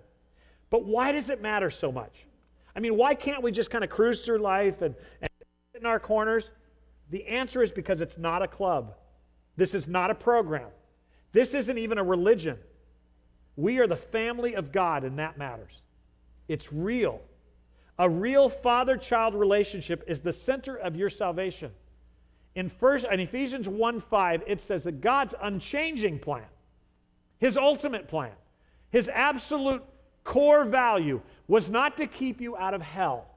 But 0.69 0.85
why 0.85 1.11
does 1.11 1.29
it 1.29 1.41
matter 1.41 1.69
so 1.69 1.91
much? 1.91 2.25
I 2.75 2.79
mean, 2.79 2.97
why 2.97 3.15
can't 3.15 3.41
we 3.41 3.51
just 3.51 3.69
kind 3.69 3.83
of 3.83 3.89
cruise 3.89 4.23
through 4.23 4.39
life 4.39 4.81
and, 4.81 4.95
and 5.21 5.29
sit 5.73 5.81
in 5.81 5.85
our 5.85 5.99
corners? 5.99 6.51
The 7.09 7.25
answer 7.25 7.63
is 7.63 7.71
because 7.71 8.01
it's 8.01 8.17
not 8.17 8.41
a 8.41 8.47
club. 8.47 8.95
This 9.55 9.73
is 9.73 9.87
not 9.87 10.11
a 10.11 10.15
program. 10.15 10.69
This 11.31 11.53
isn't 11.53 11.77
even 11.77 11.97
a 11.97 12.03
religion. 12.03 12.57
We 13.55 13.79
are 13.79 13.87
the 13.87 13.95
family 13.95 14.55
of 14.55 14.71
God, 14.71 15.03
and 15.03 15.17
that 15.19 15.37
matters. 15.37 15.81
It's 16.47 16.71
real. 16.73 17.21
A 17.97 18.09
real 18.09 18.49
father 18.49 18.97
child 18.97 19.35
relationship 19.35 20.03
is 20.07 20.21
the 20.21 20.33
center 20.33 20.75
of 20.75 20.95
your 20.95 21.09
salvation. 21.09 21.71
In, 22.55 22.69
first, 22.69 23.05
in 23.09 23.19
Ephesians 23.19 23.67
1 23.67 24.01
5, 24.01 24.43
it 24.47 24.61
says 24.61 24.83
that 24.83 25.01
God's 25.01 25.33
unchanging 25.41 26.19
plan, 26.19 26.45
his 27.37 27.57
ultimate 27.57 28.07
plan, 28.07 28.31
his 28.89 29.09
absolute 29.09 29.83
core 30.23 30.65
value 30.65 31.21
was 31.47 31.69
not 31.69 31.97
to 31.97 32.07
keep 32.07 32.41
you 32.41 32.57
out 32.57 32.73
of 32.73 32.81
hell. 32.81 33.27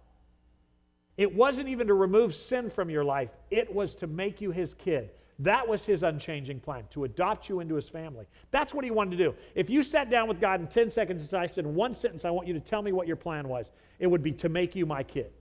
It 1.16 1.34
wasn't 1.34 1.68
even 1.68 1.88
to 1.88 1.94
remove 1.94 2.34
sin 2.34 2.70
from 2.70 2.90
your 2.90 3.04
life, 3.04 3.30
it 3.50 3.72
was 3.72 3.94
to 3.96 4.06
make 4.06 4.40
you 4.40 4.50
his 4.50 4.74
kid. 4.74 5.10
That 5.40 5.68
was 5.68 5.84
his 5.84 6.02
unchanging 6.02 6.60
plan, 6.60 6.84
to 6.90 7.04
adopt 7.04 7.48
you 7.48 7.60
into 7.60 7.76
his 7.76 7.88
family. 7.88 8.26
That's 8.50 8.74
what 8.74 8.84
he 8.84 8.90
wanted 8.90 9.18
to 9.18 9.24
do. 9.24 9.34
If 9.54 9.70
you 9.70 9.84
sat 9.84 10.10
down 10.10 10.26
with 10.26 10.40
God 10.40 10.60
in 10.60 10.66
10 10.66 10.90
seconds 10.90 11.32
and 11.32 11.40
I 11.40 11.46
said, 11.46 11.64
in 11.64 11.76
one 11.76 11.94
sentence, 11.94 12.24
I 12.24 12.30
want 12.30 12.48
you 12.48 12.54
to 12.54 12.60
tell 12.60 12.82
me 12.82 12.90
what 12.90 13.06
your 13.06 13.16
plan 13.16 13.46
was, 13.46 13.70
it 13.98 14.06
would 14.06 14.22
be 14.22 14.32
to 14.32 14.48
make 14.48 14.74
you 14.74 14.86
my 14.86 15.02
kid. 15.02 15.32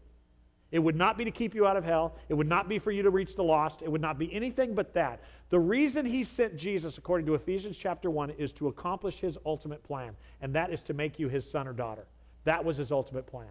It 0.70 0.80
would 0.80 0.98
not 0.98 1.18
be 1.18 1.24
to 1.24 1.32
keep 1.32 1.56
you 1.56 1.66
out 1.66 1.78
of 1.78 1.86
hell. 1.86 2.16
It 2.28 2.34
would 2.34 2.48
not 2.48 2.68
be 2.68 2.78
for 2.78 2.92
you 2.92 3.02
to 3.04 3.10
reach 3.10 3.36
the 3.36 3.44
lost. 3.44 3.82
It 3.82 3.90
would 3.90 4.02
not 4.02 4.20
be 4.20 4.34
anything 4.34 4.76
but 4.76 4.94
that. 4.96 5.22
The 5.50 5.60
reason 5.60 6.06
he 6.06 6.26
sent 6.26 6.58
Jesus, 6.58 6.98
according 6.98 7.26
to 7.28 7.36
Ephesians 7.36 7.78
chapter 7.78 8.10
1, 8.10 8.32
is 8.32 8.52
to 8.54 8.68
accomplish 8.68 9.20
his 9.20 9.38
ultimate 9.46 9.82
plan, 9.84 10.14
and 10.42 10.54
that 10.56 10.74
is 10.74 10.84
to 10.84 10.94
make 10.94 11.20
you 11.20 11.30
his 11.30 11.50
son 11.50 11.68
or 11.68 11.74
daughter. 11.74 12.06
That 12.44 12.66
was 12.66 12.76
his 12.76 12.92
ultimate 12.92 13.28
plan. 13.28 13.48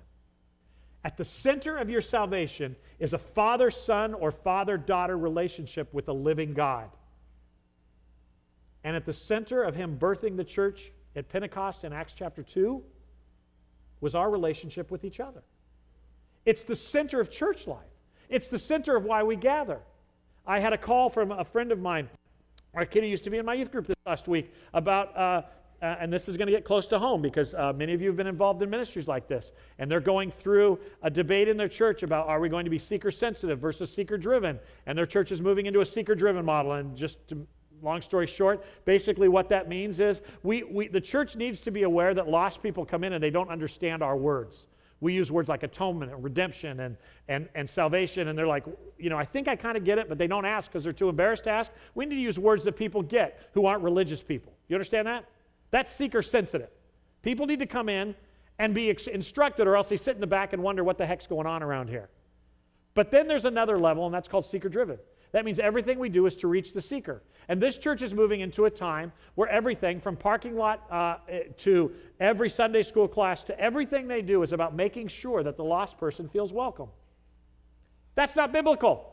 At 1.04 1.16
the 1.16 1.24
center 1.24 1.76
of 1.76 1.88
your 1.88 2.02
salvation 2.02 2.76
is 2.98 3.12
a 3.12 3.18
father 3.18 3.70
son 3.70 4.12
or 4.12 4.30
father 4.30 4.76
daughter 4.76 5.16
relationship 5.16 5.92
with 5.94 6.08
a 6.08 6.12
living 6.12 6.52
God. 6.52 6.90
And 8.84 8.94
at 8.94 9.06
the 9.06 9.12
center 9.12 9.62
of 9.62 9.74
him 9.74 9.98
birthing 9.98 10.36
the 10.36 10.44
church 10.44 10.90
at 11.14 11.28
Pentecost 11.28 11.84
in 11.84 11.92
Acts 11.92 12.12
chapter 12.16 12.42
2 12.42 12.82
was 14.00 14.14
our 14.14 14.30
relationship 14.30 14.90
with 14.90 15.04
each 15.04 15.20
other. 15.20 15.42
It's 16.44 16.62
the 16.62 16.76
center 16.76 17.20
of 17.20 17.30
church 17.30 17.66
life, 17.66 17.80
it's 18.28 18.48
the 18.48 18.58
center 18.58 18.96
of 18.96 19.04
why 19.04 19.22
we 19.22 19.36
gather. 19.36 19.80
I 20.46 20.60
had 20.60 20.72
a 20.72 20.78
call 20.78 21.10
from 21.10 21.32
a 21.32 21.44
friend 21.44 21.72
of 21.72 21.80
mine. 21.80 22.08
Our 22.74 22.84
kid 22.84 23.02
who 23.02 23.08
used 23.08 23.24
to 23.24 23.30
be 23.30 23.38
in 23.38 23.46
my 23.46 23.54
youth 23.54 23.72
group 23.72 23.86
this 23.86 23.96
last 24.06 24.28
week 24.28 24.52
about 24.74 25.16
uh, 25.16 25.42
uh, 25.82 25.96
and 26.00 26.10
this 26.10 26.28
is 26.28 26.36
going 26.36 26.46
to 26.46 26.52
get 26.52 26.64
close 26.64 26.86
to 26.86 26.98
home 26.98 27.20
because 27.20 27.54
uh, 27.54 27.72
many 27.74 27.92
of 27.92 28.00
you 28.00 28.08
have 28.08 28.16
been 28.16 28.26
involved 28.26 28.62
in 28.62 28.70
ministries 28.70 29.06
like 29.06 29.28
this. 29.28 29.52
And 29.78 29.90
they're 29.90 30.00
going 30.00 30.30
through 30.30 30.78
a 31.02 31.10
debate 31.10 31.48
in 31.48 31.56
their 31.56 31.68
church 31.68 32.02
about 32.02 32.28
are 32.28 32.40
we 32.40 32.48
going 32.48 32.64
to 32.64 32.70
be 32.70 32.78
seeker 32.78 33.10
sensitive 33.10 33.58
versus 33.58 33.92
seeker 33.92 34.16
driven? 34.16 34.58
And 34.86 34.96
their 34.96 35.06
church 35.06 35.32
is 35.32 35.40
moving 35.40 35.66
into 35.66 35.80
a 35.80 35.86
seeker 35.86 36.14
driven 36.14 36.44
model. 36.44 36.72
And 36.72 36.96
just 36.96 37.28
to, 37.28 37.46
long 37.82 38.02
story 38.02 38.26
short, 38.26 38.64
basically 38.84 39.28
what 39.28 39.48
that 39.48 39.68
means 39.68 40.00
is 40.00 40.20
we, 40.42 40.62
we, 40.62 40.88
the 40.88 41.00
church 41.00 41.36
needs 41.36 41.60
to 41.60 41.70
be 41.70 41.82
aware 41.82 42.14
that 42.14 42.28
lost 42.28 42.62
people 42.62 42.84
come 42.84 43.04
in 43.04 43.12
and 43.12 43.22
they 43.22 43.30
don't 43.30 43.50
understand 43.50 44.02
our 44.02 44.16
words. 44.16 44.64
We 45.00 45.12
use 45.12 45.30
words 45.30 45.48
like 45.48 45.62
atonement 45.62 46.12
and 46.12 46.24
redemption 46.24 46.80
and, 46.80 46.96
and, 47.28 47.48
and 47.54 47.68
salvation, 47.68 48.28
and 48.28 48.38
they're 48.38 48.46
like, 48.46 48.64
you 48.98 49.10
know, 49.10 49.18
I 49.18 49.26
think 49.26 49.46
I 49.46 49.54
kind 49.54 49.76
of 49.76 49.84
get 49.84 49.98
it, 49.98 50.08
but 50.08 50.16
they 50.16 50.26
don't 50.26 50.46
ask 50.46 50.70
because 50.70 50.84
they're 50.84 50.92
too 50.92 51.10
embarrassed 51.10 51.44
to 51.44 51.50
ask. 51.50 51.70
We 51.94 52.06
need 52.06 52.14
to 52.14 52.20
use 52.20 52.38
words 52.38 52.64
that 52.64 52.76
people 52.76 53.02
get 53.02 53.50
who 53.52 53.66
aren't 53.66 53.82
religious 53.82 54.22
people. 54.22 54.54
You 54.68 54.76
understand 54.76 55.06
that? 55.06 55.26
That's 55.70 55.94
seeker 55.94 56.22
sensitive. 56.22 56.70
People 57.22 57.46
need 57.46 57.58
to 57.58 57.66
come 57.66 57.88
in 57.90 58.14
and 58.58 58.72
be 58.72 58.88
instructed, 58.88 59.66
or 59.66 59.76
else 59.76 59.90
they 59.90 59.98
sit 59.98 60.14
in 60.14 60.20
the 60.20 60.26
back 60.26 60.54
and 60.54 60.62
wonder 60.62 60.82
what 60.82 60.96
the 60.96 61.04
heck's 61.04 61.26
going 61.26 61.46
on 61.46 61.62
around 61.62 61.88
here. 61.88 62.08
But 62.94 63.10
then 63.10 63.28
there's 63.28 63.44
another 63.44 63.76
level, 63.76 64.06
and 64.06 64.14
that's 64.14 64.28
called 64.28 64.46
seeker 64.46 64.70
driven. 64.70 64.98
That 65.36 65.44
means 65.44 65.58
everything 65.58 65.98
we 65.98 66.08
do 66.08 66.24
is 66.24 66.34
to 66.36 66.48
reach 66.48 66.72
the 66.72 66.80
seeker. 66.80 67.22
And 67.48 67.62
this 67.62 67.76
church 67.76 68.00
is 68.00 68.14
moving 68.14 68.40
into 68.40 68.64
a 68.64 68.70
time 68.70 69.12
where 69.34 69.46
everything 69.50 70.00
from 70.00 70.16
parking 70.16 70.56
lot 70.56 70.90
uh, 70.90 71.16
eh, 71.28 71.40
to 71.58 71.92
every 72.20 72.48
Sunday 72.48 72.82
school 72.82 73.06
class 73.06 73.42
to 73.42 73.60
everything 73.60 74.08
they 74.08 74.22
do 74.22 74.42
is 74.42 74.54
about 74.54 74.74
making 74.74 75.08
sure 75.08 75.42
that 75.42 75.58
the 75.58 75.62
lost 75.62 75.98
person 75.98 76.26
feels 76.26 76.54
welcome. 76.54 76.88
That's 78.14 78.34
not 78.34 78.50
biblical. 78.50 79.12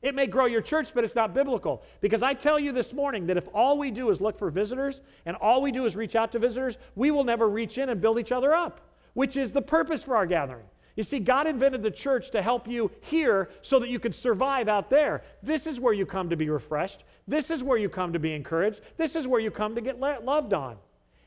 It 0.00 0.14
may 0.14 0.28
grow 0.28 0.46
your 0.46 0.62
church, 0.62 0.90
but 0.94 1.02
it's 1.02 1.16
not 1.16 1.34
biblical. 1.34 1.82
Because 2.00 2.22
I 2.22 2.34
tell 2.34 2.60
you 2.60 2.70
this 2.70 2.92
morning 2.92 3.26
that 3.26 3.36
if 3.36 3.48
all 3.52 3.76
we 3.76 3.90
do 3.90 4.10
is 4.10 4.20
look 4.20 4.38
for 4.38 4.48
visitors 4.48 5.00
and 5.26 5.34
all 5.38 5.60
we 5.60 5.72
do 5.72 5.86
is 5.86 5.96
reach 5.96 6.14
out 6.14 6.30
to 6.30 6.38
visitors, 6.38 6.78
we 6.94 7.10
will 7.10 7.24
never 7.24 7.48
reach 7.48 7.78
in 7.78 7.88
and 7.88 8.00
build 8.00 8.20
each 8.20 8.30
other 8.30 8.54
up, 8.54 8.80
which 9.14 9.36
is 9.36 9.50
the 9.50 9.60
purpose 9.60 10.04
for 10.04 10.14
our 10.14 10.24
gathering. 10.24 10.66
You 10.96 11.02
see, 11.02 11.18
God 11.18 11.46
invented 11.46 11.82
the 11.82 11.90
church 11.90 12.30
to 12.32 12.42
help 12.42 12.68
you 12.68 12.90
here 13.00 13.48
so 13.62 13.78
that 13.78 13.88
you 13.88 13.98
could 13.98 14.14
survive 14.14 14.68
out 14.68 14.90
there. 14.90 15.22
This 15.42 15.66
is 15.66 15.80
where 15.80 15.94
you 15.94 16.04
come 16.04 16.28
to 16.28 16.36
be 16.36 16.50
refreshed. 16.50 17.04
This 17.26 17.50
is 17.50 17.64
where 17.64 17.78
you 17.78 17.88
come 17.88 18.12
to 18.12 18.18
be 18.18 18.34
encouraged. 18.34 18.82
This 18.96 19.16
is 19.16 19.26
where 19.26 19.40
you 19.40 19.50
come 19.50 19.74
to 19.74 19.80
get 19.80 19.98
loved 19.98 20.52
on. 20.52 20.76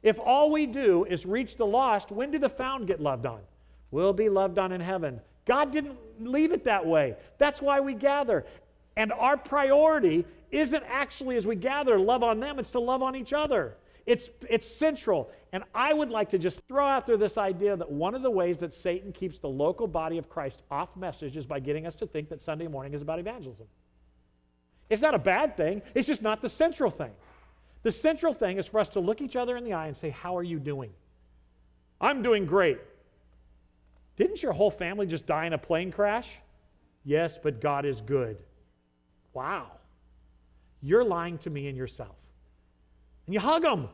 If 0.03 0.19
all 0.19 0.51
we 0.51 0.67
do 0.67 1.05
is 1.05 1.25
reach 1.25 1.55
the 1.55 1.65
lost, 1.65 2.11
when 2.11 2.29
do 2.29 2.37
the 2.37 2.49
found 2.49 2.85
get 2.85 3.01
loved 3.01 3.25
on? 3.25 3.39
We'll 3.89 4.13
be 4.13 4.29
loved 4.29 4.59
on 4.59 4.71
in 4.71 4.81
heaven. 4.81 5.19
God 5.45 5.71
didn't 5.71 5.97
leave 6.19 6.51
it 6.51 6.63
that 6.65 6.85
way. 6.85 7.15
That's 7.39 7.61
why 7.61 7.79
we 7.79 7.95
gather. 7.95 8.45
And 8.97 9.11
our 9.11 9.35
priority 9.35 10.25
isn't 10.51 10.83
actually, 10.87 11.37
as 11.37 11.47
we 11.47 11.55
gather, 11.55 11.97
love 11.97 12.23
on 12.23 12.39
them, 12.39 12.59
it's 12.59 12.71
to 12.71 12.79
love 12.79 13.01
on 13.01 13.15
each 13.15 13.33
other. 13.33 13.75
It's, 14.05 14.29
it's 14.49 14.67
central. 14.67 15.31
And 15.51 15.63
I 15.73 15.93
would 15.93 16.09
like 16.09 16.29
to 16.29 16.37
just 16.37 16.61
throw 16.67 16.85
out 16.85 17.07
there 17.07 17.17
this 17.17 17.37
idea 17.37 17.75
that 17.75 17.89
one 17.89 18.13
of 18.13 18.21
the 18.21 18.29
ways 18.29 18.57
that 18.59 18.73
Satan 18.73 19.11
keeps 19.11 19.39
the 19.39 19.49
local 19.49 19.87
body 19.87 20.17
of 20.17 20.29
Christ 20.29 20.61
off 20.69 20.95
message 20.95 21.37
is 21.37 21.45
by 21.45 21.59
getting 21.59 21.87
us 21.87 21.95
to 21.95 22.07
think 22.07 22.29
that 22.29 22.41
Sunday 22.41 22.67
morning 22.67 22.93
is 22.93 23.01
about 23.01 23.19
evangelism. 23.19 23.65
It's 24.89 25.01
not 25.01 25.15
a 25.15 25.19
bad 25.19 25.57
thing, 25.57 25.81
it's 25.95 26.07
just 26.07 26.21
not 26.21 26.41
the 26.41 26.49
central 26.49 26.91
thing. 26.91 27.11
The 27.81 27.91
central 27.91 28.33
thing 28.33 28.57
is 28.57 28.67
for 28.67 28.79
us 28.79 28.89
to 28.89 28.99
look 28.99 29.21
each 29.21 29.35
other 29.35 29.57
in 29.57 29.63
the 29.63 29.73
eye 29.73 29.87
and 29.87 29.97
say, 29.97 30.09
How 30.09 30.37
are 30.37 30.43
you 30.43 30.59
doing? 30.59 30.91
I'm 31.99 32.21
doing 32.21 32.45
great. 32.45 32.79
Didn't 34.17 34.43
your 34.43 34.53
whole 34.53 34.71
family 34.71 35.05
just 35.07 35.25
die 35.25 35.45
in 35.45 35.53
a 35.53 35.57
plane 35.57 35.91
crash? 35.91 36.29
Yes, 37.03 37.37
but 37.41 37.61
God 37.61 37.85
is 37.85 38.01
good. 38.01 38.37
Wow, 39.33 39.71
you're 40.81 41.03
lying 41.03 41.37
to 41.39 41.49
me 41.49 41.67
and 41.67 41.77
yourself. 41.77 42.15
And 43.25 43.33
you 43.33 43.39
hug 43.39 43.63
them. 43.63 43.89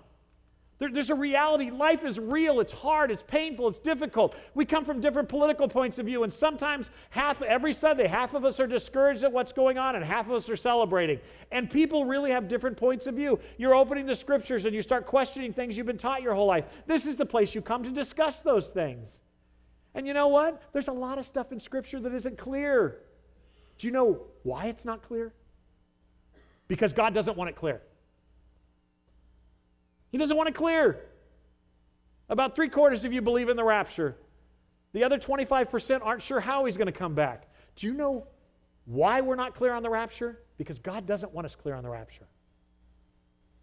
There, 0.82 0.90
there's 0.90 1.12
a 1.12 1.16
reality. 1.16 1.70
Life 1.70 2.04
is 2.04 2.20
real. 2.20 2.60
It's 2.60 2.72
hard. 2.72 3.12
It's 3.12 3.22
painful. 3.22 3.68
It's 3.68 3.78
difficult. 3.78 4.36
We 4.56 4.66
come 4.66 4.84
from 4.84 5.00
different 5.00 5.30
political 5.30 5.68
points 5.68 6.00
of 6.00 6.08
view, 6.08 6.24
and 6.24 6.34
sometimes 6.34 6.90
half 7.12 7.40
every 7.44 7.72
Sunday, 7.72 8.08
half 8.08 8.34
of 8.34 8.46
us 8.46 8.60
are 8.60 8.66
discouraged 8.66 9.24
at 9.24 9.32
what's 9.32 9.54
going 9.54 9.78
on, 9.78 9.96
and 9.96 10.04
half 10.04 10.26
of 10.26 10.32
us 10.32 10.50
are 10.50 10.58
celebrating. 10.58 11.20
And 11.52 11.70
people 11.70 12.06
really 12.06 12.32
have 12.32 12.48
different 12.48 12.78
points 12.78 13.06
of 13.06 13.14
view. 13.14 13.40
You're 13.60 13.76
opening 13.76 14.08
the 14.08 14.16
scriptures 14.16 14.66
and 14.66 14.74
you 14.74 14.82
start 14.82 15.06
questioning 15.06 15.54
things 15.54 15.78
you've 15.78 15.86
been 15.86 16.00
taught 16.00 16.24
your 16.24 16.34
whole 16.34 16.48
life. 16.48 16.66
This 16.88 17.06
is 17.06 17.16
the 17.16 17.28
place 17.28 17.54
you 17.54 17.62
come 17.62 17.84
to 17.84 17.92
discuss 17.92 18.42
those 18.42 18.70
things. 18.70 19.20
And 19.94 20.08
you 20.08 20.16
know 20.16 20.30
what? 20.30 20.64
There's 20.74 20.88
a 20.88 20.94
lot 20.94 21.20
of 21.20 21.28
stuff 21.28 21.52
in 21.52 21.60
scripture 21.60 22.00
that 22.00 22.14
isn't 22.14 22.40
clear. 22.40 23.02
Do 23.78 23.86
you 23.86 23.94
know 23.94 24.22
why 24.42 24.66
it's 24.66 24.86
not 24.86 25.04
clear? 25.04 25.32
Because 26.68 26.92
God 26.92 27.14
doesn't 27.14 27.38
want 27.38 27.52
it 27.52 27.56
clear. 27.56 27.82
He 30.12 30.18
doesn't 30.18 30.36
want 30.36 30.50
it 30.50 30.56
clear. 30.56 31.00
About 32.30 32.56
three 32.56 32.70
quarters 32.70 33.06
of 33.06 33.14
you 33.14 33.22
believe 33.22 33.50
in 33.50 33.58
the 33.58 33.64
rapture. 33.64 34.16
The 34.94 35.04
other 35.04 35.18
25% 35.18 36.02
aren't 36.04 36.22
sure 36.22 36.40
how 36.40 36.66
he's 36.66 36.78
going 36.78 36.88
to 36.88 36.92
come 36.92 37.16
back. 37.16 37.48
Do 37.76 37.88
you 37.88 37.94
know 37.94 38.28
why 38.86 39.22
we're 39.22 39.36
not 39.36 39.56
clear 39.56 39.74
on 39.74 39.84
the 39.84 39.90
rapture? 39.90 40.40
Because 40.58 40.80
God 40.80 41.06
doesn't 41.06 41.34
want 41.34 41.46
us 41.46 41.56
clear 41.56 41.76
on 41.76 41.84
the 41.84 41.90
rapture. 41.90 42.26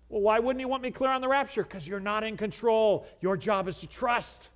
Well, 0.08 0.22
why 0.22 0.38
wouldn't 0.38 0.60
He 0.60 0.64
want 0.64 0.82
me 0.82 0.90
clear 0.90 1.10
on 1.10 1.20
the 1.20 1.28
rapture? 1.28 1.62
Because 1.62 1.86
you're 1.86 2.00
not 2.00 2.24
in 2.24 2.36
control. 2.36 3.06
Your 3.20 3.36
job 3.36 3.68
is 3.68 3.76
to 3.78 3.86
trust. 3.86 4.48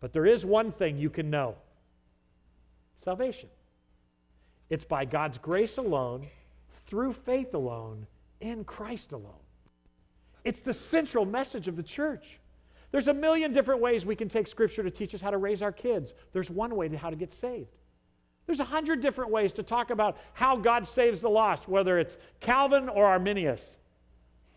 But 0.00 0.12
there 0.12 0.26
is 0.26 0.44
one 0.44 0.72
thing 0.72 0.96
you 0.98 1.10
can 1.10 1.30
know 1.30 1.56
salvation. 3.02 3.50
It's 4.70 4.84
by 4.84 5.04
God's 5.04 5.36
grace 5.36 5.76
alone, 5.76 6.26
through 6.86 7.12
faith 7.12 7.52
alone, 7.52 8.06
in 8.40 8.64
Christ 8.64 9.12
alone. 9.12 9.43
It's 10.44 10.60
the 10.60 10.74
central 10.74 11.24
message 11.24 11.68
of 11.68 11.76
the 11.76 11.82
church. 11.82 12.38
There's 12.90 13.08
a 13.08 13.14
million 13.14 13.52
different 13.52 13.80
ways 13.80 14.06
we 14.06 14.14
can 14.14 14.28
take 14.28 14.46
Scripture 14.46 14.82
to 14.82 14.90
teach 14.90 15.14
us 15.14 15.20
how 15.20 15.30
to 15.30 15.38
raise 15.38 15.62
our 15.62 15.72
kids. 15.72 16.14
There's 16.32 16.50
one 16.50 16.76
way 16.76 16.88
to 16.88 16.96
how 16.96 17.10
to 17.10 17.16
get 17.16 17.32
saved. 17.32 17.74
There's 18.46 18.60
a 18.60 18.64
hundred 18.64 19.00
different 19.00 19.30
ways 19.30 19.52
to 19.54 19.62
talk 19.62 19.90
about 19.90 20.18
how 20.34 20.56
God 20.56 20.86
saves 20.86 21.20
the 21.20 21.30
lost, 21.30 21.66
whether 21.66 21.98
it's 21.98 22.18
Calvin 22.40 22.88
or 22.88 23.06
Arminius. 23.06 23.76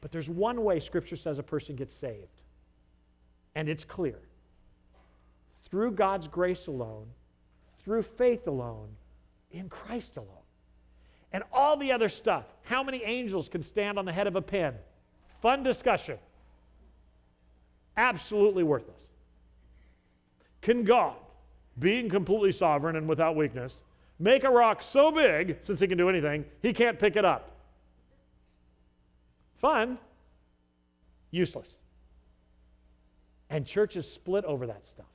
But 0.02 0.12
there's 0.12 0.30
one 0.30 0.64
way 0.64 0.80
Scripture 0.80 1.16
says 1.16 1.40
a 1.40 1.44
person 1.44 1.76
gets 1.76 1.94
saved, 1.94 2.42
and 3.56 3.68
it's 3.68 3.84
clear 3.84 4.20
through 5.70 5.92
God's 5.92 6.28
grace 6.28 6.68
alone, 6.68 7.08
through 7.80 8.04
faith 8.04 8.48
alone, 8.48 8.90
in 9.52 9.70
Christ 9.70 10.18
alone. 10.18 10.30
And 11.34 11.44
all 11.52 11.76
the 11.76 11.92
other 11.92 12.10
stuff, 12.10 12.46
how 12.64 12.84
many 12.84 13.04
angels 13.04 13.50
can 13.50 13.62
stand 13.64 13.98
on 13.98 14.06
the 14.06 14.14
head 14.14 14.28
of 14.28 14.36
a 14.36 14.42
pin? 14.42 14.74
Fun 15.42 15.64
discussion. 15.64 16.18
Absolutely 17.96 18.64
worthless. 18.64 19.02
Can 20.62 20.84
God, 20.84 21.16
being 21.80 22.10
completely 22.10 22.52
sovereign 22.52 22.96
and 22.96 23.08
without 23.08 23.36
weakness, 23.36 23.82
make 24.20 24.44
a 24.44 24.50
rock 24.50 24.82
so 24.82 25.12
big, 25.12 25.58
since 25.64 25.80
he 25.80 25.88
can 25.88 25.98
do 25.98 26.10
anything, 26.10 26.46
he 26.62 26.74
can't 26.74 27.00
pick 27.00 27.16
it 27.16 27.26
up? 27.26 27.52
Fun, 29.62 29.98
useless. 31.32 31.68
And 33.50 33.66
churches 33.66 34.12
split 34.12 34.46
over 34.46 34.68
that 34.68 34.86
stuff. 34.88 35.06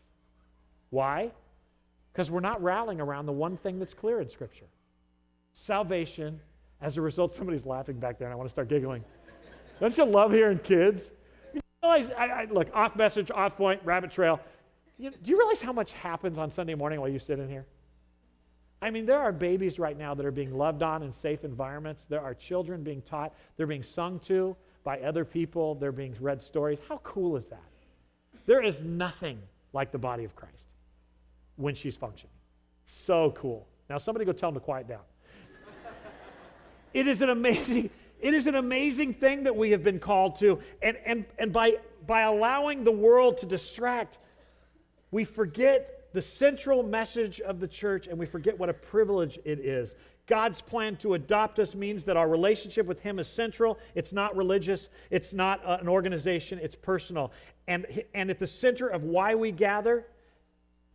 Why? 0.91 1.31
Because 2.13 2.31
we're 2.31 2.41
not 2.41 2.63
rallying 2.63 3.01
around 3.01 3.27
the 3.27 3.33
one 3.33 3.57
thing 3.57 3.79
that's 3.79 3.95
clear 3.95 4.21
in 4.21 4.29
Scripture 4.29 4.67
salvation. 5.55 6.41
As 6.81 6.97
a 6.97 7.01
result, 7.01 7.33
somebody's 7.33 7.67
laughing 7.67 7.99
back 7.99 8.19
there, 8.19 8.27
and 8.27 8.33
I 8.33 8.37
want 8.37 8.49
to 8.49 8.53
start 8.53 8.69
giggling. 8.69 9.05
Don't 9.81 9.97
you 9.97 10.05
love 10.05 10.33
hearing 10.33 10.59
kids? 10.59 11.11
You 11.53 11.61
realize, 11.83 12.11
I, 12.17 12.27
I, 12.27 12.45
look, 12.45 12.69
off 12.75 12.97
message, 12.97 13.31
off 13.31 13.57
point, 13.57 13.81
rabbit 13.85 14.11
trail. 14.11 14.41
You, 14.99 15.11
do 15.11 15.31
you 15.31 15.39
realize 15.39 15.61
how 15.61 15.73
much 15.73 15.93
happens 15.93 16.39
on 16.39 16.51
Sunday 16.51 16.75
morning 16.75 17.01
while 17.01 17.09
you 17.09 17.19
sit 17.19 17.39
in 17.39 17.49
here? 17.49 17.67
I 18.81 18.91
mean, 18.91 19.07
there 19.07 19.19
are 19.19 19.33
babies 19.33 19.79
right 19.79 19.97
now 19.97 20.13
that 20.15 20.27
are 20.27 20.33
being 20.33 20.57
loved 20.57 20.83
on 20.83 21.05
in 21.05 21.13
safe 21.13 21.45
environments. 21.45 22.05
There 22.09 22.21
are 22.21 22.35
children 22.35 22.83
being 22.83 23.01
taught. 23.03 23.33
They're 23.57 23.67
being 23.67 23.85
sung 23.85 24.19
to 24.27 24.57
by 24.83 24.99
other 25.01 25.25
people. 25.25 25.77
They're 25.77 25.93
being 25.93 26.17
read 26.21 26.43
stories. 26.43 26.79
How 26.89 26.99
cool 27.05 27.37
is 27.37 27.47
that? 27.47 27.63
There 28.45 28.61
is 28.61 28.81
nothing 28.81 29.39
like 29.73 29.93
the 29.93 29.99
body 29.99 30.25
of 30.25 30.35
Christ 30.35 30.67
when 31.57 31.77
she's 31.77 31.95
functioning. 31.95 32.35
So 32.87 33.33
cool. 33.37 33.69
Now, 33.89 33.99
somebody 33.99 34.25
go 34.25 34.33
tell 34.33 34.51
them 34.51 34.61
to 34.61 34.65
quiet 34.65 34.89
down. 34.89 35.03
it 36.95 37.07
is 37.07 37.23
an 37.23 37.31
amazing. 37.31 37.91
It 38.23 38.35
is 38.35 38.47
an 38.47 38.55
amazing 38.55 39.15
thing 39.15 39.43
that 39.45 39.57
we 39.57 39.73
have 39.73 39.83
been 39.83 39.99
called 39.99 40.37
to. 40.37 40.61
And, 40.81 40.97
and, 41.05 41.25
and 41.41 41.53
by, 41.53 41.75
by 42.07 42.23
allowing 42.23 42.85
the 42.85 42.93
world 42.93 43.39
to 43.39 43.47
distract, 43.47 44.19
we 45.11 45.25
forget 45.25 46.09
the 46.13 46.23
central 46.23 46.85
message 46.85 47.41
of 47.41 47.59
the 47.59 47.67
church 47.67 48.07
and 48.07 48.17
we 48.17 48.27
forget 48.27 48.57
what 48.57 48.69
a 48.69 48.75
privilege 48.75 49.41
it 49.45 49.59
is. 49.59 49.97
God's 50.29 50.61
plan 50.61 50.97
to 50.99 51.15
adopt 51.15 51.59
us 51.59 51.75
means 51.75 52.05
that 52.05 52.17
our 52.17 52.29
relationship 52.29 52.87
with 52.87 53.01
Him 53.01 53.19
is 53.19 53.27
central. 53.27 53.77
It's 53.97 54.13
not 54.13 54.37
religious, 54.37 54.89
it's 55.11 55.33
not 55.33 55.65
uh, 55.67 55.79
an 55.81 55.89
organization, 55.89 56.61
it's 56.63 56.77
personal. 56.77 57.33
And, 57.67 57.87
and 58.15 58.31
at 58.31 58.39
the 58.39 58.47
center 58.47 58.87
of 58.87 59.03
why 59.03 59.35
we 59.35 59.51
gather 59.51 60.07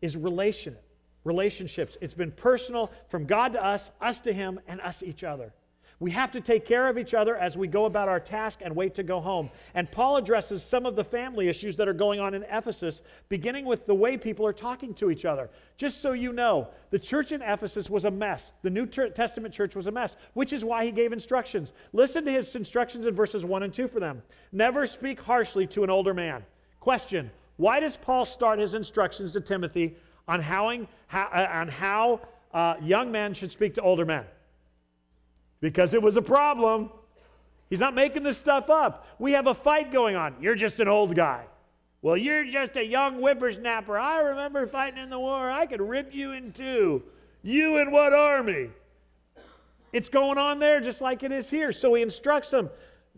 is 0.02 0.16
relation, 0.16 0.78
relationships. 1.26 1.98
It's 2.00 2.14
been 2.14 2.32
personal 2.32 2.90
from 3.10 3.26
God 3.26 3.52
to 3.54 3.64
us, 3.64 3.92
us 4.00 4.22
to 4.22 4.32
Him, 4.32 4.62
and 4.66 4.80
us 4.80 5.04
each 5.04 5.26
other. 5.26 5.52
We 6.00 6.12
have 6.12 6.32
to 6.34 6.42
take 6.42 6.68
care 6.68 6.88
of 6.88 7.00
each 7.00 7.16
other 7.16 7.36
as 7.36 7.58
we 7.58 7.68
go 7.68 7.86
about 7.86 8.08
our 8.08 8.20
task 8.20 8.60
and 8.62 8.76
wait 8.76 8.94
to 8.96 9.04
go 9.04 9.20
home. 9.20 9.50
And 9.74 9.90
Paul 9.90 10.18
addresses 10.18 10.62
some 10.62 10.86
of 10.86 10.96
the 10.96 11.04
family 11.04 11.48
issues 11.48 11.76
that 11.78 11.88
are 11.88 11.94
going 11.94 12.20
on 12.20 12.36
in 12.36 12.44
Ephesus, 12.44 13.02
beginning 13.30 13.66
with 13.66 13.88
the 13.88 13.96
way 13.96 14.16
people 14.16 14.46
are 14.46 14.54
talking 14.54 14.94
to 14.96 15.10
each 15.10 15.26
other. 15.26 15.50
Just 15.76 16.00
so 16.00 16.12
you 16.12 16.34
know, 16.34 16.68
the 16.92 17.00
church 17.00 17.32
in 17.32 17.42
Ephesus 17.42 17.90
was 17.90 18.06
a 18.06 18.12
mess. 18.12 18.52
The 18.62 18.70
New 18.70 18.86
Testament 18.86 19.52
church 19.52 19.76
was 19.76 19.88
a 19.88 19.92
mess, 19.92 20.18
which 20.34 20.54
is 20.54 20.64
why 20.64 20.86
he 20.86 20.92
gave 20.92 21.14
instructions. 21.14 21.74
Listen 21.94 22.24
to 22.26 22.32
his 22.32 22.56
instructions 22.56 23.08
in 23.08 23.16
verses 23.16 23.44
1 23.44 23.64
and 23.64 23.74
2 23.74 23.88
for 23.88 24.00
them. 24.00 24.22
Never 24.52 24.86
speak 24.86 25.20
harshly 25.20 25.66
to 25.68 25.84
an 25.84 25.90
older 25.90 26.14
man. 26.14 26.46
Question 26.80 27.32
Why 27.56 27.80
does 27.80 27.98
Paul 27.98 28.24
start 28.24 28.60
his 28.60 28.76
instructions 28.76 29.32
to 29.32 29.42
Timothy 29.42 29.96
on 30.28 30.44
how, 30.44 30.70
uh, 30.70 31.48
on 31.52 31.70
how 31.70 32.22
uh, 32.54 32.76
young 32.84 33.12
men 33.12 33.34
should 33.34 33.52
speak 33.52 33.74
to 33.76 33.82
older 33.82 34.06
men? 34.06 34.26
Because 35.62 35.94
it 35.94 36.02
was 36.02 36.18
a 36.18 36.22
problem. 36.22 36.90
He's 37.70 37.80
not 37.80 37.94
making 37.94 38.24
this 38.24 38.38
stuff 38.38 38.70
up. 38.70 39.08
We 39.20 39.34
have 39.34 39.48
a 39.48 39.54
fight 39.54 39.92
going 39.92 40.16
on. 40.16 40.36
You're 40.42 40.56
just 40.56 40.80
an 40.80 40.88
old 40.88 41.16
guy. 41.16 41.46
Well, 42.02 42.16
you're 42.16 42.46
just 42.46 42.76
a 42.76 42.86
young 42.86 43.20
whippersnapper. 43.20 43.98
I 43.98 44.20
remember 44.20 44.68
fighting 44.68 45.02
in 45.02 45.10
the 45.10 45.20
war. 45.20 45.50
I 45.50 45.66
could 45.66 45.82
rip 45.82 46.14
you 46.14 46.32
in 46.32 46.54
two. 46.54 47.04
You 47.44 47.78
in 47.78 47.92
what 47.92 48.14
army? 48.14 48.70
It's 49.94 50.10
going 50.10 50.38
on 50.38 50.60
there 50.60 50.80
just 50.80 51.02
like 51.02 51.24
it 51.24 51.32
is 51.32 51.50
here. 51.50 51.72
So 51.72 51.94
he 51.96 52.04
instructs 52.04 52.52
them 52.52 52.70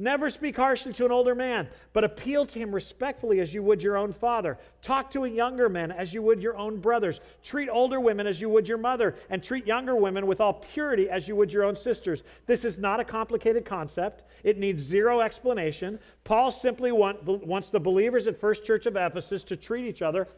Never 0.02 0.30
speak 0.30 0.56
harshly 0.56 0.94
to 0.94 1.06
an 1.06 1.12
older 1.12 1.36
man, 1.36 1.68
but 1.92 2.06
appeal 2.06 2.46
to 2.46 2.58
him 2.58 2.74
respectfully 2.74 3.42
as 3.42 3.54
you 3.54 3.62
would 3.62 3.84
your 3.84 3.98
own 3.98 4.14
father. 4.14 4.58
Talk 4.82 5.12
to 5.12 5.26
a 5.26 5.30
younger 5.30 5.68
man 5.68 5.92
as 5.92 6.14
you 6.14 6.22
would 6.22 6.42
your 6.42 6.56
own 6.58 6.80
brothers. 6.80 7.20
Treat 7.44 7.68
older 7.68 8.00
women 8.00 8.26
as 8.26 8.40
you 8.40 8.48
would 8.48 8.66
your 8.66 8.78
mother, 8.78 9.18
and 9.30 9.44
treat 9.44 9.68
younger 9.68 9.98
women 9.98 10.26
with 10.26 10.40
all 10.40 10.54
purity 10.54 11.10
as 11.10 11.28
you 11.28 11.36
would 11.36 11.52
your 11.52 11.66
own 11.66 11.76
sisters. 11.76 12.24
This 12.46 12.64
is 12.64 12.78
not 12.78 13.02
a 13.02 13.04
complicated 13.04 13.66
concept. 13.66 14.24
It 14.46 14.58
needs 14.58 14.82
zero 14.82 15.20
explanation. 15.20 16.00
Paul 16.24 16.50
simply 16.50 16.94
want, 16.94 17.22
wants 17.26 17.70
the 17.70 17.80
believers 17.82 18.26
at 18.28 18.40
First 18.40 18.64
Church 18.64 18.86
of 18.86 18.96
Ephesus 18.96 19.44
to 19.44 19.58
treat 19.58 19.86
each 19.86 20.02
other 20.02 20.30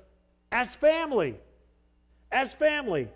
as 0.51 0.74
family. 0.74 1.36
As 2.32 2.51
family. 2.51 3.07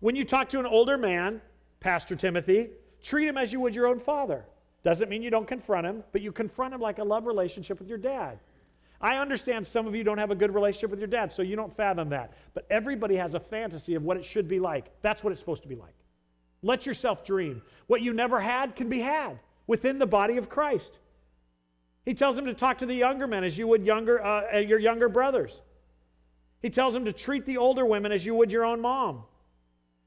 When 0.00 0.14
you 0.14 0.26
talk 0.26 0.50
to 0.50 0.60
an 0.60 0.66
older 0.66 0.98
man, 0.98 1.40
Pastor 1.80 2.14
Timothy, 2.14 2.68
treat 3.02 3.26
him 3.26 3.38
as 3.38 3.54
you 3.54 3.60
would 3.60 3.74
your 3.74 3.86
own 3.86 4.00
father. 4.00 4.44
Doesn't 4.88 5.10
mean 5.10 5.22
you 5.22 5.28
don't 5.28 5.46
confront 5.46 5.86
him, 5.86 6.02
but 6.12 6.22
you 6.22 6.32
confront 6.32 6.72
him 6.72 6.80
like 6.80 6.98
a 6.98 7.04
love 7.04 7.26
relationship 7.26 7.78
with 7.78 7.90
your 7.90 7.98
dad. 7.98 8.38
I 9.02 9.16
understand 9.16 9.66
some 9.66 9.86
of 9.86 9.94
you 9.94 10.02
don't 10.02 10.16
have 10.16 10.30
a 10.30 10.34
good 10.34 10.54
relationship 10.54 10.88
with 10.88 10.98
your 10.98 11.08
dad, 11.08 11.30
so 11.30 11.42
you 11.42 11.56
don't 11.56 11.76
fathom 11.76 12.08
that. 12.08 12.32
But 12.54 12.64
everybody 12.70 13.14
has 13.16 13.34
a 13.34 13.38
fantasy 13.38 13.96
of 13.96 14.02
what 14.02 14.16
it 14.16 14.24
should 14.24 14.48
be 14.48 14.58
like. 14.58 14.86
That's 15.02 15.22
what 15.22 15.30
it's 15.30 15.40
supposed 15.40 15.60
to 15.60 15.68
be 15.68 15.74
like. 15.74 15.92
Let 16.62 16.86
yourself 16.86 17.22
dream. 17.22 17.60
What 17.86 18.00
you 18.00 18.14
never 18.14 18.40
had 18.40 18.76
can 18.76 18.88
be 18.88 19.00
had 19.00 19.38
within 19.66 19.98
the 19.98 20.06
body 20.06 20.38
of 20.38 20.48
Christ. 20.48 20.98
He 22.06 22.14
tells 22.14 22.38
him 22.38 22.46
to 22.46 22.54
talk 22.54 22.78
to 22.78 22.86
the 22.86 22.94
younger 22.94 23.26
men 23.26 23.44
as 23.44 23.58
you 23.58 23.66
would 23.66 23.84
younger, 23.84 24.24
uh, 24.24 24.54
uh 24.54 24.58
your 24.60 24.78
younger 24.78 25.10
brothers. 25.10 25.52
He 26.62 26.70
tells 26.70 26.96
him 26.96 27.04
to 27.04 27.12
treat 27.12 27.44
the 27.44 27.58
older 27.58 27.84
women 27.84 28.10
as 28.10 28.24
you 28.24 28.34
would 28.36 28.50
your 28.50 28.64
own 28.64 28.80
mom. 28.80 29.24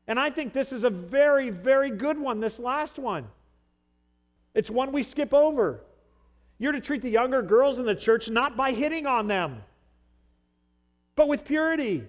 And 0.08 0.20
I 0.20 0.32
think 0.32 0.54
this 0.54 0.72
is 0.72 0.84
a 0.84 0.90
very, 0.90 1.52
very 1.52 1.92
good 1.92 2.18
one, 2.18 2.40
this 2.40 2.58
last 2.58 2.98
one. 2.98 3.28
It's 4.54 4.70
one 4.70 4.92
we 4.92 5.04
skip 5.04 5.34
over. 5.34 5.82
You're 6.58 6.74
to 6.74 6.82
treat 6.82 7.02
the 7.02 7.10
younger 7.10 7.42
girls 7.42 7.80
in 7.80 7.86
the 7.86 7.96
church 7.96 8.30
not 8.30 8.56
by 8.56 8.72
hitting 8.72 9.08
on 9.08 9.28
them, 9.28 9.64
but 11.16 11.28
with 11.28 11.46
purity. 11.46 12.04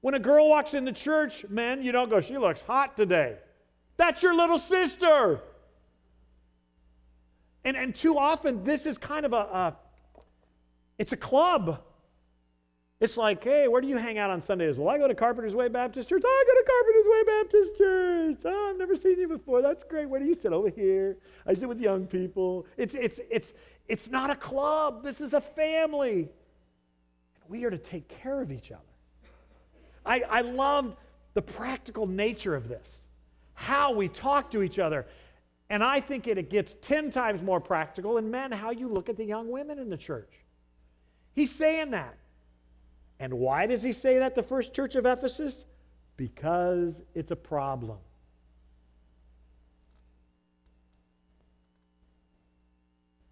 When 0.00 0.14
a 0.14 0.18
girl 0.18 0.48
walks 0.48 0.74
in 0.74 0.84
the 0.84 0.92
church, 0.92 1.44
men, 1.48 1.82
you 1.82 1.92
don't 1.92 2.08
go, 2.08 2.20
she 2.20 2.38
looks 2.38 2.60
hot 2.62 2.96
today. 2.96 3.36
That's 3.96 4.22
your 4.22 4.34
little 4.34 4.58
sister. 4.58 5.40
And, 7.64 7.76
and 7.76 7.94
too 7.94 8.18
often, 8.18 8.64
this 8.64 8.86
is 8.86 8.96
kind 8.96 9.26
of 9.26 9.34
a, 9.34 9.36
a 9.36 9.76
it's 10.98 11.12
a 11.12 11.16
club. 11.16 11.82
It's 13.00 13.16
like, 13.16 13.42
hey, 13.42 13.66
where 13.66 13.80
do 13.80 13.88
you 13.88 13.96
hang 13.96 14.18
out 14.18 14.28
on 14.28 14.42
Sundays? 14.42 14.76
Well, 14.76 14.90
I 14.90 14.98
go 14.98 15.08
to 15.08 15.14
Carpenter's 15.14 15.54
Way 15.54 15.68
Baptist 15.68 16.06
Church. 16.06 16.22
I 16.22 16.44
go 16.46 16.52
to 16.52 16.66
Carpenter's 16.70 17.06
Way 17.08 17.22
Baptist 17.24 17.78
Church. 17.78 18.54
Oh, 18.54 18.70
I've 18.70 18.78
never 18.78 18.94
seen 18.94 19.18
you 19.18 19.26
before. 19.26 19.62
That's 19.62 19.84
great. 19.84 20.06
Where 20.06 20.20
do 20.20 20.26
you 20.26 20.34
sit? 20.34 20.52
Over 20.52 20.68
here. 20.68 21.16
I 21.46 21.54
sit 21.54 21.66
with 21.66 21.80
young 21.80 22.06
people. 22.06 22.66
It's, 22.76 22.94
it's, 22.94 23.18
it's, 23.30 23.54
it's 23.88 24.10
not 24.10 24.28
a 24.28 24.36
club. 24.36 25.02
This 25.02 25.22
is 25.22 25.32
a 25.32 25.40
family. 25.40 26.28
We 27.48 27.64
are 27.64 27.70
to 27.70 27.78
take 27.78 28.06
care 28.08 28.42
of 28.42 28.52
each 28.52 28.70
other. 28.70 28.82
I, 30.04 30.20
I 30.28 30.40
love 30.42 30.94
the 31.32 31.42
practical 31.42 32.06
nature 32.06 32.54
of 32.54 32.68
this, 32.68 32.86
how 33.54 33.94
we 33.94 34.08
talk 34.08 34.50
to 34.50 34.62
each 34.62 34.78
other. 34.78 35.06
And 35.70 35.82
I 35.82 36.00
think 36.00 36.26
it, 36.26 36.36
it 36.36 36.50
gets 36.50 36.74
10 36.82 37.10
times 37.10 37.40
more 37.40 37.60
practical 37.60 38.18
in 38.18 38.30
men 38.30 38.52
how 38.52 38.72
you 38.72 38.88
look 38.88 39.08
at 39.08 39.16
the 39.16 39.24
young 39.24 39.50
women 39.50 39.78
in 39.78 39.88
the 39.88 39.96
church. 39.96 40.32
He's 41.32 41.50
saying 41.50 41.92
that. 41.92 42.14
And 43.20 43.34
why 43.34 43.66
does 43.66 43.82
he 43.82 43.92
say 43.92 44.18
that, 44.18 44.34
the 44.34 44.42
first 44.42 44.72
church 44.74 44.96
of 44.96 45.04
Ephesus? 45.04 45.66
Because 46.16 47.02
it's 47.14 47.30
a 47.30 47.36
problem. 47.36 47.98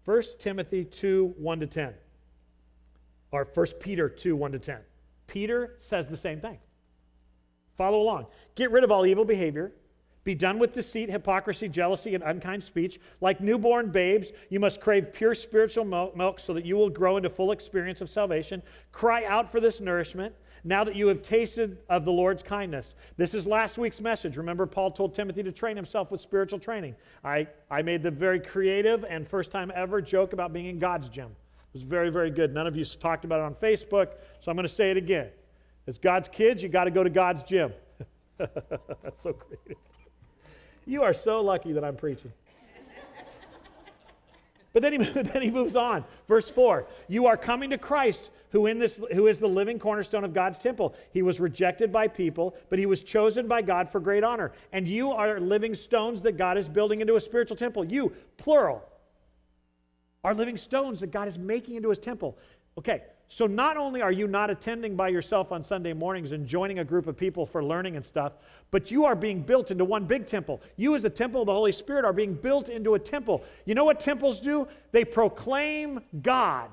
First 0.05 0.39
Timothy 0.39 0.85
2 0.85 1.33
1 1.37 1.59
to 1.59 1.67
10, 1.67 1.93
or 3.31 3.45
First 3.45 3.79
Peter 3.79 4.07
2 4.07 4.35
1 4.35 4.51
to 4.53 4.59
10. 4.59 4.77
Peter 5.27 5.75
says 5.79 6.07
the 6.07 6.17
same 6.17 6.39
thing. 6.39 6.57
Follow 7.77 8.01
along. 8.01 8.27
Get 8.55 8.71
rid 8.71 8.83
of 8.83 8.91
all 8.91 9.05
evil 9.05 9.25
behavior. 9.25 9.71
Be 10.29 10.35
done 10.35 10.59
with 10.59 10.75
deceit, 10.75 11.09
hypocrisy, 11.09 11.67
jealousy, 11.67 12.13
and 12.13 12.23
unkind 12.23 12.63
speech. 12.63 12.99
Like 13.19 13.41
newborn 13.41 13.89
babes, 13.89 14.31
you 14.51 14.59
must 14.59 14.79
crave 14.79 15.11
pure 15.11 15.33
spiritual 15.33 15.85
milk 15.85 16.39
so 16.39 16.53
that 16.53 16.67
you 16.67 16.75
will 16.75 16.91
grow 16.91 17.17
into 17.17 17.31
full 17.31 17.51
experience 17.51 17.99
of 17.99 18.11
salvation. 18.11 18.61
Cry 18.91 19.25
out 19.25 19.51
for 19.51 19.59
this 19.59 19.81
nourishment 19.81 20.35
now 20.63 20.83
that 20.83 20.95
you 20.95 21.07
have 21.07 21.23
tasted 21.23 21.79
of 21.89 22.05
the 22.05 22.11
Lord's 22.11 22.43
kindness. 22.43 22.93
This 23.17 23.33
is 23.33 23.47
last 23.47 23.79
week's 23.79 23.99
message. 24.01 24.37
Remember, 24.37 24.67
Paul 24.67 24.91
told 24.91 25.15
Timothy 25.15 25.41
to 25.41 25.51
train 25.51 25.75
himself 25.75 26.11
with 26.11 26.21
spiritual 26.21 26.59
training. 26.59 26.93
I, 27.23 27.47
I 27.71 27.81
made 27.81 28.03
the 28.03 28.11
very 28.11 28.39
creative 28.39 29.05
and 29.05 29.27
first 29.27 29.49
time 29.49 29.71
ever 29.73 29.99
joke 29.99 30.33
about 30.33 30.53
being 30.53 30.67
in 30.67 30.77
God's 30.77 31.09
gym. 31.09 31.31
It 31.31 31.73
was 31.73 31.81
very, 31.81 32.11
very 32.11 32.29
good. 32.29 32.53
None 32.53 32.67
of 32.67 32.75
you 32.75 32.85
talked 32.85 33.25
about 33.25 33.39
it 33.39 33.45
on 33.45 33.55
Facebook, 33.55 34.09
so 34.41 34.51
I'm 34.51 34.55
going 34.55 34.67
to 34.67 34.75
say 34.75 34.91
it 34.91 34.97
again. 34.97 35.29
As 35.87 35.97
God's 35.97 36.29
kids, 36.29 36.61
you 36.61 36.69
got 36.69 36.83
to 36.83 36.91
go 36.91 37.03
to 37.03 37.09
God's 37.09 37.41
gym. 37.41 37.73
That's 38.37 39.23
so 39.23 39.33
creative. 39.33 39.77
You 40.85 41.03
are 41.03 41.13
so 41.13 41.41
lucky 41.41 41.71
that 41.73 41.83
I'm 41.83 41.95
preaching. 41.95 42.31
But 44.73 44.83
then 44.83 45.01
he, 45.01 45.11
then 45.21 45.41
he 45.41 45.49
moves 45.49 45.75
on. 45.75 46.03
Verse 46.27 46.49
4 46.49 46.85
You 47.07 47.25
are 47.25 47.37
coming 47.37 47.69
to 47.71 47.77
Christ, 47.77 48.29
who, 48.51 48.67
in 48.67 48.79
this, 48.79 48.99
who 49.13 49.27
is 49.27 49.39
the 49.39 49.47
living 49.47 49.79
cornerstone 49.79 50.23
of 50.23 50.33
God's 50.33 50.59
temple. 50.59 50.95
He 51.11 51.21
was 51.21 51.39
rejected 51.39 51.91
by 51.91 52.07
people, 52.07 52.55
but 52.69 52.79
he 52.79 52.85
was 52.85 53.01
chosen 53.01 53.47
by 53.47 53.61
God 53.61 53.89
for 53.89 53.99
great 53.99 54.23
honor. 54.23 54.51
And 54.71 54.87
you 54.87 55.11
are 55.11 55.39
living 55.39 55.75
stones 55.75 56.21
that 56.23 56.37
God 56.37 56.57
is 56.57 56.67
building 56.67 57.01
into 57.01 57.15
a 57.15 57.21
spiritual 57.21 57.57
temple. 57.57 57.85
You, 57.85 58.13
plural, 58.37 58.83
are 60.23 60.33
living 60.33 60.57
stones 60.57 60.99
that 60.99 61.11
God 61.11 61.27
is 61.27 61.37
making 61.37 61.75
into 61.75 61.89
his 61.89 61.99
temple. 61.99 62.37
Okay, 62.77 63.03
so 63.31 63.45
not 63.45 63.77
only 63.77 64.01
are 64.01 64.11
you 64.11 64.27
not 64.27 64.49
attending 64.49 64.95
by 64.95 65.07
yourself 65.07 65.51
on 65.51 65.63
Sunday 65.63 65.93
mornings 65.93 66.31
and 66.31 66.47
joining 66.47 66.79
a 66.79 66.83
group 66.83 67.05
of 67.05 67.15
people 67.15 67.45
for 67.45 67.63
learning 67.63 67.95
and 67.95 68.03
stuff, 68.03 68.33
but 68.71 68.89
you 68.89 69.05
are 69.05 69.15
being 69.15 69.43
built 69.43 69.69
into 69.69 69.85
one 69.85 70.05
big 70.05 70.25
temple. 70.25 70.59
You, 70.77 70.95
as 70.95 71.03
the 71.03 71.11
temple 71.11 71.41
of 71.41 71.45
the 71.45 71.53
Holy 71.53 71.71
Spirit, 71.71 72.05
are 72.05 72.13
being 72.13 72.33
built 72.33 72.69
into 72.69 72.95
a 72.95 72.99
temple. 72.99 73.43
You 73.65 73.75
know 73.75 73.85
what 73.85 73.99
temples 73.99 74.39
do? 74.39 74.67
They 74.91 75.05
proclaim 75.05 76.01
God. 76.23 76.71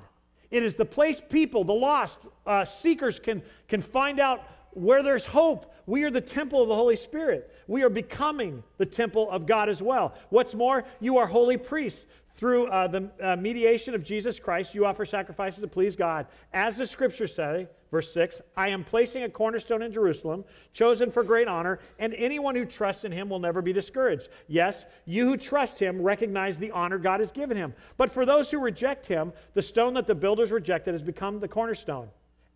It 0.51 0.63
is 0.63 0.77
the 0.77 0.85
place 0.85 1.21
people, 1.29 1.63
the 1.63 1.75
lost, 1.75 2.21
uh, 2.47 2.65
seekers 2.65 3.19
can, 3.19 3.43
can 3.69 3.83
find 3.83 4.19
out 4.19 4.45
where 4.73 5.03
there's 5.03 5.27
hope. 5.27 5.75
We 5.85 6.05
are 6.05 6.11
the 6.11 6.23
temple 6.23 6.63
of 6.63 6.69
the 6.69 6.75
Holy 6.75 6.97
Spirit. 6.97 7.55
We 7.67 7.83
are 7.83 7.91
becoming 7.91 8.63
the 8.79 8.87
temple 8.87 9.31
of 9.31 9.47
God 9.47 9.69
as 9.69 9.83
well. 9.83 10.15
What's 10.31 10.55
more, 10.55 10.85
you 11.01 11.19
are 11.19 11.27
holy 11.27 11.59
priests. 11.59 12.07
Through 12.37 12.67
uh, 12.67 12.87
the 12.87 13.11
uh, 13.23 13.37
mediation 13.37 13.95
of 13.95 14.05
Jesus 14.05 14.39
Christ, 14.39 14.75
you 14.75 14.85
offer 14.85 15.07
sacrifices 15.07 15.61
to 15.61 15.69
please 15.69 15.97
God. 15.97 16.27
As 16.53 16.77
the 16.77 16.87
scriptures 16.87 17.35
say, 17.35 17.67
verse 17.91 18.13
6, 18.13 18.43
I 18.59 18.69
am 18.69 18.85
placing 18.85 19.23
a 19.23 19.29
cornerstone 19.31 19.81
in 19.81 19.91
Jerusalem, 19.91 20.45
chosen 20.75 21.11
for 21.11 21.25
great 21.25 21.49
honor, 21.49 21.79
and 21.99 22.13
anyone 22.13 22.55
who 22.55 22.67
trusts 22.67 23.05
in 23.05 23.13
him 23.13 23.31
will 23.31 23.39
never 23.39 23.63
be 23.63 23.73
discouraged. 23.73 24.29
Yes, 24.49 24.85
you 25.07 25.27
who 25.27 25.39
trust 25.39 25.79
him 25.79 26.03
recognize 26.03 26.59
the 26.59 26.71
honor 26.73 26.99
God 26.99 27.21
has 27.21 27.33
given 27.33 27.57
him. 27.57 27.73
But 27.97 28.13
for 28.13 28.27
those 28.27 28.51
who 28.51 28.59
reject 28.59 29.07
him, 29.07 29.33
the 29.55 29.63
stone 29.63 29.95
that 29.95 30.07
the 30.07 30.15
builders 30.15 30.51
rejected 30.51 30.93
has 30.93 31.03
become 31.03 31.41
the 31.41 31.49
cornerstone. 31.49 32.09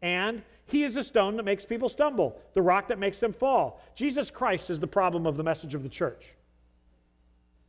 And 0.02 0.42
he 0.66 0.84
is 0.84 0.94
the 0.94 1.02
stone 1.02 1.36
that 1.36 1.44
makes 1.44 1.64
people 1.64 1.88
stumble, 1.88 2.38
the 2.52 2.62
rock 2.62 2.86
that 2.88 2.98
makes 2.98 3.18
them 3.18 3.32
fall. 3.32 3.82
Jesus 3.94 4.30
Christ 4.30 4.68
is 4.68 4.78
the 4.78 4.86
problem 4.86 5.26
of 5.26 5.38
the 5.38 5.42
message 5.42 5.74
of 5.74 5.82
the 5.82 5.88
church. 5.88 6.34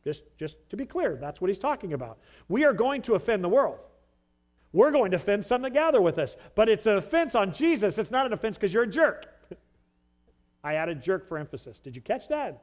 Just, 0.04 0.22
just 0.38 0.56
to 0.70 0.76
be 0.76 0.84
clear, 0.84 1.16
that's 1.20 1.40
what 1.40 1.48
he's 1.48 1.58
talking 1.58 1.92
about. 1.92 2.18
We 2.48 2.64
are 2.64 2.72
going 2.72 3.02
to 3.02 3.14
offend 3.14 3.44
the 3.44 3.48
world. 3.48 3.78
We're 4.72 4.90
going 4.90 5.10
to 5.10 5.16
offend 5.16 5.44
some 5.44 5.62
that 5.62 5.74
gather 5.74 6.00
with 6.00 6.18
us. 6.18 6.36
But 6.54 6.68
it's 6.68 6.86
an 6.86 6.96
offense 6.96 7.34
on 7.34 7.52
Jesus. 7.52 7.98
It's 7.98 8.10
not 8.10 8.26
an 8.26 8.32
offense 8.32 8.56
because 8.56 8.72
you're 8.72 8.84
a 8.84 8.90
jerk. 8.90 9.26
I 10.64 10.74
added 10.74 11.02
jerk 11.02 11.28
for 11.28 11.38
emphasis. 11.38 11.78
Did 11.78 11.94
you 11.94 12.02
catch 12.02 12.28
that? 12.28 12.62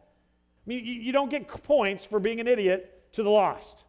I 0.66 0.70
mean, 0.70 0.86
you, 0.86 0.94
you 0.94 1.12
don't 1.12 1.30
get 1.30 1.48
points 1.48 2.04
for 2.04 2.20
being 2.20 2.40
an 2.40 2.48
idiot 2.48 3.04
to 3.14 3.24
the 3.24 3.30
lost. 3.30 3.84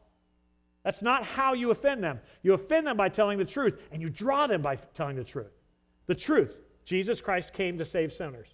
That's 0.85 1.03
not 1.03 1.25
how 1.25 1.55
you 1.55 1.71
offend 1.71 2.03
them. 2.03 2.21
You 2.43 2.55
offend 2.55 2.87
them 2.87 2.97
by 2.97 3.09
telling 3.09 3.39
the 3.39 3.45
truth, 3.45 3.79
and 3.93 4.01
you 4.01 4.09
draw 4.09 4.47
them 4.47 4.63
by 4.63 4.77
telling 4.95 5.17
the 5.17 5.25
truth. 5.25 5.53
The 6.07 6.15
truth 6.15 6.57
Jesus 6.85 7.21
Christ 7.21 7.53
came 7.53 7.79
to 7.79 7.85
save 7.85 8.13
sinners. 8.13 8.49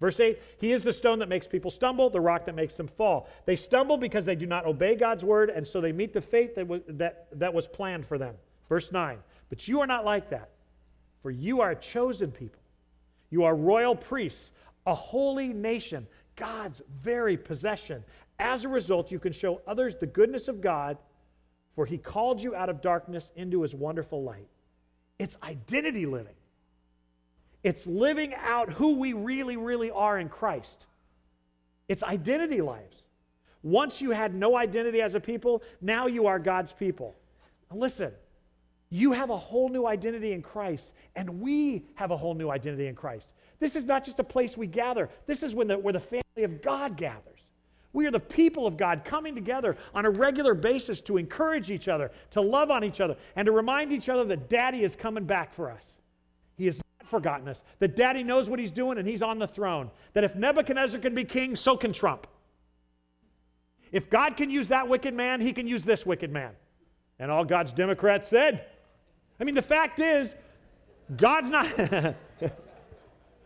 Verse 0.00 0.18
8, 0.20 0.38
He 0.58 0.72
is 0.72 0.82
the 0.82 0.92
stone 0.92 1.18
that 1.20 1.28
makes 1.28 1.46
people 1.46 1.70
stumble, 1.70 2.10
the 2.10 2.20
rock 2.20 2.46
that 2.46 2.54
makes 2.54 2.76
them 2.76 2.88
fall. 2.88 3.28
They 3.46 3.56
stumble 3.56 3.96
because 3.96 4.24
they 4.24 4.34
do 4.34 4.46
not 4.46 4.66
obey 4.66 4.96
God's 4.96 5.24
word, 5.24 5.50
and 5.50 5.66
so 5.66 5.80
they 5.80 5.92
meet 5.92 6.12
the 6.12 6.20
fate 6.20 6.54
that 6.56 6.66
was, 6.66 6.82
that, 6.88 7.28
that 7.38 7.54
was 7.54 7.66
planned 7.66 8.06
for 8.06 8.18
them. 8.18 8.34
Verse 8.68 8.90
9, 8.90 9.18
But 9.50 9.68
you 9.68 9.80
are 9.80 9.86
not 9.86 10.04
like 10.04 10.30
that, 10.30 10.50
for 11.22 11.30
you 11.30 11.60
are 11.60 11.70
a 11.70 11.76
chosen 11.76 12.30
people. 12.30 12.60
You 13.30 13.44
are 13.44 13.54
royal 13.54 13.96
priests, 13.96 14.50
a 14.86 14.94
holy 14.94 15.48
nation, 15.48 16.06
God's 16.36 16.82
very 17.02 17.36
possession. 17.36 18.04
As 18.38 18.64
a 18.64 18.68
result, 18.68 19.12
you 19.12 19.18
can 19.18 19.32
show 19.32 19.60
others 19.66 19.94
the 19.94 20.06
goodness 20.06 20.48
of 20.48 20.60
God, 20.60 20.98
for 21.76 21.86
He 21.86 21.98
called 21.98 22.42
you 22.42 22.54
out 22.54 22.68
of 22.68 22.82
darkness 22.82 23.30
into 23.36 23.62
His 23.62 23.74
wonderful 23.74 24.22
light. 24.22 24.48
It's 25.18 25.36
identity 25.42 26.06
living. 26.06 26.34
It's 27.64 27.86
living 27.86 28.34
out 28.34 28.70
who 28.70 28.94
we 28.94 29.14
really, 29.14 29.56
really 29.56 29.90
are 29.90 30.18
in 30.18 30.28
Christ. 30.28 30.84
It's 31.88 32.02
identity 32.02 32.60
lives. 32.60 33.02
Once 33.62 34.02
you 34.02 34.10
had 34.10 34.34
no 34.34 34.56
identity 34.56 35.00
as 35.00 35.14
a 35.14 35.20
people, 35.20 35.62
now 35.80 36.06
you 36.06 36.26
are 36.26 36.38
God's 36.38 36.72
people. 36.72 37.16
Now 37.70 37.78
listen, 37.78 38.12
you 38.90 39.12
have 39.12 39.30
a 39.30 39.36
whole 39.36 39.70
new 39.70 39.86
identity 39.86 40.32
in 40.32 40.42
Christ, 40.42 40.92
and 41.16 41.40
we 41.40 41.86
have 41.94 42.10
a 42.10 42.16
whole 42.16 42.34
new 42.34 42.50
identity 42.50 42.86
in 42.86 42.94
Christ. 42.94 43.32
This 43.58 43.76
is 43.76 43.86
not 43.86 44.04
just 44.04 44.18
a 44.18 44.24
place 44.24 44.58
we 44.58 44.66
gather, 44.66 45.08
this 45.26 45.42
is 45.42 45.54
when 45.54 45.66
the, 45.66 45.78
where 45.78 45.94
the 45.94 46.00
family 46.00 46.44
of 46.44 46.60
God 46.60 46.98
gathers. 46.98 47.40
We 47.94 48.06
are 48.06 48.10
the 48.10 48.20
people 48.20 48.66
of 48.66 48.76
God 48.76 49.04
coming 49.04 49.34
together 49.34 49.76
on 49.94 50.04
a 50.04 50.10
regular 50.10 50.52
basis 50.52 51.00
to 51.02 51.16
encourage 51.16 51.70
each 51.70 51.88
other, 51.88 52.10
to 52.32 52.42
love 52.42 52.70
on 52.70 52.84
each 52.84 53.00
other, 53.00 53.16
and 53.36 53.46
to 53.46 53.52
remind 53.52 53.92
each 53.92 54.08
other 54.08 54.24
that 54.24 54.50
Daddy 54.50 54.82
is 54.82 54.94
coming 54.96 55.24
back 55.24 55.54
for 55.54 55.70
us. 55.70 55.84
He 56.56 56.68
is 56.68 56.80
forgotten 57.14 57.46
us. 57.46 57.62
That 57.78 57.94
daddy 57.94 58.24
knows 58.24 58.50
what 58.50 58.58
he's 58.58 58.72
doing 58.72 58.98
and 58.98 59.06
he's 59.06 59.22
on 59.22 59.38
the 59.38 59.46
throne. 59.46 59.88
That 60.14 60.24
if 60.24 60.34
Nebuchadnezzar 60.34 60.98
can 60.98 61.14
be 61.14 61.24
king, 61.24 61.54
so 61.54 61.76
can 61.76 61.92
Trump. 61.92 62.26
If 63.92 64.10
God 64.10 64.36
can 64.36 64.50
use 64.50 64.66
that 64.68 64.88
wicked 64.88 65.14
man, 65.14 65.40
he 65.40 65.52
can 65.52 65.68
use 65.68 65.84
this 65.84 66.04
wicked 66.04 66.32
man. 66.32 66.50
And 67.20 67.30
all 67.30 67.44
God's 67.44 67.72
Democrats 67.72 68.28
said. 68.28 68.64
I 69.38 69.44
mean, 69.44 69.54
the 69.54 69.62
fact 69.62 70.00
is, 70.00 70.34
God's 71.16 71.50
not. 71.50 71.68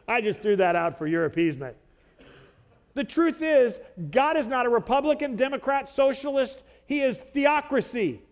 I 0.08 0.22
just 0.22 0.40
threw 0.40 0.56
that 0.56 0.74
out 0.74 0.96
for 0.96 1.06
your 1.06 1.26
appeasement. 1.26 1.76
The 2.94 3.04
truth 3.04 3.42
is, 3.42 3.78
God 4.10 4.38
is 4.38 4.46
not 4.46 4.64
a 4.64 4.70
Republican, 4.70 5.36
Democrat, 5.36 5.90
socialist. 5.90 6.62
He 6.86 7.02
is 7.02 7.18
theocracy. 7.18 8.22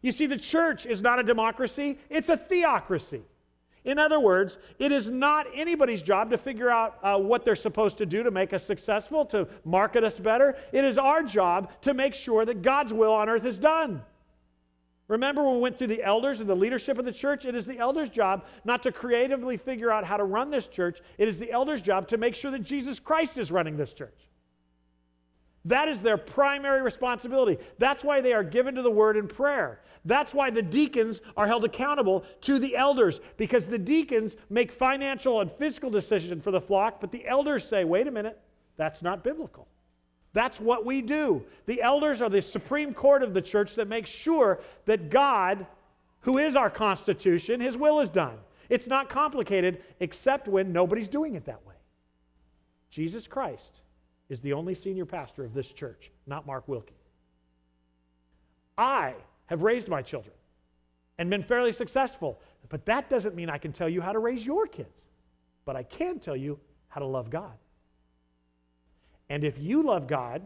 You 0.00 0.12
see, 0.12 0.24
the 0.24 0.38
church 0.38 0.86
is 0.86 1.02
not 1.02 1.20
a 1.20 1.22
democracy, 1.22 1.98
it's 2.08 2.30
a 2.30 2.36
theocracy. 2.38 3.22
In 3.84 3.98
other 3.98 4.18
words, 4.18 4.56
it 4.78 4.92
is 4.92 5.08
not 5.08 5.46
anybody's 5.54 6.00
job 6.00 6.30
to 6.30 6.38
figure 6.38 6.70
out 6.70 6.98
uh, 7.02 7.18
what 7.18 7.44
they're 7.44 7.54
supposed 7.54 7.98
to 7.98 8.06
do 8.06 8.22
to 8.22 8.30
make 8.30 8.54
us 8.54 8.64
successful, 8.64 9.26
to 9.26 9.46
market 9.64 10.04
us 10.04 10.18
better. 10.18 10.56
It 10.72 10.84
is 10.84 10.96
our 10.96 11.22
job 11.22 11.70
to 11.82 11.92
make 11.92 12.14
sure 12.14 12.46
that 12.46 12.62
God's 12.62 12.94
will 12.94 13.12
on 13.12 13.28
earth 13.28 13.44
is 13.44 13.58
done. 13.58 14.02
Remember 15.06 15.42
when 15.42 15.56
we 15.56 15.60
went 15.60 15.76
through 15.76 15.88
the 15.88 16.02
elders 16.02 16.40
and 16.40 16.48
the 16.48 16.56
leadership 16.56 16.98
of 16.98 17.04
the 17.04 17.12
church? 17.12 17.44
It 17.44 17.54
is 17.54 17.66
the 17.66 17.78
elders' 17.78 18.08
job 18.08 18.46
not 18.64 18.82
to 18.84 18.92
creatively 18.92 19.58
figure 19.58 19.92
out 19.92 20.04
how 20.04 20.16
to 20.16 20.24
run 20.24 20.50
this 20.50 20.66
church. 20.66 21.00
It 21.18 21.28
is 21.28 21.38
the 21.38 21.52
elders' 21.52 21.82
job 21.82 22.08
to 22.08 22.16
make 22.16 22.34
sure 22.34 22.50
that 22.50 22.62
Jesus 22.62 22.98
Christ 22.98 23.36
is 23.36 23.52
running 23.52 23.76
this 23.76 23.92
church. 23.92 24.28
That 25.64 25.88
is 25.88 26.00
their 26.00 26.18
primary 26.18 26.82
responsibility. 26.82 27.58
That's 27.78 28.04
why 28.04 28.20
they 28.20 28.32
are 28.32 28.44
given 28.44 28.74
to 28.74 28.82
the 28.82 28.90
word 28.90 29.16
in 29.16 29.26
prayer. 29.26 29.80
That's 30.04 30.34
why 30.34 30.50
the 30.50 30.62
deacons 30.62 31.22
are 31.36 31.46
held 31.46 31.64
accountable 31.64 32.24
to 32.42 32.58
the 32.58 32.76
elders, 32.76 33.20
because 33.38 33.64
the 33.64 33.78
deacons 33.78 34.36
make 34.50 34.70
financial 34.70 35.40
and 35.40 35.50
physical 35.52 35.88
decisions 35.88 36.44
for 36.44 36.50
the 36.50 36.60
flock, 36.60 37.00
but 37.00 37.10
the 37.10 37.26
elders 37.26 37.66
say, 37.66 37.84
wait 37.84 38.06
a 38.06 38.10
minute, 38.10 38.38
that's 38.76 39.00
not 39.00 39.24
biblical. 39.24 39.66
That's 40.34 40.60
what 40.60 40.84
we 40.84 41.00
do. 41.00 41.42
The 41.64 41.80
elders 41.80 42.20
are 42.20 42.28
the 42.28 42.42
supreme 42.42 42.92
court 42.92 43.22
of 43.22 43.32
the 43.32 43.40
church 43.40 43.74
that 43.76 43.88
makes 43.88 44.10
sure 44.10 44.60
that 44.84 45.08
God, 45.08 45.64
who 46.20 46.38
is 46.38 46.56
our 46.56 46.68
constitution, 46.68 47.60
his 47.60 47.76
will 47.76 48.00
is 48.00 48.10
done. 48.10 48.36
It's 48.68 48.88
not 48.88 49.08
complicated 49.08 49.82
except 50.00 50.48
when 50.48 50.72
nobody's 50.72 51.08
doing 51.08 51.36
it 51.36 51.46
that 51.46 51.64
way. 51.64 51.74
Jesus 52.90 53.26
Christ 53.26 53.80
is 54.34 54.40
the 54.40 54.52
only 54.52 54.74
senior 54.74 55.06
pastor 55.06 55.44
of 55.44 55.54
this 55.54 55.68
church, 55.70 56.10
not 56.26 56.44
Mark 56.44 56.66
Wilkie. 56.66 56.96
I 58.76 59.14
have 59.46 59.62
raised 59.62 59.86
my 59.86 60.02
children 60.02 60.34
and 61.18 61.30
been 61.30 61.44
fairly 61.44 61.72
successful, 61.72 62.40
but 62.68 62.84
that 62.86 63.08
doesn't 63.08 63.36
mean 63.36 63.48
I 63.48 63.58
can 63.58 63.72
tell 63.72 63.88
you 63.88 64.00
how 64.00 64.10
to 64.10 64.18
raise 64.18 64.44
your 64.44 64.66
kids. 64.66 65.02
But 65.64 65.76
I 65.76 65.84
can 65.84 66.18
tell 66.18 66.34
you 66.34 66.58
how 66.88 66.98
to 66.98 67.06
love 67.06 67.30
God. 67.30 67.52
And 69.30 69.44
if 69.44 69.56
you 69.56 69.84
love 69.84 70.08
God 70.08 70.44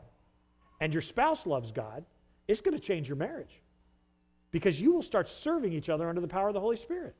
and 0.82 0.92
your 0.92 1.00
spouse 1.00 1.46
loves 1.46 1.72
God, 1.72 2.04
it's 2.46 2.60
going 2.60 2.78
to 2.78 2.86
change 2.86 3.08
your 3.08 3.16
marriage 3.16 3.62
because 4.50 4.78
you 4.78 4.92
will 4.92 5.02
start 5.02 5.30
serving 5.30 5.72
each 5.72 5.88
other 5.88 6.10
under 6.10 6.20
the 6.20 6.28
power 6.28 6.48
of 6.48 6.54
the 6.54 6.60
Holy 6.60 6.76
Spirit. 6.76 7.14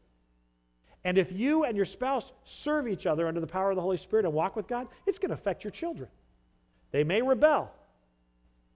And 1.04 1.16
if 1.16 1.32
you 1.32 1.64
and 1.64 1.78
your 1.78 1.86
spouse 1.86 2.30
serve 2.44 2.86
each 2.86 3.06
other 3.06 3.26
under 3.26 3.40
the 3.40 3.46
power 3.46 3.70
of 3.70 3.76
the 3.76 3.82
Holy 3.82 3.96
Spirit 3.96 4.26
and 4.26 4.34
walk 4.34 4.54
with 4.54 4.68
God, 4.68 4.86
it's 5.06 5.18
going 5.18 5.30
to 5.30 5.34
affect 5.34 5.64
your 5.64 5.70
children. 5.70 6.10
They 6.90 7.04
may 7.04 7.22
rebel, 7.22 7.70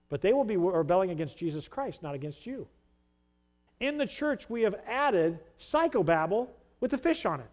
but 0.09 0.21
they 0.21 0.33
will 0.33 0.43
be 0.43 0.57
rebelling 0.57 1.09
against 1.09 1.37
Jesus 1.37 1.67
Christ, 1.67 2.03
not 2.03 2.15
against 2.15 2.45
you. 2.45 2.67
In 3.79 3.97
the 3.97 4.05
church, 4.05 4.49
we 4.49 4.61
have 4.61 4.75
added 4.87 5.39
psychobabble 5.59 6.47
with 6.79 6.93
a 6.93 6.97
fish 6.97 7.25
on 7.25 7.39
it. 7.39 7.49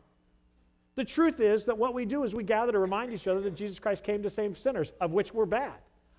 The 0.97 1.05
truth 1.05 1.41
is 1.41 1.65
that 1.65 1.79
what 1.79 1.95
we 1.95 2.05
do 2.05 2.25
is 2.25 2.35
we 2.35 2.45
gather 2.45 2.73
to 2.73 2.79
remind 2.79 3.13
each 3.13 3.27
other 3.27 3.41
that 3.41 3.55
Jesus 3.55 3.79
Christ 3.79 4.05
came 4.05 4.23
to 4.23 4.31
save 4.31 4.59
sinners, 4.59 4.93
of 5.01 5.13
which 5.13 5.33
we're 5.33 5.47
bad, 5.47 5.75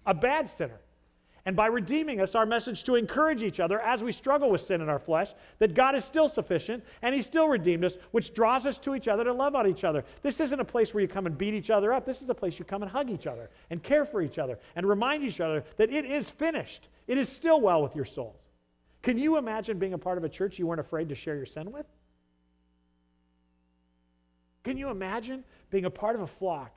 a 0.05 0.13
bad 0.13 0.49
sinner. 0.49 0.79
And 1.45 1.55
by 1.55 1.67
redeeming 1.67 2.21
us, 2.21 2.35
our 2.35 2.45
message 2.45 2.83
to 2.83 2.95
encourage 2.95 3.41
each 3.41 3.59
other 3.59 3.79
as 3.79 4.03
we 4.03 4.11
struggle 4.11 4.51
with 4.51 4.61
sin 4.61 4.79
in 4.79 4.89
our 4.89 4.99
flesh, 4.99 5.33
that 5.57 5.73
God 5.73 5.95
is 5.95 6.05
still 6.05 6.29
sufficient 6.29 6.83
and 7.01 7.15
He 7.15 7.21
still 7.21 7.47
redeemed 7.47 7.83
us, 7.83 7.97
which 8.11 8.33
draws 8.33 8.65
us 8.67 8.77
to 8.79 8.93
each 8.93 9.07
other 9.07 9.23
to 9.23 9.33
love 9.33 9.55
on 9.55 9.67
each 9.67 9.83
other. 9.83 10.03
This 10.21 10.39
isn't 10.39 10.59
a 10.59 10.65
place 10.65 10.93
where 10.93 11.01
you 11.01 11.07
come 11.07 11.25
and 11.25 11.37
beat 11.37 11.55
each 11.55 11.71
other 11.71 11.93
up. 11.93 12.05
This 12.05 12.21
is 12.21 12.29
a 12.29 12.35
place 12.35 12.59
you 12.59 12.65
come 12.65 12.83
and 12.83 12.91
hug 12.91 13.09
each 13.09 13.25
other 13.25 13.49
and 13.71 13.81
care 13.81 14.05
for 14.05 14.21
each 14.21 14.37
other 14.37 14.59
and 14.75 14.87
remind 14.87 15.23
each 15.23 15.39
other 15.39 15.63
that 15.77 15.91
it 15.91 16.05
is 16.05 16.29
finished. 16.29 16.89
It 17.07 17.17
is 17.17 17.27
still 17.27 17.59
well 17.59 17.81
with 17.81 17.95
your 17.95 18.05
souls. 18.05 18.37
Can 19.01 19.17
you 19.17 19.37
imagine 19.37 19.79
being 19.79 19.93
a 19.93 19.97
part 19.97 20.19
of 20.19 20.23
a 20.23 20.29
church 20.29 20.59
you 20.59 20.67
weren't 20.67 20.79
afraid 20.79 21.09
to 21.09 21.15
share 21.15 21.35
your 21.35 21.47
sin 21.47 21.71
with? 21.71 21.87
Can 24.63 24.77
you 24.77 24.89
imagine 24.89 25.43
being 25.71 25.85
a 25.85 25.89
part 25.89 26.15
of 26.15 26.21
a 26.21 26.27
flock 26.27 26.71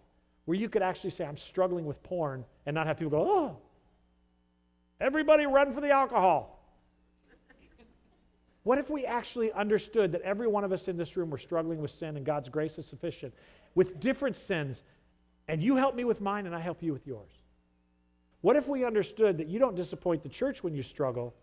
where 0.47 0.57
you 0.57 0.71
could 0.71 0.83
actually 0.83 1.11
say, 1.11 1.25
I'm 1.25 1.37
struggling 1.37 1.85
with 1.85 2.03
porn, 2.03 2.45
and 2.67 2.75
not 2.75 2.87
have 2.87 2.99
people 2.99 3.11
go, 3.11 3.29
oh, 3.29 3.57
everybody 5.05 5.45
run 5.47 5.75
for 5.75 5.81
the 5.81 5.91
alcohol? 5.91 6.59
What 8.63 8.79
if 8.79 8.89
we 8.89 9.05
actually 9.05 9.53
understood 9.53 10.11
that 10.13 10.23
every 10.23 10.47
one 10.47 10.65
of 10.65 10.73
us 10.73 10.89
in 10.89 10.97
this 10.97 11.17
room 11.19 11.29
were 11.29 11.39
struggling 11.39 11.83
with 11.83 11.91
sin 11.91 12.17
and 12.17 12.25
God's 12.25 12.49
grace 12.49 12.79
is 12.79 12.87
sufficient 12.87 13.35
with 13.75 14.01
different 14.01 14.37
sins, 14.37 14.83
and 15.49 15.63
you 15.63 15.77
help 15.77 15.95
me 15.95 16.05
with 16.05 16.23
mine 16.23 16.47
and 16.47 16.55
I 16.55 16.61
help 16.61 16.83
you 16.83 16.93
with 16.93 17.07
yours? 17.07 17.31
What 18.41 18.57
if 18.57 18.67
we 18.67 18.85
understood 18.85 19.37
that 19.39 19.49
you 19.49 19.59
don't 19.59 19.75
disappoint 19.75 20.23
the 20.23 20.29
church 20.31 20.63
when 20.63 20.75
you 20.75 20.83
struggle, 20.83 21.35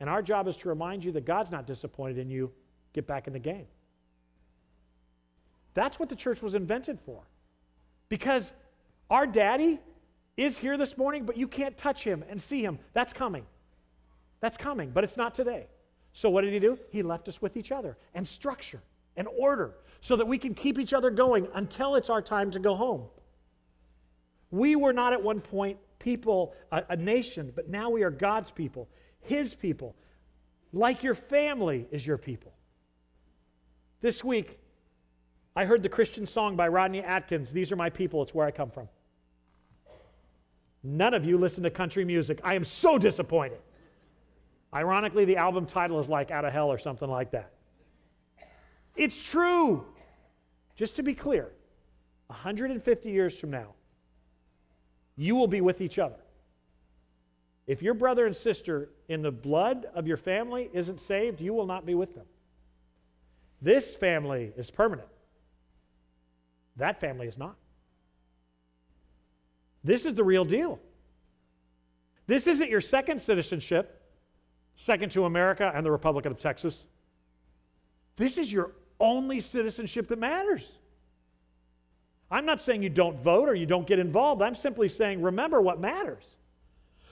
and 0.00 0.10
our 0.10 0.20
job 0.20 0.46
is 0.46 0.56
to 0.58 0.68
remind 0.68 1.04
you 1.04 1.12
that 1.12 1.24
God's 1.24 1.50
not 1.50 1.66
disappointed 1.66 2.18
in 2.18 2.28
you? 2.28 2.52
Get 2.92 3.06
back 3.06 3.26
in 3.26 3.32
the 3.32 3.38
game. 3.38 3.66
That's 5.72 5.98
what 5.98 6.08
the 6.08 6.16
church 6.16 6.42
was 6.42 6.54
invented 6.54 6.98
for. 7.06 7.22
Because 8.08 8.50
our 9.08 9.26
daddy 9.26 9.78
is 10.36 10.58
here 10.58 10.76
this 10.76 10.96
morning, 10.98 11.24
but 11.24 11.36
you 11.36 11.48
can't 11.48 11.76
touch 11.76 12.02
him 12.02 12.24
and 12.28 12.40
see 12.40 12.62
him. 12.62 12.78
That's 12.92 13.12
coming. 13.12 13.46
That's 14.40 14.56
coming, 14.56 14.90
but 14.90 15.04
it's 15.04 15.16
not 15.16 15.34
today. 15.34 15.66
So 16.12 16.30
what 16.30 16.42
did 16.42 16.52
he 16.52 16.58
do? 16.58 16.78
He 16.90 17.02
left 17.02 17.28
us 17.28 17.40
with 17.40 17.56
each 17.56 17.72
other 17.72 17.96
and 18.14 18.26
structure 18.26 18.82
and 19.16 19.28
order 19.38 19.74
so 20.00 20.16
that 20.16 20.26
we 20.26 20.38
can 20.38 20.54
keep 20.54 20.78
each 20.78 20.92
other 20.92 21.10
going 21.10 21.48
until 21.54 21.94
it's 21.94 22.10
our 22.10 22.22
time 22.22 22.50
to 22.52 22.58
go 22.58 22.74
home. 22.74 23.04
We 24.50 24.76
were 24.76 24.92
not 24.92 25.12
at 25.12 25.22
one 25.22 25.40
point 25.40 25.78
people, 25.98 26.54
a, 26.70 26.84
a 26.90 26.96
nation, 26.96 27.52
but 27.54 27.68
now 27.68 27.90
we 27.90 28.02
are 28.02 28.10
God's 28.10 28.50
people, 28.50 28.88
his 29.22 29.54
people. 29.54 29.94
Like 30.72 31.02
your 31.02 31.14
family 31.14 31.86
is 31.90 32.06
your 32.06 32.18
people. 32.18 32.52
This 34.00 34.22
week, 34.22 34.58
I 35.56 35.64
heard 35.64 35.82
the 35.82 35.88
Christian 35.88 36.26
song 36.26 36.54
by 36.54 36.68
Rodney 36.68 37.02
Atkins, 37.02 37.50
These 37.50 37.72
Are 37.72 37.76
My 37.76 37.90
People, 37.90 38.22
It's 38.22 38.34
Where 38.34 38.46
I 38.46 38.50
Come 38.50 38.70
From. 38.70 38.88
None 40.88 41.14
of 41.14 41.24
you 41.24 41.36
listen 41.36 41.64
to 41.64 41.70
country 41.70 42.04
music. 42.04 42.38
I 42.44 42.54
am 42.54 42.64
so 42.64 42.96
disappointed. 42.96 43.58
Ironically, 44.72 45.24
the 45.24 45.36
album 45.36 45.66
title 45.66 45.98
is 45.98 46.08
like 46.08 46.30
Out 46.30 46.44
of 46.44 46.52
Hell 46.52 46.70
or 46.70 46.78
something 46.78 47.10
like 47.10 47.32
that. 47.32 47.50
It's 48.94 49.20
true. 49.20 49.84
Just 50.76 50.94
to 50.96 51.02
be 51.02 51.12
clear, 51.12 51.50
150 52.28 53.10
years 53.10 53.36
from 53.36 53.50
now, 53.50 53.74
you 55.16 55.34
will 55.34 55.48
be 55.48 55.60
with 55.60 55.80
each 55.80 55.98
other. 55.98 56.20
If 57.66 57.82
your 57.82 57.94
brother 57.94 58.26
and 58.26 58.36
sister 58.36 58.90
in 59.08 59.22
the 59.22 59.32
blood 59.32 59.86
of 59.92 60.06
your 60.06 60.16
family 60.16 60.70
isn't 60.72 61.00
saved, 61.00 61.40
you 61.40 61.52
will 61.52 61.66
not 61.66 61.84
be 61.84 61.96
with 61.96 62.14
them. 62.14 62.26
This 63.60 63.92
family 63.92 64.52
is 64.56 64.70
permanent. 64.70 65.08
That 66.76 67.00
family 67.00 67.26
is 67.26 67.36
not. 67.36 67.56
This 69.86 70.04
is 70.04 70.14
the 70.14 70.24
real 70.24 70.44
deal. 70.44 70.80
This 72.26 72.48
isn't 72.48 72.68
your 72.68 72.80
second 72.80 73.22
citizenship, 73.22 74.02
second 74.74 75.12
to 75.12 75.26
America 75.26 75.70
and 75.72 75.86
the 75.86 75.92
Republic 75.92 76.26
of 76.26 76.40
Texas. 76.40 76.84
This 78.16 78.36
is 78.36 78.52
your 78.52 78.72
only 78.98 79.40
citizenship 79.40 80.08
that 80.08 80.18
matters. 80.18 80.66
I'm 82.32 82.44
not 82.44 82.60
saying 82.60 82.82
you 82.82 82.88
don't 82.88 83.22
vote 83.22 83.48
or 83.48 83.54
you 83.54 83.64
don't 83.64 83.86
get 83.86 84.00
involved. 84.00 84.42
I'm 84.42 84.56
simply 84.56 84.88
saying 84.88 85.22
remember 85.22 85.60
what 85.60 85.78
matters. 85.78 86.24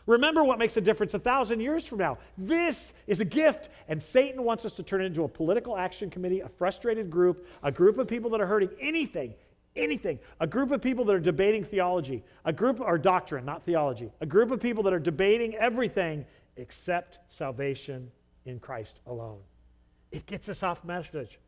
Remember 0.07 0.43
what 0.43 0.59
makes 0.59 0.77
a 0.77 0.81
difference 0.81 1.14
a 1.14 1.20
thousand 1.20 1.61
years 1.61 1.87
from 1.87 1.99
now. 1.99 2.18
This 2.37 2.93
is 3.07 3.20
a 3.20 3.25
gift, 3.25 3.68
and 3.89 4.03
Satan 4.03 4.43
wants 4.43 4.64
us 4.64 4.72
to 4.75 4.83
turn 4.83 5.01
it 5.01 5.07
into 5.07 5.22
a 5.22 5.29
political 5.29 5.79
action 5.79 6.11
committee, 6.11 6.41
a 6.41 6.49
frustrated 6.49 7.09
group, 7.09 7.47
a 7.62 7.70
group 7.70 7.99
of 7.99 8.09
people 8.09 8.31
that 8.31 8.41
are 8.41 8.47
hurting 8.47 8.70
anything, 8.81 9.33
anything. 9.77 10.18
A 10.41 10.47
group 10.47 10.70
of 10.70 10.81
people 10.81 11.05
that 11.07 11.14
are 11.14 11.20
debating 11.20 11.64
theology, 11.64 12.22
a 12.45 12.53
group, 12.53 12.81
or 12.81 12.99
doctrine, 12.99 13.45
not 13.45 13.64
theology, 13.64 14.11
a 14.20 14.27
group 14.27 14.51
of 14.51 14.61
people 14.61 14.83
that 14.85 14.93
are 14.93 14.99
debating 14.99 15.55
everything 15.57 16.25
except 16.57 17.18
salvation 17.29 18.11
in 18.47 18.61
Christ 18.61 19.01
alone. 19.07 19.41
It 20.12 20.27
gets 20.27 20.49
us 20.49 20.62
off 20.62 20.85
message. 20.85 21.39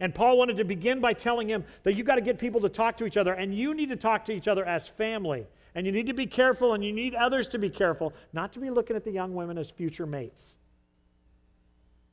And 0.00 0.14
Paul 0.14 0.38
wanted 0.38 0.56
to 0.58 0.64
begin 0.64 1.00
by 1.00 1.12
telling 1.12 1.48
him 1.48 1.64
that 1.82 1.94
you 1.94 2.04
got 2.04 2.16
to 2.16 2.20
get 2.20 2.38
people 2.38 2.60
to 2.60 2.68
talk 2.68 2.96
to 2.98 3.06
each 3.06 3.16
other, 3.16 3.32
and 3.32 3.54
you 3.54 3.74
need 3.74 3.88
to 3.88 3.96
talk 3.96 4.24
to 4.26 4.32
each 4.32 4.46
other 4.46 4.64
as 4.64 4.86
family. 4.86 5.46
And 5.74 5.86
you 5.86 5.92
need 5.92 6.06
to 6.06 6.14
be 6.14 6.26
careful, 6.26 6.74
and 6.74 6.84
you 6.84 6.92
need 6.92 7.14
others 7.14 7.48
to 7.48 7.58
be 7.58 7.70
careful, 7.70 8.12
not 8.32 8.52
to 8.52 8.58
be 8.60 8.70
looking 8.70 8.96
at 8.96 9.04
the 9.04 9.10
young 9.10 9.34
women 9.34 9.58
as 9.58 9.70
future 9.70 10.06
mates, 10.06 10.54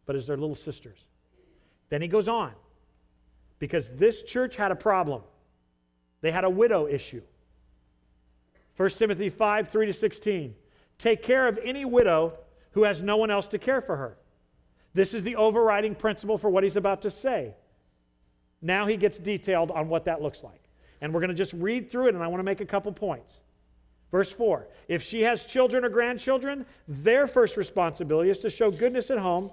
but 0.05 0.15
as 0.15 0.27
their 0.27 0.37
little 0.37 0.55
sisters. 0.55 0.99
Then 1.89 2.01
he 2.01 2.07
goes 2.07 2.27
on 2.27 2.53
because 3.65 3.89
this 3.95 4.21
church 4.21 4.55
had 4.55 4.71
a 4.71 4.75
problem. 4.75 5.23
They 6.21 6.29
had 6.29 6.43
a 6.43 6.49
widow 6.49 6.87
issue. 6.87 7.23
1 8.77 8.89
Timothy 8.91 9.31
5 9.31 9.69
3 9.69 9.85
to 9.87 9.93
16. 9.93 10.53
Take 10.99 11.23
care 11.23 11.47
of 11.47 11.57
any 11.63 11.83
widow 11.83 12.33
who 12.73 12.83
has 12.83 13.01
no 13.01 13.17
one 13.17 13.31
else 13.31 13.47
to 13.47 13.57
care 13.57 13.81
for 13.81 13.95
her. 13.95 14.17
This 14.93 15.15
is 15.15 15.23
the 15.23 15.35
overriding 15.35 15.95
principle 15.95 16.37
for 16.37 16.51
what 16.51 16.63
he's 16.63 16.75
about 16.75 17.01
to 17.01 17.09
say. 17.09 17.55
Now 18.61 18.85
he 18.85 18.97
gets 18.97 19.17
detailed 19.17 19.71
on 19.71 19.89
what 19.89 20.05
that 20.05 20.21
looks 20.21 20.43
like. 20.43 20.61
And 21.01 21.11
we're 21.11 21.21
going 21.21 21.29
to 21.29 21.35
just 21.35 21.53
read 21.53 21.89
through 21.89 22.09
it, 22.09 22.13
and 22.13 22.23
I 22.23 22.27
want 22.27 22.41
to 22.41 22.43
make 22.43 22.61
a 22.61 22.65
couple 22.65 22.91
points. 22.91 23.39
Verse 24.11 24.31
4 24.31 24.67
If 24.87 25.01
she 25.01 25.21
has 25.21 25.43
children 25.43 25.83
or 25.83 25.89
grandchildren, 25.89 26.67
their 26.87 27.25
first 27.25 27.57
responsibility 27.57 28.29
is 28.29 28.37
to 28.39 28.51
show 28.51 28.69
goodness 28.69 29.09
at 29.09 29.17
home 29.17 29.49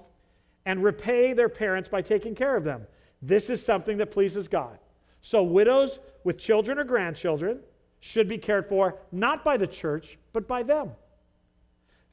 and 0.67 0.85
repay 0.85 1.33
their 1.33 1.49
parents 1.49 1.89
by 1.89 2.03
taking 2.03 2.35
care 2.35 2.57
of 2.57 2.63
them. 2.63 2.87
This 3.23 3.49
is 3.49 3.65
something 3.65 3.97
that 3.99 4.11
pleases 4.11 4.49
God. 4.49 4.79
So, 5.21 5.43
widows 5.45 6.01
with 6.25 6.37
children 6.37 6.79
or 6.79 6.85
grandchildren 6.85 7.61
should 8.01 8.29
be 8.29 8.37
cared 8.37 8.69
for 8.69 8.97
not 9.13 9.45
by 9.45 9.57
the 9.57 9.67
church, 9.67 10.19
but 10.33 10.49
by 10.49 10.65
them. 10.65 10.91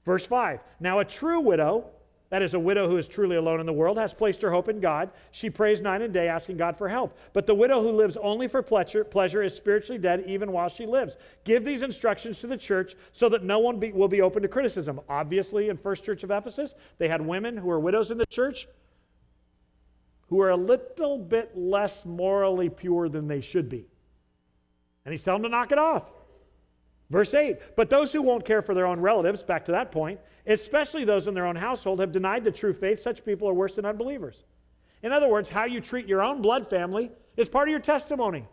Verse 0.05 0.25
5 0.25 0.59
Now, 0.79 0.99
a 0.99 1.05
true 1.05 1.39
widow, 1.39 1.85
that 2.29 2.43
is, 2.43 2.53
a 2.53 2.59
widow 2.59 2.87
who 2.87 2.97
is 2.97 3.07
truly 3.07 3.37
alone 3.37 3.59
in 3.59 3.65
the 3.65 3.73
world, 3.73 3.97
has 3.97 4.13
placed 4.13 4.39
her 4.43 4.51
hope 4.51 4.69
in 4.69 4.79
God. 4.79 5.09
She 5.31 5.49
prays 5.49 5.81
night 5.81 6.03
and 6.03 6.13
day, 6.13 6.27
asking 6.27 6.57
God 6.57 6.77
for 6.77 6.87
help. 6.87 7.17
But 7.33 7.47
the 7.47 7.55
widow 7.55 7.81
who 7.81 7.91
lives 7.91 8.15
only 8.17 8.47
for 8.47 8.61
pleasure, 8.61 9.03
pleasure 9.03 9.41
is 9.41 9.55
spiritually 9.55 9.97
dead 9.97 10.25
even 10.27 10.51
while 10.51 10.69
she 10.69 10.85
lives. 10.85 11.17
Give 11.43 11.65
these 11.65 11.81
instructions 11.81 12.39
to 12.41 12.47
the 12.47 12.57
church 12.57 12.95
so 13.13 13.29
that 13.29 13.43
no 13.43 13.57
one 13.57 13.79
be, 13.79 13.91
will 13.91 14.07
be 14.07 14.21
open 14.21 14.43
to 14.43 14.47
criticism. 14.47 15.01
Obviously, 15.09 15.69
in 15.69 15.77
First 15.77 16.03
Church 16.03 16.23
of 16.23 16.29
Ephesus, 16.29 16.75
they 16.99 17.07
had 17.07 17.19
women 17.19 17.57
who 17.57 17.67
were 17.67 17.79
widows 17.79 18.11
in 18.11 18.19
the 18.19 18.27
church 18.27 18.67
who 20.29 20.39
are 20.41 20.51
a 20.51 20.55
little 20.55 21.17
bit 21.17 21.51
less 21.57 22.05
morally 22.05 22.69
pure 22.69 23.09
than 23.09 23.27
they 23.27 23.41
should 23.41 23.67
be. 23.67 23.87
And 25.05 25.11
he's 25.11 25.23
telling 25.23 25.41
them 25.41 25.51
to 25.51 25.57
knock 25.57 25.71
it 25.71 25.79
off. 25.79 26.03
Verse 27.09 27.33
8, 27.33 27.57
but 27.75 27.89
those 27.89 28.13
who 28.13 28.21
won't 28.21 28.45
care 28.45 28.61
for 28.61 28.75
their 28.75 28.85
own 28.85 28.99
relatives, 28.99 29.41
back 29.41 29.65
to 29.65 29.71
that 29.71 29.91
point, 29.91 30.19
especially 30.45 31.03
those 31.03 31.27
in 31.27 31.33
their 31.33 31.47
own 31.47 31.55
household, 31.55 31.99
have 31.99 32.11
denied 32.11 32.43
the 32.43 32.51
true 32.51 32.73
faith. 32.73 33.01
Such 33.01 33.25
people 33.25 33.49
are 33.49 33.53
worse 33.53 33.75
than 33.75 33.85
unbelievers. 33.85 34.43
In 35.01 35.11
other 35.11 35.27
words, 35.27 35.49
how 35.49 35.65
you 35.65 35.81
treat 35.81 36.07
your 36.07 36.21
own 36.21 36.41
blood 36.43 36.69
family 36.69 37.09
is 37.35 37.49
part 37.49 37.67
of 37.67 37.71
your 37.71 37.79
testimony. 37.79 38.45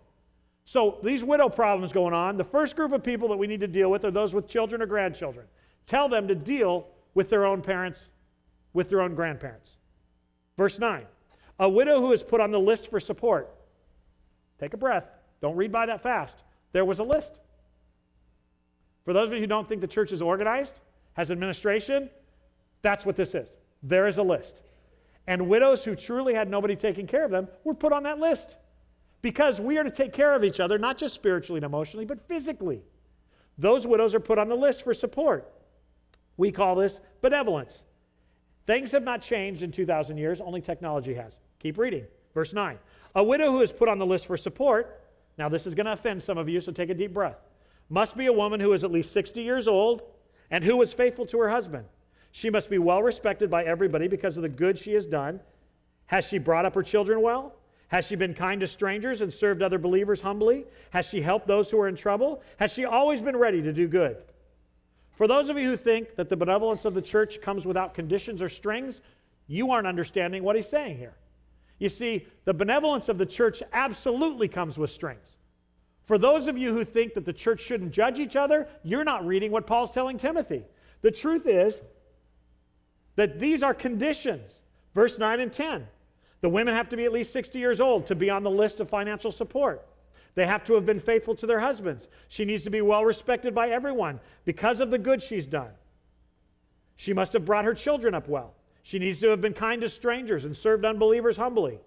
So 0.65 0.99
these 1.03 1.23
widow 1.23 1.51
problems 1.51 1.93
going 1.93 2.15
on. 2.15 2.39
The 2.39 2.45
first 2.45 2.77
group 2.77 2.93
of 2.93 3.03
people 3.03 3.29
that 3.29 3.37
we 3.37 3.47
need 3.47 3.61
to 3.61 3.69
deal 3.69 3.91
with 3.91 4.05
are 4.05 4.11
those 4.11 4.33
with 4.33 4.49
children 4.49 4.81
or 4.81 4.87
grandchildren. 4.87 5.47
Tell 5.87 6.09
them 6.09 6.27
to 6.27 6.35
deal 6.35 6.89
with 7.13 7.29
their 7.29 7.45
own 7.45 7.61
parents, 7.61 8.09
with 8.73 8.89
their 8.89 9.03
own 9.03 9.15
grandparents. 9.15 9.73
Verse 10.57 10.79
9 10.79 11.05
A 11.59 11.69
widow 11.69 12.01
who 12.01 12.13
is 12.13 12.23
put 12.23 12.41
on 12.41 12.51
the 12.51 12.61
list 12.61 12.91
for 12.91 13.01
support. 13.01 13.55
Take 14.61 14.75
a 14.75 14.77
breath. 14.77 15.07
Don't 15.41 15.57
read 15.57 15.73
by 15.73 15.87
that 15.87 16.03
fast. 16.03 16.43
There 16.73 16.85
was 16.85 16.99
a 16.99 17.03
list. 17.03 17.39
For 19.05 19.13
those 19.13 19.29
of 19.29 19.35
you 19.35 19.41
who 19.41 19.47
don't 19.47 19.69
think 19.69 19.81
the 19.81 19.87
church 19.87 20.13
is 20.13 20.21
organized, 20.21 20.75
has 21.15 21.31
administration, 21.31 22.11
that's 22.83 23.07
what 23.07 23.17
this 23.17 23.35
is. 23.35 23.49
There 23.83 24.07
is 24.07 24.19
a 24.19 24.23
list. 24.23 24.61
And 25.27 25.49
widows 25.49 25.83
who 25.85 25.95
truly 25.95 26.35
had 26.35 26.51
nobody 26.51 26.77
taking 26.77 27.07
care 27.07 27.25
of 27.25 27.31
them 27.31 27.49
were 27.65 27.75
put 27.75 27.93
on 27.93 28.03
that 28.03 28.19
list. 28.19 28.57
Because 29.23 29.61
we 29.61 29.79
are 29.79 29.85
to 29.85 29.91
take 29.91 30.13
care 30.13 30.35
of 30.35 30.45
each 30.45 30.61
other, 30.61 30.79
not 30.79 30.99
just 30.99 31.15
spiritually 31.15 31.59
and 31.59 31.65
emotionally, 31.65 32.05
but 32.05 32.27
physically. 32.29 32.83
Those 33.59 33.87
widows 33.87 34.15
are 34.15 34.21
put 34.21 34.39
on 34.39 34.49
the 34.49 34.55
list 34.55 34.83
for 34.83 34.93
support. 34.93 35.53
We 36.37 36.53
call 36.53 36.75
this 36.75 37.01
benevolence. 37.23 37.83
Things 38.67 38.93
have 38.93 39.03
not 39.03 39.23
changed 39.23 39.63
in 39.63 39.73
2,000 39.73 40.19
years, 40.19 40.41
only 40.41 40.61
technology 40.61 41.15
has. 41.15 41.37
Keep 41.67 41.79
reading. 41.79 42.07
Verse 42.33 42.53
9. 42.53 42.79
A 43.17 43.25
widow 43.25 43.51
who 43.51 43.61
is 43.61 43.73
put 43.73 43.89
on 43.89 43.99
the 43.99 44.07
list 44.07 44.27
for 44.27 44.37
support, 44.37 45.03
now 45.37 45.49
this 45.49 45.67
is 45.67 45.75
going 45.75 45.87
to 45.87 45.95
offend 45.95 46.23
some 46.23 46.39
of 46.39 46.49
you, 46.49 46.61
so 46.61 46.71
take 46.71 46.91
a 46.91 46.95
deep 46.95 47.13
breath, 47.13 47.39
must 47.89 48.17
be 48.17 48.27
a 48.27 48.33
woman 48.33 48.61
who 48.61 48.73
is 48.73 48.85
at 48.85 48.93
least 48.93 49.13
60 49.13 49.43
years 49.43 49.67
old 49.67 50.03
and 50.53 50.63
who 50.63 50.77
was 50.77 50.93
faithful 50.93 51.27
to 51.27 51.41
her 51.41 51.51
husband. 51.51 51.85
She 52.31 52.51
must 52.51 52.71
be 52.71 52.79
well 52.79 53.03
respected 53.03 53.51
by 53.51 53.65
everybody 53.65 54.07
because 54.07 54.37
of 54.37 54.45
the 54.45 54.49
good 54.49 54.79
she 54.79 54.93
has 54.93 55.07
done. 55.07 55.41
Has 56.07 56.25
she 56.25 56.39
brought 56.39 56.67
up 56.67 56.75
her 56.77 56.85
children 56.85 57.21
well? 57.21 57.57
Has 57.89 58.07
she 58.07 58.15
been 58.15 58.33
kind 58.33 58.61
to 58.61 58.69
strangers 58.69 59.21
and 59.21 59.35
served 59.35 59.61
other 59.61 59.79
believers 59.79 60.21
humbly? 60.21 60.67
Has 60.91 61.07
she 61.07 61.21
helped 61.21 61.49
those 61.49 61.69
who 61.69 61.81
are 61.81 61.89
in 61.89 61.97
trouble? 61.97 62.43
Has 62.59 62.73
she 62.73 62.85
always 62.85 63.21
been 63.21 63.37
ready 63.37 63.61
to 63.61 63.73
do 63.73 63.89
good? 63.89 64.19
For 65.17 65.27
those 65.27 65.49
of 65.49 65.59
you 65.59 65.69
who 65.69 65.77
think 65.77 66.15
that 66.15 66.29
the 66.29 66.37
benevolence 66.37 66.85
of 66.85 66.95
the 66.95 67.03
church 67.03 67.41
comes 67.41 67.67
without 67.67 67.93
conditions 67.93 68.41
or 68.41 68.49
strings, 68.49 69.01
you 69.49 69.73
aren't 69.73 69.89
understanding 69.89 70.45
what 70.45 70.55
he's 70.55 70.69
saying 70.69 70.99
here. 70.99 71.17
You 71.79 71.89
see, 71.89 72.27
the 72.45 72.55
benevolence 72.55 73.09
of 73.09 73.19
the 73.19 73.27
church 73.27 73.63
absolutely 73.73 74.49
comes 74.49 74.79
with 74.79 74.91
strings. 74.91 75.27
For 76.07 76.19
those 76.19 76.47
of 76.47 76.57
you 76.57 76.73
who 76.73 76.85
think 76.85 77.15
that 77.15 77.25
the 77.25 77.33
church 77.33 77.61
shouldn't 77.61 77.93
judge 77.93 78.19
each 78.19 78.37
other, 78.37 78.69
you're 78.83 79.05
not 79.05 79.27
reading 79.27 79.51
what 79.51 79.67
Paul's 79.67 79.91
telling 79.91 80.17
Timothy. 80.17 80.65
The 81.03 81.11
truth 81.11 81.47
is 81.47 81.81
that 83.17 83.41
these 83.41 83.63
are 83.63 83.75
conditions. 83.75 84.51
Verse 84.95 85.19
9 85.19 85.41
and 85.41 85.53
10. 85.53 85.87
The 86.41 86.49
women 86.49 86.75
have 86.75 86.89
to 86.91 86.97
be 86.97 87.05
at 87.05 87.13
least 87.13 87.33
60 87.33 87.59
years 87.59 87.81
old 87.81 88.07
to 88.07 88.15
be 88.15 88.31
on 88.31 88.43
the 88.43 88.51
list 88.51 88.81
of 88.81 88.89
financial 88.89 89.33
support. 89.33 89.85
They 90.37 90.47
have 90.47 90.65
to 90.65 90.75
have 90.75 90.87
been 90.87 91.01
faithful 91.01 91.35
to 91.37 91.47
their 91.47 91.61
husbands. 91.61 92.09
She 92.29 92.45
needs 92.45 92.63
to 92.65 92.71
be 92.71 92.83
well 92.83 93.05
respected 93.05 93.55
by 93.55 93.71
everyone 93.71 94.21
because 94.45 94.81
of 94.81 94.91
the 94.91 94.99
good 94.99 95.23
she's 95.23 95.47
done. 95.47 95.71
She 96.97 97.13
must 97.13 97.33
have 97.33 97.45
brought 97.45 97.65
her 97.65 97.75
children 97.75 98.15
up 98.15 98.29
well. 98.29 98.55
She 98.87 99.01
needs 99.01 99.19
to 99.19 99.31
have 99.31 99.41
been 99.41 99.53
kind 99.53 99.81
to 99.83 99.89
strangers 99.89 100.45
and 100.45 100.57
served 100.57 100.85
unbelievers 100.85 101.37
humbly. 101.37 101.81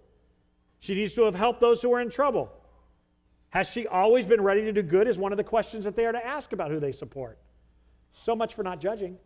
She 0.81 0.93
needs 0.93 1.13
to 1.13 1.23
have 1.23 1.33
helped 1.33 1.61
those 1.61 1.81
who 1.81 1.93
are 1.93 2.01
in 2.01 2.09
trouble. 2.09 2.51
Has 3.51 3.69
she 3.69 3.87
always 3.87 4.25
been 4.25 4.41
ready 4.41 4.63
to 4.63 4.73
do 4.73 4.81
good? 4.81 5.07
Is 5.07 5.17
one 5.17 5.31
of 5.31 5.37
the 5.37 5.43
questions 5.45 5.85
that 5.85 5.95
they 5.95 6.05
are 6.05 6.11
to 6.11 6.27
ask 6.27 6.51
about 6.51 6.71
who 6.71 6.79
they 6.81 6.91
support. 6.91 7.37
So 8.11 8.35
much 8.35 8.53
for 8.53 8.63
not 8.63 8.81
judging. 8.81 9.17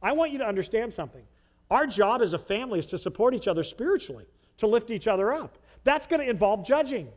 I 0.00 0.12
want 0.12 0.30
you 0.30 0.38
to 0.38 0.46
understand 0.46 0.92
something. 0.92 1.24
Our 1.72 1.88
job 1.88 2.22
as 2.22 2.34
a 2.34 2.38
family 2.38 2.78
is 2.78 2.86
to 2.86 2.98
support 2.98 3.34
each 3.34 3.48
other 3.48 3.64
spiritually, 3.64 4.26
to 4.58 4.68
lift 4.68 4.92
each 4.92 5.08
other 5.08 5.32
up. 5.32 5.58
That's 5.82 6.06
going 6.06 6.20
to 6.20 6.30
involve 6.30 6.64
judging. 6.64 7.08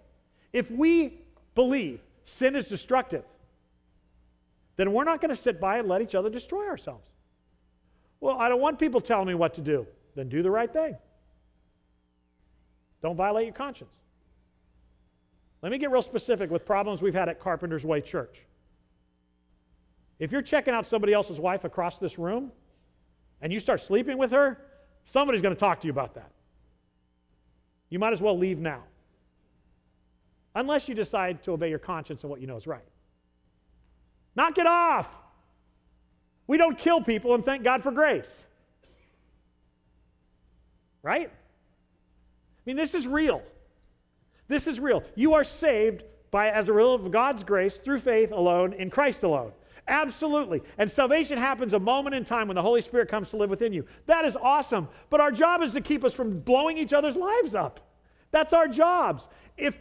If 0.52 0.72
we 0.72 1.20
believe 1.54 2.00
sin 2.26 2.56
is 2.56 2.68
destructive, 2.68 3.24
then 4.78 4.94
we're 4.94 5.04
not 5.04 5.22
going 5.22 5.30
to 5.30 5.40
sit 5.40 5.62
by 5.62 5.78
and 5.78 5.88
let 5.88 6.02
each 6.02 6.16
other 6.16 6.32
destroy 6.32 6.68
ourselves. 6.68 7.06
Well, 8.26 8.40
I 8.40 8.50
don't 8.50 8.60
want 8.60 8.80
people 8.80 9.02
telling 9.02 9.28
me 9.28 9.36
what 9.36 9.54
to 9.54 9.62
do. 9.62 9.86
Then 10.16 10.30
do 10.30 10.42
the 10.42 10.50
right 10.50 10.74
thing. 10.74 10.98
Don't 13.04 13.16
violate 13.16 13.46
your 13.46 13.54
conscience. 13.54 13.92
Let 15.62 15.72
me 15.72 15.78
get 15.78 15.92
real 15.92 16.02
specific 16.02 16.50
with 16.50 16.66
problems 16.66 17.04
we've 17.04 17.14
had 17.14 17.30
at 17.30 17.40
Carpenter's 17.40 17.86
Way 17.86 18.02
Church. 18.02 18.42
If 20.18 20.32
you're 20.32 20.42
checking 20.42 20.74
out 20.74 20.88
somebody 20.88 21.14
else's 21.14 21.40
wife 21.40 21.66
across 21.66 22.00
this 22.00 22.18
room 22.18 22.52
and 23.44 23.54
you 23.54 23.60
start 23.60 23.84
sleeping 23.84 24.18
with 24.18 24.32
her, 24.32 24.58
somebody's 25.06 25.44
going 25.44 25.54
to 25.54 25.60
talk 25.60 25.82
to 25.82 25.86
you 25.86 25.94
about 25.94 26.16
that. 26.16 26.32
You 27.92 28.00
might 28.00 28.14
as 28.14 28.24
well 28.24 28.36
leave 28.36 28.58
now 28.58 28.82
unless 30.56 30.90
you 30.90 30.96
decide 30.96 31.44
to 31.44 31.52
obey 31.52 31.70
your 31.70 31.78
conscience 31.78 32.24
and 32.24 32.32
what 32.32 32.42
you 32.42 32.48
know 32.48 32.58
is 32.58 32.66
right. 32.66 32.88
Knock 34.36 34.58
it 34.58 34.66
off. 34.66 35.08
We 36.48 36.58
don't 36.58 36.78
kill 36.78 37.02
people 37.02 37.34
and 37.34 37.44
thank 37.44 37.64
God 37.64 37.84
for 37.84 37.92
grace. 37.92 38.44
Right? 41.02 41.30
I 41.30 42.62
mean, 42.66 42.76
this 42.76 42.94
is 42.94 43.08
real. 43.08 43.42
This 44.48 44.68
is 44.68 44.80
real. 44.80 45.04
You 45.16 45.34
are 45.34 45.44
saved 45.44 46.04
by 46.32 46.50
as 46.50 46.70
a 46.70 46.74
result 46.74 47.02
of 47.02 47.12
God's 47.12 47.44
grace 47.44 47.78
through 47.78 48.00
faith 48.00 48.32
alone 48.32 48.74
in 48.74 48.90
Christ 48.90 49.24
alone. 49.24 49.52
Absolutely. 49.88 50.62
And 50.78 50.90
salvation 50.90 51.38
happens 51.38 51.74
a 51.74 51.80
moment 51.80 52.16
in 52.16 52.26
time 52.26 52.48
when 52.48 52.56
the 52.56 52.62
Holy 52.62 52.82
Spirit 52.82 53.08
comes 53.08 53.30
to 53.30 53.38
live 53.38 53.50
within 53.50 53.72
you. 53.72 53.86
That 54.08 54.26
is 54.26 54.36
awesome. 54.36 54.88
But 55.10 55.22
our 55.22 55.32
job 55.32 55.62
is 55.62 55.74
to 55.74 55.82
keep 55.82 56.04
us 56.04 56.14
from 56.14 56.40
blowing 56.40 56.78
each 56.78 56.94
other's 56.94 57.16
lives 57.16 57.54
up. 57.54 57.80
That's 58.32 58.52
our 58.52 58.68
jobs. 58.68 59.28
If 59.58 59.78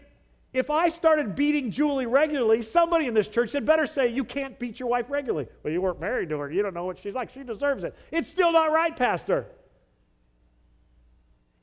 if 0.54 0.70
I 0.70 0.88
started 0.88 1.34
beating 1.34 1.72
Julie 1.72 2.06
regularly, 2.06 2.62
somebody 2.62 3.06
in 3.06 3.12
this 3.12 3.26
church 3.26 3.50
had 3.52 3.66
better 3.66 3.86
say, 3.86 4.06
You 4.06 4.22
can't 4.22 4.56
beat 4.56 4.78
your 4.78 4.88
wife 4.88 5.06
regularly. 5.08 5.48
Well, 5.64 5.72
you 5.72 5.82
weren't 5.82 6.00
married 6.00 6.28
to 6.28 6.38
her. 6.38 6.50
You 6.50 6.62
don't 6.62 6.74
know 6.74 6.84
what 6.84 6.98
she's 7.00 7.12
like. 7.12 7.30
She 7.32 7.42
deserves 7.42 7.82
it. 7.82 7.94
It's 8.12 8.30
still 8.30 8.52
not 8.52 8.70
right, 8.70 8.96
Pastor. 8.96 9.46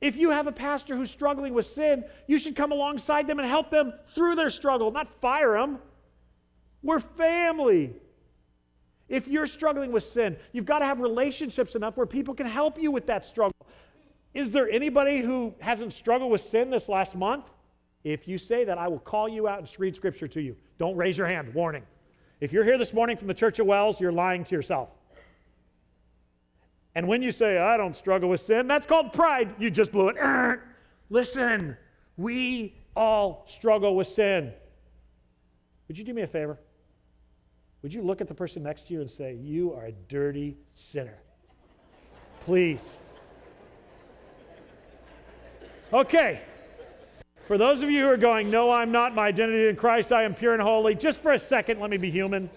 If 0.01 0.17
you 0.17 0.29
have 0.31 0.47
a 0.47 0.51
pastor 0.51 0.97
who's 0.97 1.09
struggling 1.09 1.53
with 1.53 1.67
sin, 1.67 2.03
you 2.27 2.37
should 2.37 2.55
come 2.55 2.73
alongside 2.73 3.27
them 3.27 3.39
and 3.39 3.47
help 3.47 3.71
them 3.71 3.93
through 4.13 4.35
their 4.35 4.49
struggle, 4.49 4.91
not 4.91 5.07
fire 5.21 5.53
them. 5.53 5.79
We're 6.83 6.99
family. 6.99 7.93
If 9.07 9.27
you're 9.27 9.47
struggling 9.47 9.91
with 9.93 10.03
sin, 10.03 10.35
you've 10.51 10.65
got 10.65 10.79
to 10.79 10.85
have 10.85 10.99
relationships 10.99 11.75
enough 11.75 11.95
where 11.95 12.07
people 12.07 12.33
can 12.33 12.47
help 12.47 12.77
you 12.77 12.91
with 12.91 13.05
that 13.05 13.23
struggle. 13.23 13.55
Is 14.33 14.51
there 14.51 14.69
anybody 14.69 15.21
who 15.21 15.53
hasn't 15.59 15.93
struggled 15.93 16.31
with 16.31 16.41
sin 16.41 16.69
this 16.69 16.89
last 16.89 17.15
month? 17.15 17.45
If 18.03 18.27
you 18.27 18.37
say 18.37 18.63
that, 18.65 18.77
I 18.77 18.87
will 18.87 18.99
call 18.99 19.29
you 19.29 19.47
out 19.47 19.59
and 19.59 19.69
read 19.79 19.95
scripture 19.95 20.27
to 20.27 20.41
you. 20.41 20.55
Don't 20.77 20.95
raise 20.95 21.17
your 21.17 21.27
hand. 21.27 21.53
Warning. 21.53 21.83
If 22.39 22.51
you're 22.51 22.63
here 22.63 22.77
this 22.77 22.93
morning 22.93 23.17
from 23.17 23.27
the 23.27 23.33
Church 23.33 23.59
of 23.59 23.67
Wells, 23.67 24.01
you're 24.01 24.11
lying 24.11 24.43
to 24.45 24.55
yourself. 24.55 24.89
And 26.95 27.07
when 27.07 27.21
you 27.21 27.31
say, 27.31 27.57
I 27.57 27.77
don't 27.77 27.95
struggle 27.95 28.29
with 28.29 28.41
sin, 28.41 28.67
that's 28.67 28.87
called 28.87 29.13
pride. 29.13 29.53
You 29.59 29.69
just 29.69 29.91
blew 29.91 30.09
it. 30.09 30.59
Listen, 31.09 31.77
we 32.17 32.75
all 32.95 33.45
struggle 33.47 33.95
with 33.95 34.07
sin. 34.07 34.51
Would 35.87 35.97
you 35.97 36.03
do 36.03 36.13
me 36.13 36.23
a 36.23 36.27
favor? 36.27 36.57
Would 37.83 37.93
you 37.93 38.01
look 38.01 38.21
at 38.21 38.27
the 38.27 38.33
person 38.33 38.63
next 38.63 38.87
to 38.87 38.93
you 38.93 39.01
and 39.01 39.09
say, 39.09 39.35
You 39.41 39.73
are 39.73 39.85
a 39.85 39.91
dirty 40.09 40.57
sinner? 40.73 41.17
Please. 42.45 42.81
Okay. 45.93 46.41
For 47.45 47.57
those 47.57 47.81
of 47.81 47.91
you 47.91 48.01
who 48.01 48.09
are 48.09 48.17
going, 48.17 48.49
No, 48.49 48.71
I'm 48.71 48.91
not. 48.91 49.15
My 49.15 49.27
identity 49.27 49.67
in 49.67 49.75
Christ, 49.75 50.11
I 50.11 50.23
am 50.23 50.33
pure 50.33 50.53
and 50.53 50.61
holy. 50.61 50.95
Just 50.95 51.21
for 51.21 51.33
a 51.33 51.39
second, 51.39 51.79
let 51.79 51.89
me 51.89 51.97
be 51.97 52.11
human. 52.11 52.49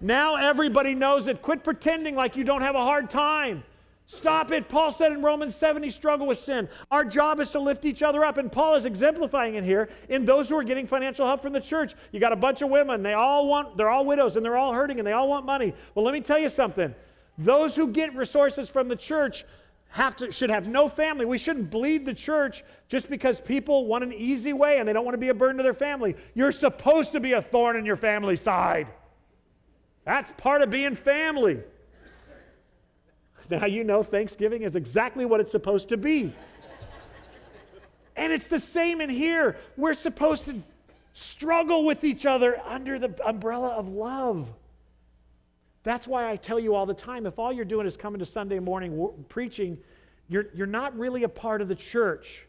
Now 0.00 0.36
everybody 0.36 0.94
knows 0.94 1.26
it. 1.26 1.40
Quit 1.40 1.64
pretending 1.64 2.14
like 2.14 2.36
you 2.36 2.44
don't 2.44 2.62
have 2.62 2.74
a 2.74 2.82
hard 2.82 3.10
time. 3.10 3.62
Stop 4.08 4.52
it. 4.52 4.68
Paul 4.68 4.92
said 4.92 5.10
in 5.10 5.20
Romans 5.20 5.56
7 5.56 5.82
he 5.82 5.90
struggled 5.90 6.28
with 6.28 6.38
sin. 6.38 6.68
Our 6.92 7.04
job 7.04 7.40
is 7.40 7.50
to 7.50 7.58
lift 7.58 7.84
each 7.84 8.02
other 8.02 8.24
up. 8.24 8.38
And 8.38 8.52
Paul 8.52 8.76
is 8.76 8.86
exemplifying 8.86 9.56
it 9.56 9.64
here 9.64 9.88
in 10.08 10.24
those 10.24 10.48
who 10.48 10.56
are 10.56 10.62
getting 10.62 10.86
financial 10.86 11.26
help 11.26 11.42
from 11.42 11.52
the 11.52 11.60
church. 11.60 11.94
You 12.12 12.20
got 12.20 12.32
a 12.32 12.36
bunch 12.36 12.62
of 12.62 12.70
women. 12.70 13.02
They 13.02 13.14
all 13.14 13.48
want, 13.48 13.76
they're 13.76 13.90
all 13.90 14.04
widows 14.04 14.36
and 14.36 14.44
they're 14.44 14.56
all 14.56 14.72
hurting 14.72 14.98
and 14.98 15.06
they 15.06 15.12
all 15.12 15.28
want 15.28 15.44
money. 15.44 15.74
Well, 15.94 16.04
let 16.04 16.14
me 16.14 16.20
tell 16.20 16.38
you 16.38 16.48
something. 16.48 16.94
Those 17.38 17.74
who 17.74 17.88
get 17.88 18.14
resources 18.14 18.68
from 18.68 18.86
the 18.86 18.96
church 18.96 19.44
have 19.96 20.14
to, 20.14 20.30
should 20.30 20.50
have 20.50 20.68
no 20.68 20.90
family. 20.90 21.24
We 21.24 21.38
shouldn't 21.38 21.70
bleed 21.70 22.04
the 22.04 22.12
church 22.12 22.62
just 22.86 23.08
because 23.08 23.40
people 23.40 23.86
want 23.86 24.04
an 24.04 24.12
easy 24.12 24.52
way 24.52 24.78
and 24.78 24.86
they 24.86 24.92
don't 24.92 25.06
want 25.06 25.14
to 25.14 25.18
be 25.18 25.30
a 25.30 25.34
burden 25.34 25.56
to 25.56 25.62
their 25.62 25.72
family. 25.72 26.14
You're 26.34 26.52
supposed 26.52 27.12
to 27.12 27.20
be 27.20 27.32
a 27.32 27.40
thorn 27.40 27.76
in 27.76 27.86
your 27.86 27.96
family's 27.96 28.42
side. 28.42 28.88
That's 30.04 30.30
part 30.36 30.60
of 30.60 30.68
being 30.68 30.96
family. 30.96 31.60
Now 33.48 33.64
you 33.64 33.84
know 33.84 34.02
Thanksgiving 34.02 34.64
is 34.64 34.76
exactly 34.76 35.24
what 35.24 35.40
it's 35.40 35.52
supposed 35.52 35.88
to 35.88 35.96
be. 35.96 36.30
and 38.16 38.34
it's 38.34 38.48
the 38.48 38.60
same 38.60 39.00
in 39.00 39.08
here. 39.08 39.56
We're 39.78 39.94
supposed 39.94 40.44
to 40.44 40.62
struggle 41.14 41.86
with 41.86 42.04
each 42.04 42.26
other 42.26 42.60
under 42.66 42.98
the 42.98 43.14
umbrella 43.26 43.68
of 43.68 43.88
love. 43.88 44.46
That's 45.86 46.08
why 46.08 46.28
I 46.28 46.34
tell 46.34 46.58
you 46.58 46.74
all 46.74 46.84
the 46.84 46.94
time 46.94 47.26
if 47.26 47.38
all 47.38 47.52
you're 47.52 47.64
doing 47.64 47.86
is 47.86 47.96
coming 47.96 48.18
to 48.18 48.26
Sunday 48.26 48.58
morning 48.58 48.90
w- 48.90 49.14
preaching, 49.28 49.78
you're, 50.26 50.46
you're 50.52 50.66
not 50.66 50.98
really 50.98 51.22
a 51.22 51.28
part 51.28 51.62
of 51.62 51.68
the 51.68 51.76
church. 51.76 52.44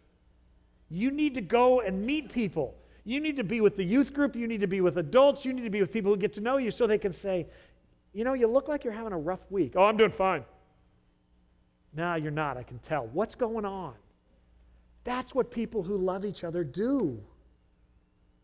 You 0.90 1.12
need 1.12 1.36
to 1.36 1.42
go 1.42 1.82
and 1.82 2.04
meet 2.04 2.32
people. 2.34 2.74
You 3.04 3.20
need 3.20 3.36
to 3.36 3.44
be 3.44 3.62
with 3.62 3.78
the 3.78 3.84
youth 3.84 4.12
group. 4.12 4.36
You 4.36 4.48
need 4.48 4.62
to 4.62 4.68
be 4.68 4.82
with 4.82 4.98
adults. 4.98 5.46
You 5.46 5.54
need 5.54 5.66
to 5.66 5.70
be 5.70 5.82
with 5.82 5.94
people 5.94 6.12
who 6.12 6.18
get 6.18 6.34
to 6.34 6.42
know 6.42 6.58
you 6.58 6.72
so 6.72 6.88
they 6.88 6.98
can 6.98 7.14
say, 7.14 7.46
you 8.12 8.24
know, 8.24 8.34
you 8.34 8.48
look 8.48 8.68
like 8.68 8.84
you're 8.84 8.92
having 8.92 9.14
a 9.14 9.20
rough 9.20 9.46
week. 9.52 9.74
Oh, 9.76 9.84
I'm 9.84 9.98
doing 9.98 10.10
fine. 10.10 10.44
No, 11.96 12.16
you're 12.16 12.32
not. 12.32 12.58
I 12.58 12.64
can 12.64 12.80
tell. 12.80 13.06
What's 13.14 13.36
going 13.36 13.66
on? 13.66 13.94
That's 15.04 15.36
what 15.36 15.52
people 15.52 15.84
who 15.84 15.96
love 15.96 16.26
each 16.26 16.44
other 16.44 16.64
do. 16.64 17.22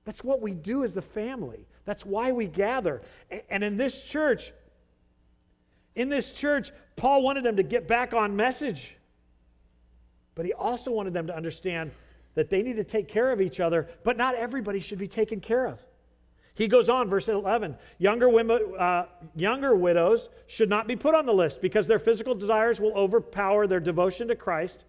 That's 0.06 0.24
what 0.24 0.39
we 0.39 0.52
do 0.52 0.84
as 0.84 0.94
the 0.94 1.02
family. 1.02 1.66
That's 1.86 2.06
why 2.06 2.32
we 2.32 2.46
gather. 2.46 3.02
And 3.50 3.64
in 3.64 3.76
this 3.76 4.00
church, 4.04 4.54
in 5.96 6.10
this 6.10 6.32
church, 6.32 6.72
Paul 6.96 7.22
wanted 7.22 7.44
them 7.44 7.56
to 7.58 7.64
get 7.64 7.88
back 7.88 8.14
on 8.14 8.36
message. 8.36 8.96
But 10.36 10.46
he 10.46 10.54
also 10.54 10.91
wanted 10.91 11.14
them 11.14 11.28
to 11.28 11.36
understand 11.36 11.91
that 12.36 12.50
they 12.50 12.64
need 12.64 12.78
to 12.78 12.84
take 12.84 13.08
care 13.08 13.32
of 13.32 13.41
each 13.41 13.60
other, 13.60 13.89
but 14.04 14.18
not 14.18 14.36
everybody 14.36 14.80
should 14.80 14.98
be 14.98 15.08
taken 15.08 15.39
care 15.39 15.68
of. 15.68 15.80
He 16.56 16.68
goes 16.68 16.88
on, 16.88 17.10
verse 17.10 17.28
11 17.28 17.76
younger, 17.98 18.30
women, 18.30 18.60
uh, 18.78 19.06
younger 19.36 19.76
widows 19.76 20.30
should 20.48 20.70
not 20.70 20.88
be 20.88 20.96
put 20.96 21.16
on 21.16 21.26
the 21.26 21.34
list 21.34 21.62
because 21.62 21.88
their 21.88 22.00
physical 22.00 22.36
desires 22.36 22.80
will 22.80 22.94
overpower 22.94 23.66
their 23.66 23.80
devotion 23.80 24.28
to 24.28 24.36
Christ 24.36 24.84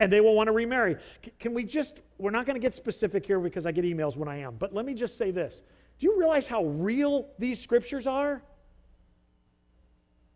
and 0.00 0.12
they 0.12 0.20
will 0.20 0.34
want 0.34 0.48
to 0.48 0.52
remarry. 0.52 0.96
Can 1.38 1.54
we 1.54 1.64
just, 1.64 2.00
we're 2.18 2.30
not 2.30 2.46
going 2.46 2.54
to 2.54 2.60
get 2.60 2.74
specific 2.74 3.26
here 3.26 3.40
because 3.40 3.66
I 3.66 3.72
get 3.72 3.84
emails 3.84 4.16
when 4.16 4.28
I 4.28 4.38
am, 4.38 4.56
but 4.58 4.74
let 4.74 4.84
me 4.84 4.94
just 4.94 5.16
say 5.16 5.30
this. 5.30 5.60
Do 5.98 6.06
you 6.06 6.18
realize 6.18 6.46
how 6.46 6.64
real 6.64 7.28
these 7.38 7.60
scriptures 7.60 8.06
are? 8.06 8.42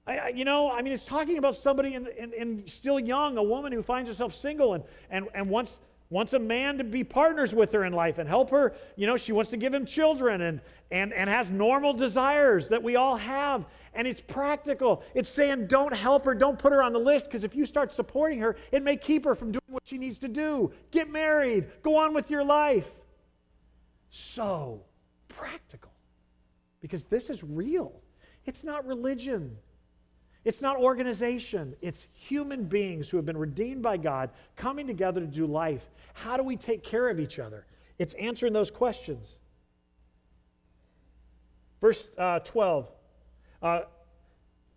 I, 0.07 0.17
I, 0.17 0.29
you 0.29 0.45
know, 0.45 0.71
I 0.71 0.83
mean, 0.83 0.93
it's 0.93 1.05
talking 1.05 1.39
about 1.39 1.57
somebody 1.57 1.95
in, 1.95 2.07
in, 2.19 2.33
in, 2.33 2.65
still 2.67 3.01
young, 3.01 3.39
a 3.39 3.43
woman 3.43 3.73
who 3.73 3.83
finds 3.83 4.09
herself 4.09 4.35
single 4.35 4.75
and, 4.75 4.85
and, 5.11 5.29
and 5.35 5.49
wants, 5.49 5.79
wants 6.11 6.33
a 6.33 6.39
man 6.39 6.79
to 6.79 6.85
be 6.85 7.03
partners 7.03 7.55
with 7.55 7.73
her 7.73 7.85
in 7.85 7.93
life 7.93 8.19
and 8.19 8.29
help 8.29 8.51
her. 8.51 8.75
You 8.95 9.07
know, 9.07 9.17
she 9.17 9.33
wants 9.33 9.51
to 9.51 9.57
give 9.57 9.75
him 9.75 9.85
children 9.85 10.43
and, 10.43 10.61
and, 10.93 11.13
and 11.13 11.29
has 11.29 11.51
normal 11.51 11.93
desires 11.93 12.69
that 12.69 12.83
we 12.83 12.95
all 12.95 13.17
have. 13.17 13.65
And 13.95 14.07
it's 14.07 14.21
practical. 14.21 15.03
It's 15.15 15.31
saying 15.31 15.67
don't 15.67 15.95
help 15.95 16.25
her, 16.27 16.35
don't 16.35 16.59
put 16.59 16.73
her 16.73 16.83
on 16.83 16.93
the 16.93 16.99
list, 16.99 17.29
because 17.29 17.43
if 17.43 17.57
you 17.57 17.67
start 17.67 17.93
supporting 17.93 18.39
her, 18.41 18.57
it 18.71 18.83
may 18.83 18.97
keep 18.97 19.25
her 19.25 19.35
from 19.35 19.53
doing 19.53 19.63
what 19.69 19.83
she 19.87 19.99
needs 19.99 20.19
to 20.21 20.29
do. 20.29 20.71
Get 20.91 21.11
married, 21.11 21.67
go 21.83 21.97
on 21.97 22.15
with 22.15 22.31
your 22.31 22.45
life. 22.45 22.87
So 24.11 24.83
practical, 25.29 25.93
because 26.81 27.05
this 27.05 27.29
is 27.29 27.43
real. 27.43 28.01
It's 28.45 28.63
not 28.63 28.87
religion. 28.87 29.57
It's 30.47 30.63
not 30.63 30.77
organization, 30.77 31.75
it's 31.83 32.07
human 32.13 32.67
beings 32.67 33.11
who 33.11 33.17
have 33.17 33.27
been 33.27 33.37
redeemed 33.37 33.83
by 33.83 33.97
God 33.97 34.31
coming 34.55 34.87
together 34.87 35.21
to 35.21 35.27
do 35.27 35.45
life. 35.45 35.83
How 36.15 36.37
do 36.37 36.45
we 36.45 36.57
take 36.57 36.85
care 36.85 37.09
of 37.09 37.19
each 37.19 37.41
other? 37.41 37.67
It's 37.99 38.15
answering 38.15 38.53
those 38.53 38.71
questions. 38.71 39.35
Verse 41.81 42.07
uh, 42.17 42.39
12. 42.39 42.89
Uh, 43.61 43.81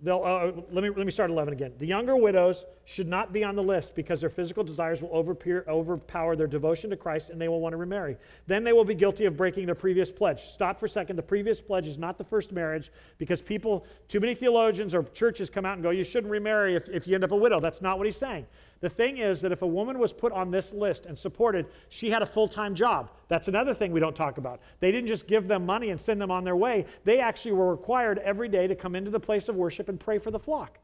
uh, 0.10 0.52
let, 0.72 0.84
me, 0.84 0.90
let 0.90 1.06
me 1.06 1.12
start 1.12 1.30
11 1.30 1.54
again. 1.54 1.74
The 1.78 1.86
younger 1.86 2.18
widows 2.18 2.66
should 2.90 3.08
not 3.08 3.32
be 3.32 3.44
on 3.44 3.56
the 3.56 3.62
list 3.62 3.94
because 3.94 4.20
their 4.20 4.32
physical 4.32 4.64
desires 4.64 5.00
will 5.00 5.12
overpower 5.12 6.36
their 6.36 6.48
devotion 6.48 6.90
to 6.90 6.98
Christ 6.98 7.30
and 7.30 7.40
they 7.40 7.48
will 7.48 7.62
want 7.62 7.74
to 7.74 7.78
remarry. 7.78 8.18
Then 8.48 8.64
they 8.64 8.74
will 8.74 8.84
be 8.84 8.96
guilty 8.96 9.26
of 9.26 9.38
breaking 9.38 9.68
their 9.68 9.76
previous 9.76 10.12
pledge. 10.12 10.46
Stop 10.52 10.80
for 10.80 10.88
a 10.88 10.90
second. 10.90 11.16
The 11.16 11.22
previous 11.22 11.62
pledge 11.62 11.86
is 11.86 12.00
not 12.00 12.18
the 12.18 12.24
first 12.24 12.52
marriage 12.52 12.92
because 13.20 13.42
people, 13.42 13.86
too 14.08 14.20
many 14.20 14.34
theologians 14.34 14.96
or 14.96 15.04
churches 15.04 15.52
come 15.52 15.68
out 15.68 15.76
and 15.76 15.84
go, 15.84 15.92
you 15.92 16.04
shouldn't 16.04 16.32
remarry 16.32 16.76
if, 16.76 16.90
if 16.90 17.08
you 17.08 17.14
end 17.14 17.24
up 17.24 17.32
a 17.32 17.36
widow. 17.36 17.60
That's 17.60 17.80
not 17.80 18.00
what 18.00 18.08
he's 18.08 18.18
saying. 18.18 18.48
The 18.82 18.90
thing 18.90 19.20
is 19.20 19.40
that 19.42 19.52
if 19.52 19.62
a 19.62 19.68
woman 19.68 20.00
was 20.00 20.12
put 20.12 20.32
on 20.32 20.50
this 20.50 20.74
list 20.74 21.06
and 21.06 21.16
supported, 21.16 21.68
she 21.90 22.10
had 22.10 22.24
a 22.24 22.26
full 22.26 22.48
time 22.48 22.74
job. 22.74 23.12
That's 23.28 23.50
another 23.50 23.76
thing 23.76 23.92
we 23.92 24.00
don't 24.00 24.16
talk 24.16 24.40
about. 24.40 24.62
They 24.80 24.92
didn't 24.92 25.10
just 25.10 25.28
give 25.28 25.48
them 25.48 25.64
money 25.64 25.92
and 25.92 26.02
send 26.02 26.20
them 26.20 26.32
on 26.32 26.44
their 26.44 26.56
way, 26.56 26.88
they 27.04 27.20
actually 27.20 27.52
were 27.52 27.70
required 27.70 28.18
every 28.18 28.50
day 28.50 28.66
to 28.66 28.74
come 28.74 28.96
into 28.96 29.12
the 29.12 29.20
place 29.20 29.48
of 29.48 29.56
worship 29.56 29.90
and 29.90 30.00
pray 30.00 30.18
for 30.18 30.32
the 30.32 30.40
flock. 30.40 30.80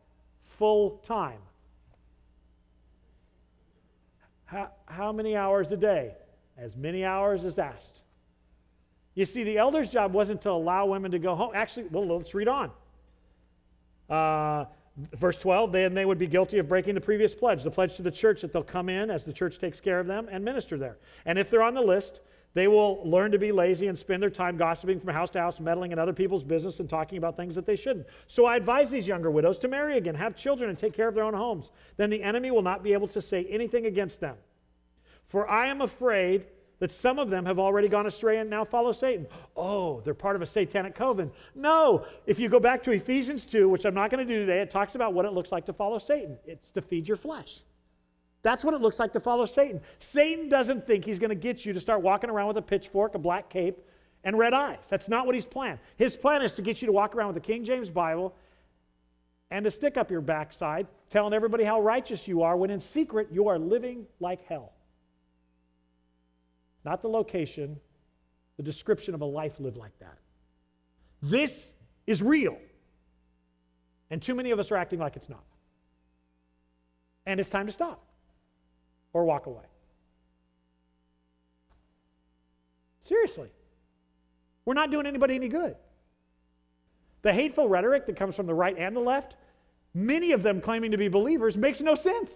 Full 0.59 1.01
time. 1.03 1.39
How, 4.45 4.69
how 4.85 5.11
many 5.11 5.35
hours 5.35 5.71
a 5.71 5.77
day? 5.77 6.13
As 6.57 6.75
many 6.75 7.03
hours 7.03 7.43
as 7.43 7.59
asked. 7.59 8.01
You 9.13 9.25
see, 9.25 9.43
the 9.43 9.57
elder's 9.57 9.89
job 9.89 10.13
wasn't 10.13 10.41
to 10.41 10.51
allow 10.51 10.85
women 10.85 11.11
to 11.11 11.19
go 11.19 11.35
home. 11.35 11.51
Actually, 11.53 11.87
well, 11.87 12.05
let's 12.05 12.33
read 12.33 12.47
on. 12.47 12.71
Uh, 14.09 14.65
Verse 15.19 15.35
12, 15.37 15.73
then 15.73 15.93
they 15.93 16.05
would 16.05 16.17
be 16.17 16.27
guilty 16.27 16.57
of 16.57 16.69
breaking 16.69 16.95
the 16.95 17.01
previous 17.01 17.33
pledge, 17.33 17.63
the 17.63 17.71
pledge 17.71 17.97
to 17.97 18.01
the 18.01 18.11
church 18.11 18.41
that 18.41 18.53
they'll 18.53 18.63
come 18.63 18.87
in 18.87 19.09
as 19.09 19.25
the 19.25 19.33
church 19.33 19.59
takes 19.59 19.81
care 19.81 19.99
of 19.99 20.07
them 20.07 20.29
and 20.31 20.43
minister 20.43 20.77
there. 20.77 20.97
And 21.25 21.37
if 21.37 21.49
they're 21.49 21.63
on 21.63 21.73
the 21.73 21.81
list, 21.81 22.21
they 22.55 22.69
will 22.69 23.07
learn 23.07 23.31
to 23.31 23.37
be 23.37 23.51
lazy 23.51 23.87
and 23.87 23.99
spend 23.99 24.23
their 24.23 24.29
time 24.29 24.55
gossiping 24.55 24.99
from 24.99 25.13
house 25.13 25.29
to 25.31 25.39
house, 25.39 25.59
meddling 25.59 25.91
in 25.91 25.99
other 25.99 26.13
people's 26.13 26.43
business 26.43 26.79
and 26.79 26.89
talking 26.89 27.17
about 27.17 27.35
things 27.35 27.53
that 27.53 27.65
they 27.65 27.75
shouldn't. 27.75 28.07
So 28.27 28.45
I 28.45 28.55
advise 28.55 28.89
these 28.89 29.07
younger 29.07 29.29
widows 29.29 29.57
to 29.59 29.67
marry 29.67 29.97
again, 29.97 30.15
have 30.15 30.37
children, 30.37 30.69
and 30.69 30.79
take 30.79 30.93
care 30.93 31.09
of 31.09 31.15
their 31.15 31.25
own 31.25 31.33
homes. 31.33 31.71
Then 31.97 32.09
the 32.09 32.23
enemy 32.23 32.51
will 32.51 32.61
not 32.61 32.81
be 32.81 32.93
able 32.93 33.09
to 33.09 33.21
say 33.21 33.45
anything 33.49 33.87
against 33.87 34.21
them. 34.21 34.37
For 35.27 35.49
I 35.49 35.67
am 35.67 35.81
afraid 35.81 36.45
that 36.79 36.93
some 36.93 37.19
of 37.19 37.29
them 37.29 37.45
have 37.45 37.59
already 37.59 37.89
gone 37.89 38.05
astray 38.05 38.37
and 38.37 38.49
now 38.49 38.63
follow 38.63 38.93
Satan. 38.93 39.27
Oh, 39.57 39.99
they're 40.05 40.13
part 40.13 40.37
of 40.37 40.41
a 40.41 40.45
satanic 40.45 40.95
coven. 40.95 41.31
No. 41.55 42.05
If 42.25 42.39
you 42.39 42.47
go 42.47 42.59
back 42.61 42.81
to 42.83 42.91
Ephesians 42.91 43.45
2, 43.45 43.67
which 43.67 43.85
I'm 43.85 43.93
not 43.93 44.11
going 44.11 44.25
to 44.25 44.33
do 44.33 44.39
today, 44.45 44.61
it 44.61 44.71
talks 44.71 44.95
about 44.95 45.13
what 45.13 45.25
it 45.25 45.33
looks 45.33 45.51
like 45.51 45.65
to 45.65 45.73
follow 45.73 45.99
Satan. 45.99 46.37
It's 46.45 46.71
to 46.71 46.81
feed 46.81 47.05
your 47.05 47.17
flesh. 47.17 47.59
That's 48.45 48.63
what 48.63 48.75
it 48.75 48.81
looks 48.81 48.99
like 48.99 49.11
to 49.13 49.19
follow 49.19 49.47
Satan. 49.47 49.81
Satan 49.97 50.49
doesn't 50.49 50.85
think 50.85 51.03
he's 51.03 51.17
going 51.17 51.29
to 51.29 51.35
get 51.35 51.65
you 51.65 51.73
to 51.73 51.79
start 51.79 52.03
walking 52.03 52.29
around 52.29 52.49
with 52.49 52.57
a 52.57 52.61
pitchfork, 52.61 53.15
a 53.15 53.17
black 53.17 53.49
cape, 53.49 53.79
and 54.23 54.37
red 54.37 54.53
eyes. 54.53 54.85
That's 54.87 55.09
not 55.09 55.25
what 55.25 55.33
he's 55.33 55.45
planned. 55.45 55.79
His 55.97 56.15
plan 56.15 56.43
is 56.43 56.53
to 56.53 56.61
get 56.61 56.79
you 56.79 56.85
to 56.85 56.91
walk 56.91 57.15
around 57.15 57.33
with 57.33 57.43
the 57.43 57.47
King 57.47 57.65
James 57.65 57.89
Bible 57.89 58.35
and 59.49 59.65
to 59.65 59.71
stick 59.71 59.97
up 59.97 60.11
your 60.11 60.21
backside, 60.21 60.85
telling 61.09 61.33
everybody 61.33 61.63
how 61.63 61.81
righteous 61.81 62.27
you 62.27 62.43
are 62.43 62.55
when 62.55 62.69
in 62.69 62.79
secret 62.79 63.29
you 63.31 63.47
are 63.47 63.57
living 63.57 64.05
like 64.19 64.45
hell. 64.45 64.73
Not 66.83 67.01
the 67.01 67.09
location, 67.09 67.79
the 68.57 68.63
description 68.63 69.15
of 69.15 69.21
a 69.21 69.25
life 69.25 69.59
lived 69.59 69.77
like 69.77 69.97
that. 69.97 70.19
This 71.19 71.71
is 72.05 72.21
real. 72.21 72.59
And 74.11 74.21
too 74.21 74.35
many 74.35 74.51
of 74.51 74.59
us 74.59 74.69
are 74.69 74.77
acting 74.77 74.99
like 74.99 75.15
it's 75.15 75.29
not. 75.29 75.43
And 77.25 77.39
it's 77.39 77.49
time 77.49 77.65
to 77.65 77.71
stop 77.71 78.04
or 79.15 79.23
walk 79.23 79.45
away. 79.45 79.63
Seriously. 83.07 83.49
We're 84.65 84.73
not 84.73 84.91
doing 84.91 85.05
anybody 85.05 85.35
any 85.35 85.47
good. 85.47 85.77
The 87.21 87.31
hateful 87.31 87.69
rhetoric 87.69 88.07
that 88.07 88.17
comes 88.17 88.35
from 88.35 88.45
the 88.45 88.53
right 88.53 88.77
and 88.77 88.93
the 88.93 88.99
left, 88.99 89.37
many 89.93 90.33
of 90.33 90.43
them 90.43 90.59
claiming 90.59 90.91
to 90.91 90.97
be 90.97 91.07
believers, 91.07 91.55
makes 91.55 91.79
no 91.79 91.95
sense. 91.95 92.33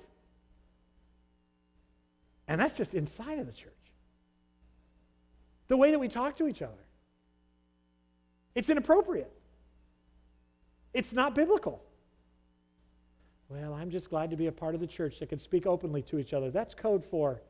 And 2.48 2.62
that's 2.62 2.74
just 2.74 2.94
inside 2.94 3.40
of 3.40 3.46
the 3.46 3.52
church 3.52 3.74
the 5.68 5.76
way 5.76 5.92
that 5.92 6.00
we 6.00 6.08
talk 6.08 6.38
to 6.38 6.48
each 6.48 6.62
other. 6.62 6.86
It's 8.56 8.70
inappropriate. 8.70 9.32
It's 10.94 11.12
not 11.12 11.36
biblical. 11.36 11.84
Well, 13.50 13.74
I'm 13.74 13.90
just 13.90 14.10
glad 14.10 14.30
to 14.30 14.38
be 14.38 14.48
a 14.48 14.52
part 14.52 14.76
of 14.76 14.82
the 14.82 14.88
church 14.88 15.20
that 15.20 15.30
can 15.30 15.40
speak 15.40 15.66
openly 15.66 16.04
to 16.04 16.20
each 16.20 16.34
other. 16.34 16.52
That's 16.52 16.76
code 16.76 17.04
for 17.04 17.42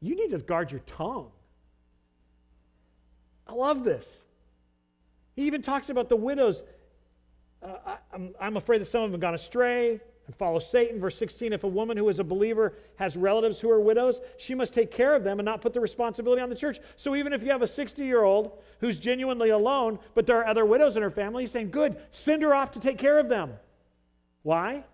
you 0.00 0.16
need 0.16 0.30
to 0.30 0.38
guard 0.38 0.70
your 0.70 0.80
tongue. 0.86 1.30
I 3.46 3.52
love 3.52 3.84
this. 3.84 4.22
He 5.34 5.46
even 5.46 5.62
talks 5.62 5.90
about 5.90 6.08
the 6.08 6.16
widows. 6.16 6.62
Uh, 7.62 7.76
I, 7.86 7.96
I'm, 8.14 8.34
I'm 8.40 8.56
afraid 8.56 8.80
that 8.80 8.86
some 8.88 9.02
of 9.02 9.10
them 9.10 9.20
have 9.20 9.20
gone 9.20 9.34
astray 9.34 10.00
and 10.26 10.36
follow 10.36 10.58
Satan. 10.58 11.00
Verse 11.00 11.16
16 11.16 11.52
if 11.52 11.64
a 11.64 11.68
woman 11.68 11.96
who 11.96 12.08
is 12.08 12.18
a 12.18 12.24
believer 12.24 12.74
has 12.96 13.16
relatives 13.16 13.60
who 13.60 13.70
are 13.70 13.80
widows, 13.80 14.20
she 14.38 14.54
must 14.54 14.72
take 14.72 14.90
care 14.90 15.14
of 15.14 15.24
them 15.24 15.38
and 15.38 15.44
not 15.44 15.60
put 15.60 15.74
the 15.74 15.80
responsibility 15.80 16.40
on 16.40 16.48
the 16.48 16.54
church. 16.54 16.78
So 16.96 17.14
even 17.14 17.32
if 17.32 17.42
you 17.42 17.50
have 17.50 17.62
a 17.62 17.66
60 17.66 18.02
year 18.04 18.22
old 18.22 18.58
who's 18.78 18.96
genuinely 18.96 19.50
alone, 19.50 19.98
but 20.14 20.24
there 20.24 20.38
are 20.38 20.46
other 20.46 20.64
widows 20.64 20.96
in 20.96 21.02
her 21.02 21.10
family, 21.10 21.42
he's 21.42 21.50
saying, 21.50 21.70
Good, 21.70 22.00
send 22.12 22.42
her 22.42 22.54
off 22.54 22.70
to 22.72 22.80
take 22.80 22.96
care 22.96 23.18
of 23.18 23.28
them. 23.28 23.52
Why? 24.42 24.84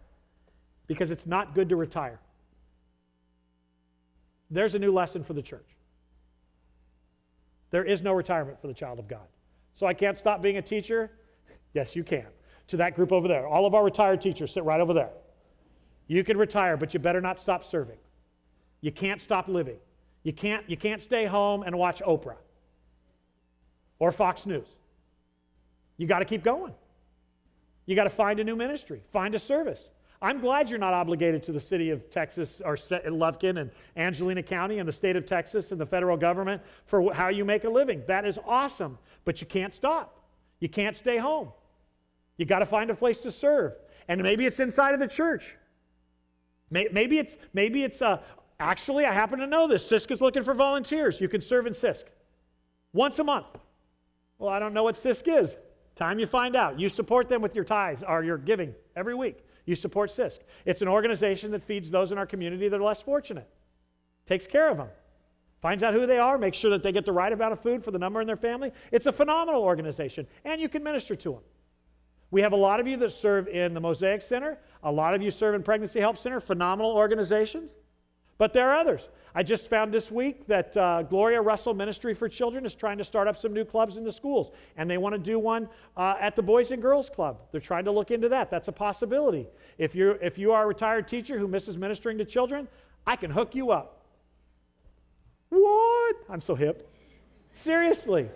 Because 0.86 1.10
it's 1.10 1.26
not 1.26 1.54
good 1.54 1.68
to 1.68 1.76
retire. 1.76 2.20
There's 4.50 4.74
a 4.74 4.78
new 4.78 4.92
lesson 4.92 5.24
for 5.24 5.32
the 5.32 5.42
church. 5.42 5.66
There 7.70 7.84
is 7.84 8.02
no 8.02 8.12
retirement 8.12 8.60
for 8.60 8.68
the 8.68 8.74
child 8.74 8.98
of 8.98 9.08
God. 9.08 9.26
So 9.74 9.86
I 9.86 9.94
can't 9.94 10.16
stop 10.16 10.40
being 10.40 10.56
a 10.56 10.62
teacher? 10.62 11.10
Yes, 11.74 11.96
you 11.96 12.04
can. 12.04 12.26
To 12.68 12.76
that 12.78 12.94
group 12.94 13.12
over 13.12 13.28
there. 13.28 13.46
All 13.46 13.66
of 13.66 13.74
our 13.74 13.84
retired 13.84 14.20
teachers 14.20 14.52
sit 14.52 14.64
right 14.64 14.80
over 14.80 14.94
there. 14.94 15.10
You 16.06 16.22
can 16.24 16.36
retire, 16.36 16.76
but 16.76 16.94
you 16.94 17.00
better 17.00 17.20
not 17.20 17.40
stop 17.40 17.64
serving. 17.64 17.98
You 18.80 18.92
can't 18.92 19.20
stop 19.20 19.48
living. 19.48 19.78
You 20.22 20.32
can't, 20.32 20.68
you 20.68 20.76
can't 20.76 21.02
stay 21.02 21.26
home 21.26 21.62
and 21.62 21.76
watch 21.76 22.00
Oprah 22.06 22.36
or 23.98 24.12
Fox 24.12 24.46
News. 24.46 24.66
You 25.96 26.06
got 26.06 26.20
to 26.20 26.24
keep 26.24 26.42
going. 26.42 26.74
You 27.86 27.94
got 27.94 28.04
to 28.04 28.10
find 28.10 28.40
a 28.40 28.44
new 28.44 28.56
ministry, 28.56 29.02
find 29.12 29.34
a 29.34 29.38
service. 29.38 29.90
I'm 30.22 30.40
glad 30.40 30.70
you're 30.70 30.78
not 30.78 30.94
obligated 30.94 31.42
to 31.44 31.52
the 31.52 31.60
city 31.60 31.90
of 31.90 32.10
Texas 32.10 32.62
or 32.64 32.76
Lufkin 32.76 33.60
and 33.60 33.70
Angelina 33.96 34.42
County 34.42 34.78
and 34.78 34.88
the 34.88 34.92
state 34.92 35.16
of 35.16 35.26
Texas 35.26 35.72
and 35.72 35.80
the 35.80 35.86
federal 35.86 36.16
government 36.16 36.62
for 36.86 37.12
how 37.12 37.28
you 37.28 37.44
make 37.44 37.64
a 37.64 37.68
living. 37.68 38.02
That 38.06 38.24
is 38.24 38.38
awesome, 38.46 38.98
but 39.24 39.40
you 39.40 39.46
can't 39.46 39.74
stop. 39.74 40.22
You 40.60 40.68
can't 40.68 40.96
stay 40.96 41.18
home. 41.18 41.52
You 42.38 42.46
got 42.46 42.60
to 42.60 42.66
find 42.66 42.90
a 42.90 42.94
place 42.94 43.18
to 43.20 43.30
serve. 43.30 43.74
And 44.08 44.22
maybe 44.22 44.46
it's 44.46 44.60
inside 44.60 44.94
of 44.94 45.00
the 45.00 45.08
church. 45.08 45.54
Maybe 46.70 47.18
it's, 47.18 47.36
maybe 47.52 47.84
it's 47.84 48.02
uh, 48.02 48.20
actually, 48.58 49.04
I 49.04 49.12
happen 49.12 49.38
to 49.38 49.46
know 49.46 49.68
this. 49.68 49.88
CISC 49.88 50.10
is 50.10 50.20
looking 50.20 50.42
for 50.42 50.54
volunteers. 50.54 51.20
You 51.20 51.28
can 51.28 51.40
serve 51.40 51.66
in 51.66 51.72
CISC 51.72 52.04
once 52.92 53.18
a 53.18 53.24
month. 53.24 53.46
Well, 54.38 54.50
I 54.50 54.58
don't 54.58 54.74
know 54.74 54.82
what 54.82 54.96
CISC 54.96 55.42
is. 55.42 55.56
Time 55.94 56.18
you 56.18 56.26
find 56.26 56.56
out. 56.56 56.78
You 56.78 56.88
support 56.88 57.28
them 57.28 57.40
with 57.40 57.54
your 57.54 57.64
tithes 57.64 58.02
or 58.06 58.22
your 58.22 58.36
giving 58.36 58.74
every 58.96 59.14
week. 59.14 59.45
You 59.66 59.74
support 59.74 60.10
CISC. 60.10 60.38
It's 60.64 60.80
an 60.80 60.88
organization 60.88 61.50
that 61.50 61.62
feeds 61.62 61.90
those 61.90 62.12
in 62.12 62.18
our 62.18 62.26
community 62.26 62.68
that 62.68 62.80
are 62.80 62.82
less 62.82 63.02
fortunate, 63.02 63.48
takes 64.26 64.46
care 64.46 64.70
of 64.70 64.76
them, 64.76 64.88
finds 65.60 65.82
out 65.82 65.92
who 65.92 66.06
they 66.06 66.18
are, 66.18 66.38
makes 66.38 66.56
sure 66.56 66.70
that 66.70 66.82
they 66.82 66.92
get 66.92 67.04
the 67.04 67.12
right 67.12 67.32
amount 67.32 67.52
of 67.52 67.60
food 67.60 67.84
for 67.84 67.90
the 67.90 67.98
number 67.98 68.20
in 68.20 68.26
their 68.26 68.36
family. 68.36 68.72
It's 68.92 69.06
a 69.06 69.12
phenomenal 69.12 69.62
organization, 69.62 70.26
and 70.44 70.60
you 70.60 70.68
can 70.68 70.82
minister 70.82 71.16
to 71.16 71.32
them. 71.32 71.42
We 72.30 72.40
have 72.40 72.52
a 72.52 72.56
lot 72.56 72.80
of 72.80 72.86
you 72.86 72.96
that 72.98 73.12
serve 73.12 73.48
in 73.48 73.74
the 73.74 73.80
Mosaic 73.80 74.22
Center, 74.22 74.58
a 74.82 74.90
lot 74.90 75.14
of 75.14 75.22
you 75.22 75.30
serve 75.30 75.54
in 75.54 75.62
Pregnancy 75.62 76.00
Help 76.00 76.18
Center, 76.18 76.40
phenomenal 76.40 76.92
organizations. 76.92 77.76
But 78.38 78.52
there 78.52 78.70
are 78.70 78.76
others. 78.76 79.08
I 79.38 79.42
just 79.42 79.68
found 79.68 79.92
this 79.92 80.10
week 80.10 80.46
that 80.46 80.74
uh, 80.78 81.02
Gloria 81.02 81.42
Russell 81.42 81.74
Ministry 81.74 82.14
for 82.14 82.26
Children 82.26 82.64
is 82.64 82.74
trying 82.74 82.96
to 82.96 83.04
start 83.04 83.28
up 83.28 83.36
some 83.36 83.52
new 83.52 83.66
clubs 83.66 83.98
in 83.98 84.02
the 84.02 84.10
schools, 84.10 84.50
and 84.78 84.88
they 84.88 84.96
want 84.96 85.14
to 85.14 85.18
do 85.18 85.38
one 85.38 85.68
uh, 85.94 86.14
at 86.18 86.36
the 86.36 86.42
Boys 86.42 86.70
and 86.70 86.80
Girls 86.80 87.10
Club. 87.10 87.38
They're 87.52 87.60
trying 87.60 87.84
to 87.84 87.90
look 87.90 88.10
into 88.10 88.30
that. 88.30 88.50
That's 88.50 88.68
a 88.68 88.72
possibility. 88.72 89.46
If 89.76 89.94
you 89.94 90.12
if 90.22 90.38
you 90.38 90.52
are 90.52 90.64
a 90.64 90.66
retired 90.66 91.06
teacher 91.06 91.38
who 91.38 91.46
misses 91.48 91.76
ministering 91.76 92.16
to 92.16 92.24
children, 92.24 92.66
I 93.06 93.14
can 93.14 93.30
hook 93.30 93.54
you 93.54 93.72
up. 93.72 94.06
What? 95.50 96.16
I'm 96.30 96.40
so 96.40 96.54
hip. 96.54 96.90
Seriously, 97.52 98.30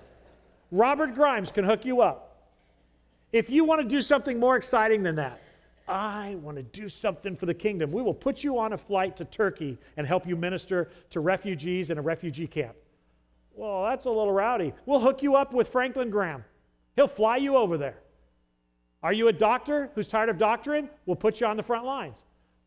Robert 0.70 1.14
Grimes 1.14 1.51
can 1.51 1.64
hook 1.64 1.86
you 1.86 2.03
up. 2.03 2.44
If 3.32 3.48
you 3.48 3.64
want 3.64 3.80
to 3.80 3.88
do 3.88 4.03
something 4.03 4.38
more 4.38 4.57
exciting 4.57 5.03
than 5.03 5.14
that, 5.16 5.39
I 5.91 6.36
want 6.36 6.57
to 6.57 6.62
do 6.62 6.88
something 6.88 7.36
for 7.36 7.47
the 7.47 7.55
kingdom. 7.55 7.91
We 7.91 8.01
will 8.01 8.14
put 8.14 8.45
you 8.45 8.59
on 8.59 8.72
a 8.72 8.78
flight 8.78 9.16
to 9.16 9.24
Turkey 9.24 9.76
and 9.97 10.07
help 10.07 10.26
you 10.26 10.36
minister 10.36 10.91
to 11.11 11.20
refugees 11.20 11.91
in 11.91 11.99
a 11.99 12.03
refugee 12.03 12.47
camp. 12.47 12.76
Well, 13.55 13.84
that's 13.84 14.07
a 14.07 14.09
little 14.09 14.32
rowdy. 14.32 14.72
We'll 14.86 15.01
hook 15.01 15.22
you 15.22 15.34
up 15.34 15.53
with 15.53 15.68
Franklin 15.68 16.09
Graham. 16.09 16.45
He'll 16.95 17.09
fly 17.09 17.38
you 17.38 17.57
over 17.57 17.76
there. 17.76 17.99
Are 19.03 19.12
you 19.12 19.28
a 19.28 19.32
doctor 19.32 19.91
who's 19.95 20.09
tired 20.09 20.28
of 20.28 20.38
doctoring? 20.38 20.88
We'll 21.07 21.16
put 21.16 21.41
you 21.41 21.47
on 21.47 21.57
the 21.57 21.62
front 21.62 21.84
lines. 21.84 22.18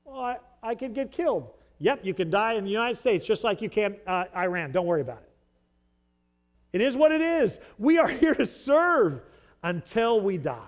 Well, 0.04 0.20
I, 0.20 0.38
I 0.62 0.76
could 0.76 0.94
get 0.94 1.12
killed. 1.12 1.48
Yep, 1.80 2.02
you 2.04 2.14
can 2.14 2.30
die 2.30 2.54
in 2.54 2.64
the 2.64 2.72
United 2.72 2.98
States 2.98 3.26
just 3.26 3.44
like 3.44 3.62
you 3.62 3.70
can 3.70 3.96
uh, 4.06 4.26
Iran. 4.36 4.72
Don't 4.72 4.86
worry 4.86 5.02
about 5.02 5.22
it. 5.24 5.30
It 6.74 6.82
is 6.82 6.98
what 6.98 7.12
it 7.12 7.22
is. 7.22 7.60
We 7.78 8.00
are 8.00 8.08
here 8.22 8.36
to 8.36 8.46
serve 8.46 9.22
until 9.64 10.20
we 10.20 10.38
die. 10.38 10.60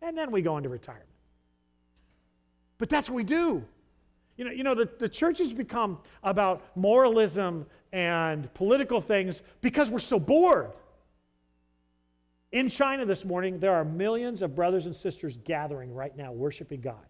And 0.00 0.18
then 0.18 0.32
we 0.32 0.42
go 0.42 0.56
into 0.56 0.68
retirement. 0.68 1.06
But 2.82 2.88
that's 2.88 3.08
what 3.08 3.14
we 3.14 3.22
do. 3.22 3.64
You 4.36 4.44
know, 4.44 4.50
you 4.50 4.64
know 4.64 4.74
the, 4.74 4.90
the 4.98 5.08
church 5.08 5.38
has 5.38 5.52
become 5.52 5.98
about 6.24 6.64
moralism 6.74 7.64
and 7.92 8.52
political 8.54 9.00
things 9.00 9.40
because 9.60 9.88
we're 9.88 10.00
so 10.00 10.18
bored. 10.18 10.72
In 12.50 12.68
China 12.68 13.06
this 13.06 13.24
morning, 13.24 13.60
there 13.60 13.72
are 13.72 13.84
millions 13.84 14.42
of 14.42 14.56
brothers 14.56 14.86
and 14.86 14.96
sisters 14.96 15.38
gathering 15.44 15.94
right 15.94 16.16
now 16.16 16.32
worshiping 16.32 16.80
God. 16.80 17.06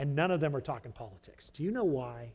And 0.00 0.16
none 0.16 0.32
of 0.32 0.40
them 0.40 0.56
are 0.56 0.60
talking 0.60 0.90
politics. 0.90 1.48
Do 1.54 1.62
you 1.62 1.70
know 1.70 1.84
why? 1.84 2.32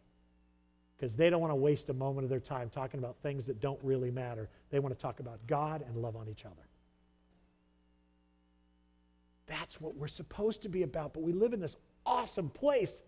Because 0.96 1.18
they 1.18 1.30
don't 1.30 1.42
want 1.42 1.52
to 1.52 1.56
waste 1.58 1.90
a 1.90 1.94
moment 1.94 2.24
of 2.24 2.30
their 2.30 2.40
time 2.40 2.70
talking 2.70 3.02
about 3.02 3.18
things 3.22 3.46
that 3.48 3.60
don't 3.60 3.84
really 3.84 4.12
matter. 4.12 4.48
They 4.70 4.80
want 4.80 4.96
to 4.96 5.02
talk 5.02 5.20
about 5.20 5.46
God 5.46 5.84
and 5.86 5.98
love 5.98 6.16
on 6.16 6.30
each 6.30 6.46
other. 6.46 6.71
That's 9.52 9.82
what 9.82 9.96
we're 9.98 10.08
supposed 10.08 10.62
to 10.62 10.70
be 10.70 10.84
about. 10.84 11.14
But 11.14 11.24
we 11.24 11.34
live 11.34 11.52
in 11.52 11.60
this 11.60 11.76
awesome 12.06 12.50
place 12.50 13.04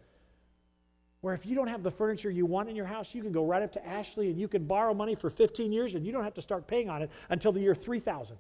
where 1.22 1.34
if 1.34 1.46
you 1.46 1.56
don't 1.56 1.68
have 1.68 1.84
the 1.84 1.92
furniture 1.92 2.30
you 2.30 2.46
want 2.46 2.68
in 2.68 2.76
your 2.76 2.86
house, 2.86 3.16
you 3.16 3.22
can 3.22 3.32
go 3.32 3.46
right 3.46 3.64
up 3.64 3.72
to 3.72 3.88
Ashley 3.88 4.30
and 4.30 4.38
you 4.38 4.50
can 4.50 4.66
borrow 4.66 4.94
money 4.94 5.16
for 5.16 5.30
15 5.30 5.72
years 5.72 5.96
and 5.96 6.06
you 6.06 6.12
don't 6.12 6.26
have 6.26 6.34
to 6.34 6.42
start 6.42 6.68
paying 6.68 6.90
on 6.90 7.02
it 7.02 7.10
until 7.30 7.54
the 7.54 7.62
year 7.62 7.74
3000. 7.74 8.36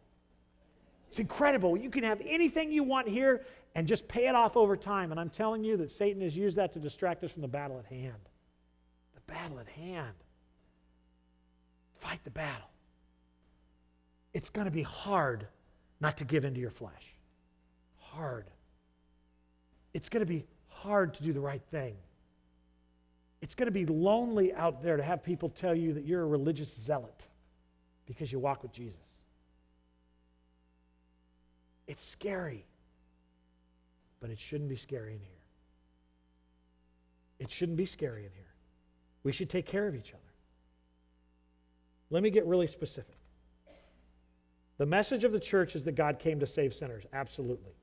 It's 1.08 1.20
incredible. 1.20 1.78
You 1.78 1.89
can 1.89 2.04
have 2.04 2.22
anything 2.26 2.74
you 2.74 2.84
want 2.84 3.08
here 3.08 3.45
and 3.74 3.88
just 3.88 4.06
pay 4.10 4.28
it 4.28 4.36
off 4.36 4.58
over 4.58 4.76
time. 4.76 5.12
And 5.12 5.20
I'm 5.20 5.30
telling 5.30 5.64
you 5.64 5.78
that 5.78 5.89
Satan 5.89 6.22
has 6.24 6.36
used 6.36 6.58
that 6.58 6.74
to 6.74 6.80
distract 6.80 7.24
us 7.24 7.32
from 7.32 7.41
the 7.41 7.47
battle 7.47 7.80
at 7.80 7.86
hand. 7.86 8.20
The 9.16 9.22
battle 9.32 9.60
at 9.60 9.70
hand. 9.70 10.16
Fight 12.01 12.20
the 12.26 12.32
battle. 12.32 12.68
It's 14.34 14.49
going 14.49 14.66
to 14.66 14.72
be 14.72 14.84
hard 14.84 15.47
not 16.01 16.18
to 16.18 16.26
give 16.26 16.43
into 16.43 16.60
your 16.60 16.72
flesh 16.72 17.12
hard. 18.16 18.45
It's 19.93 20.09
going 20.09 20.26
to 20.26 20.32
be 20.32 20.45
hard 20.68 21.14
to 21.16 21.24
do 21.24 21.34
the 21.34 21.39
right 21.39 21.61
thing. 21.72 21.95
It's 23.41 23.55
going 23.55 23.68
to 23.68 23.72
be 23.72 23.86
lonely 23.86 24.53
out 24.53 24.82
there 24.82 24.97
to 24.97 25.03
have 25.03 25.24
people 25.24 25.49
tell 25.49 25.76
you 25.76 25.93
that 25.93 26.05
you're 26.05 26.22
a 26.22 26.28
religious 26.28 26.74
zealot 26.74 27.28
because 28.05 28.32
you 28.32 28.39
walk 28.39 28.64
with 28.64 28.72
Jesus. 28.72 28.99
It's 31.88 32.03
scary, 32.03 32.66
but 34.22 34.30
it 34.30 34.39
shouldn't 34.39 34.70
be 34.70 34.78
scary 34.78 35.14
in 35.14 35.20
here. 35.20 35.30
It 37.39 37.51
shouldn't 37.51 37.78
be 37.78 37.86
scary 37.86 38.26
in 38.26 38.32
here. 38.34 38.53
We 39.24 39.34
should 39.34 39.49
take 39.49 39.66
care 39.66 39.88
of 39.88 39.95
each 39.95 40.11
other. 40.11 40.20
Let 42.09 42.24
me 42.24 42.30
get 42.30 42.45
really 42.45 42.68
specific. 42.68 43.18
The 44.78 44.86
message 44.86 45.24
of 45.24 45.32
the 45.32 45.39
church 45.39 45.76
is 45.76 45.84
that 45.84 45.95
God 45.95 46.20
came 46.20 46.39
to 46.39 46.47
save 46.47 46.74
sinners. 46.74 47.03
Absolutely. 47.11 47.74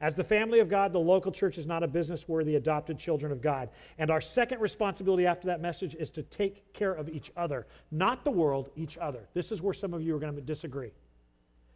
As 0.00 0.14
the 0.14 0.24
family 0.24 0.60
of 0.60 0.68
God, 0.68 0.92
the 0.92 0.98
local 0.98 1.32
church 1.32 1.56
is 1.56 1.66
not 1.66 1.82
a 1.82 1.88
business. 1.88 2.28
We're 2.28 2.44
the 2.44 2.56
adopted 2.56 2.98
children 2.98 3.32
of 3.32 3.40
God. 3.40 3.70
And 3.98 4.10
our 4.10 4.20
second 4.20 4.60
responsibility 4.60 5.26
after 5.26 5.46
that 5.46 5.62
message 5.62 5.94
is 5.94 6.10
to 6.10 6.22
take 6.22 6.70
care 6.74 6.92
of 6.92 7.08
each 7.08 7.32
other, 7.36 7.66
not 7.90 8.22
the 8.22 8.30
world, 8.30 8.68
each 8.76 8.98
other. 8.98 9.20
This 9.32 9.52
is 9.52 9.62
where 9.62 9.72
some 9.72 9.94
of 9.94 10.02
you 10.02 10.14
are 10.14 10.18
going 10.18 10.34
to 10.34 10.40
disagree. 10.42 10.90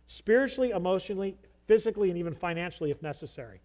Spiritually, 0.07 0.71
emotionally, 0.71 1.35
physically, 1.67 2.11
and 2.11 2.19
even 2.19 2.35
financially, 2.35 2.91
if 2.91 3.01
necessary. 3.01 3.61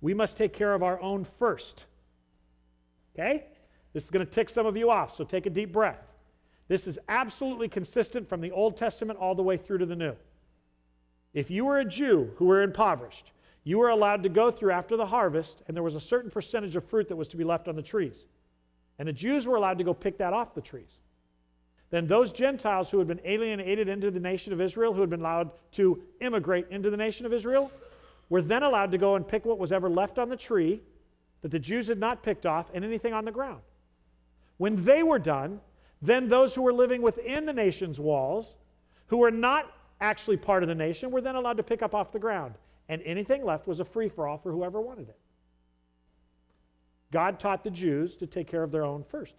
We 0.00 0.12
must 0.12 0.36
take 0.36 0.52
care 0.52 0.74
of 0.74 0.82
our 0.82 1.00
own 1.00 1.24
first. 1.38 1.84
Okay? 3.14 3.44
This 3.92 4.04
is 4.04 4.10
going 4.10 4.26
to 4.26 4.32
tick 4.32 4.48
some 4.48 4.66
of 4.66 4.76
you 4.76 4.90
off, 4.90 5.16
so 5.16 5.22
take 5.22 5.46
a 5.46 5.50
deep 5.50 5.72
breath. 5.72 6.02
This 6.66 6.86
is 6.86 6.98
absolutely 7.08 7.68
consistent 7.68 8.28
from 8.28 8.40
the 8.40 8.50
Old 8.50 8.76
Testament 8.76 9.18
all 9.18 9.34
the 9.34 9.42
way 9.42 9.56
through 9.56 9.78
to 9.78 9.86
the 9.86 9.96
New. 9.96 10.16
If 11.32 11.50
you 11.50 11.64
were 11.64 11.78
a 11.78 11.84
Jew 11.84 12.32
who 12.36 12.46
were 12.46 12.62
impoverished, 12.62 13.32
you 13.64 13.78
were 13.78 13.90
allowed 13.90 14.22
to 14.22 14.28
go 14.28 14.50
through 14.50 14.72
after 14.72 14.96
the 14.96 15.06
harvest, 15.06 15.62
and 15.66 15.76
there 15.76 15.82
was 15.82 15.94
a 15.94 16.00
certain 16.00 16.30
percentage 16.30 16.76
of 16.76 16.84
fruit 16.84 17.08
that 17.08 17.16
was 17.16 17.28
to 17.28 17.36
be 17.36 17.44
left 17.44 17.68
on 17.68 17.76
the 17.76 17.82
trees. 17.82 18.26
And 18.98 19.06
the 19.06 19.12
Jews 19.12 19.46
were 19.46 19.56
allowed 19.56 19.78
to 19.78 19.84
go 19.84 19.94
pick 19.94 20.18
that 20.18 20.32
off 20.32 20.54
the 20.54 20.60
trees. 20.60 20.90
Then 21.90 22.06
those 22.06 22.32
Gentiles 22.32 22.90
who 22.90 22.98
had 22.98 23.08
been 23.08 23.20
alienated 23.24 23.88
into 23.88 24.10
the 24.10 24.20
nation 24.20 24.52
of 24.52 24.60
Israel, 24.60 24.92
who 24.92 25.00
had 25.00 25.10
been 25.10 25.20
allowed 25.20 25.50
to 25.72 26.02
immigrate 26.20 26.66
into 26.70 26.90
the 26.90 26.96
nation 26.96 27.26
of 27.26 27.32
Israel, 27.32 27.70
were 28.28 28.42
then 28.42 28.62
allowed 28.62 28.92
to 28.92 28.98
go 28.98 29.16
and 29.16 29.26
pick 29.26 29.44
what 29.44 29.58
was 29.58 29.72
ever 29.72 29.90
left 29.90 30.18
on 30.18 30.28
the 30.28 30.36
tree 30.36 30.80
that 31.42 31.50
the 31.50 31.58
Jews 31.58 31.88
had 31.88 31.98
not 31.98 32.22
picked 32.22 32.46
off 32.46 32.66
and 32.74 32.84
anything 32.84 33.12
on 33.12 33.24
the 33.24 33.32
ground. 33.32 33.60
When 34.58 34.84
they 34.84 35.02
were 35.02 35.18
done, 35.18 35.60
then 36.02 36.28
those 36.28 36.54
who 36.54 36.62
were 36.62 36.72
living 36.72 37.02
within 37.02 37.44
the 37.44 37.52
nation's 37.52 37.98
walls, 37.98 38.46
who 39.08 39.16
were 39.18 39.30
not 39.30 39.70
actually 40.00 40.36
part 40.36 40.62
of 40.62 40.68
the 40.68 40.74
nation 40.74 41.10
were 41.10 41.20
then 41.20 41.34
allowed 41.34 41.56
to 41.56 41.62
pick 41.62 41.82
up 41.82 41.94
off 41.94 42.12
the 42.12 42.18
ground. 42.18 42.54
And 42.88 43.02
anything 43.02 43.44
left 43.44 43.66
was 43.66 43.80
a 43.80 43.84
free 43.84 44.08
for 44.08 44.26
all 44.26 44.38
for 44.38 44.50
whoever 44.50 44.80
wanted 44.80 45.08
it. 45.08 45.18
God 47.12 47.38
taught 47.38 47.62
the 47.64 47.70
Jews 47.70 48.16
to 48.16 48.26
take 48.26 48.46
care 48.46 48.62
of 48.62 48.70
their 48.70 48.84
own 48.84 49.04
first. 49.08 49.34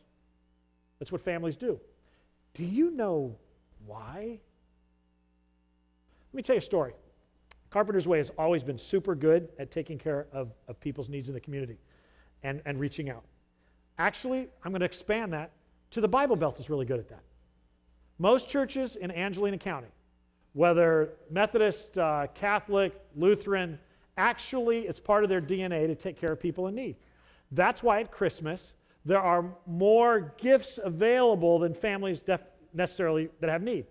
That's 0.99 1.11
what 1.11 1.21
families 1.21 1.55
do. 1.55 1.79
Do 2.53 2.63
you 2.63 2.91
know 2.91 3.35
why? 3.85 4.39
Let 6.31 6.37
me 6.37 6.43
tell 6.43 6.55
you 6.55 6.59
a 6.59 6.63
story. 6.63 6.93
Carpenter's 7.69 8.07
Way 8.07 8.17
has 8.17 8.31
always 8.37 8.63
been 8.63 8.77
super 8.77 9.15
good 9.15 9.49
at 9.57 9.71
taking 9.71 9.97
care 9.97 10.27
of, 10.33 10.51
of 10.67 10.79
people's 10.79 11.09
needs 11.09 11.29
in 11.29 11.33
the 11.33 11.39
community 11.39 11.77
and, 12.43 12.61
and 12.65 12.79
reaching 12.79 13.09
out. 13.09 13.23
Actually, 13.97 14.47
I'm 14.63 14.71
going 14.71 14.81
to 14.81 14.85
expand 14.85 15.31
that 15.33 15.51
to 15.91 16.01
the 16.01 16.07
Bible 16.07 16.35
Belt 16.35 16.59
is 16.59 16.69
really 16.69 16.85
good 16.85 16.99
at 16.99 17.07
that. 17.09 17.23
Most 18.19 18.49
churches 18.49 18.97
in 18.97 19.11
Angelina 19.11 19.57
County 19.57 19.87
whether 20.53 21.13
Methodist, 21.29 21.97
uh, 21.97 22.27
Catholic, 22.33 22.93
Lutheran, 23.15 23.79
actually 24.17 24.79
it's 24.81 24.99
part 24.99 25.23
of 25.23 25.29
their 25.29 25.41
DNA 25.41 25.87
to 25.87 25.95
take 25.95 26.19
care 26.19 26.31
of 26.31 26.39
people 26.39 26.67
in 26.67 26.75
need. 26.75 26.95
That's 27.51 27.81
why 27.83 28.01
at 28.01 28.11
Christmas 28.11 28.73
there 29.05 29.19
are 29.19 29.45
more 29.65 30.33
gifts 30.37 30.79
available 30.83 31.59
than 31.59 31.73
families 31.73 32.21
def- 32.21 32.41
necessarily 32.73 33.29
that 33.39 33.49
have 33.49 33.63
need. 33.63 33.85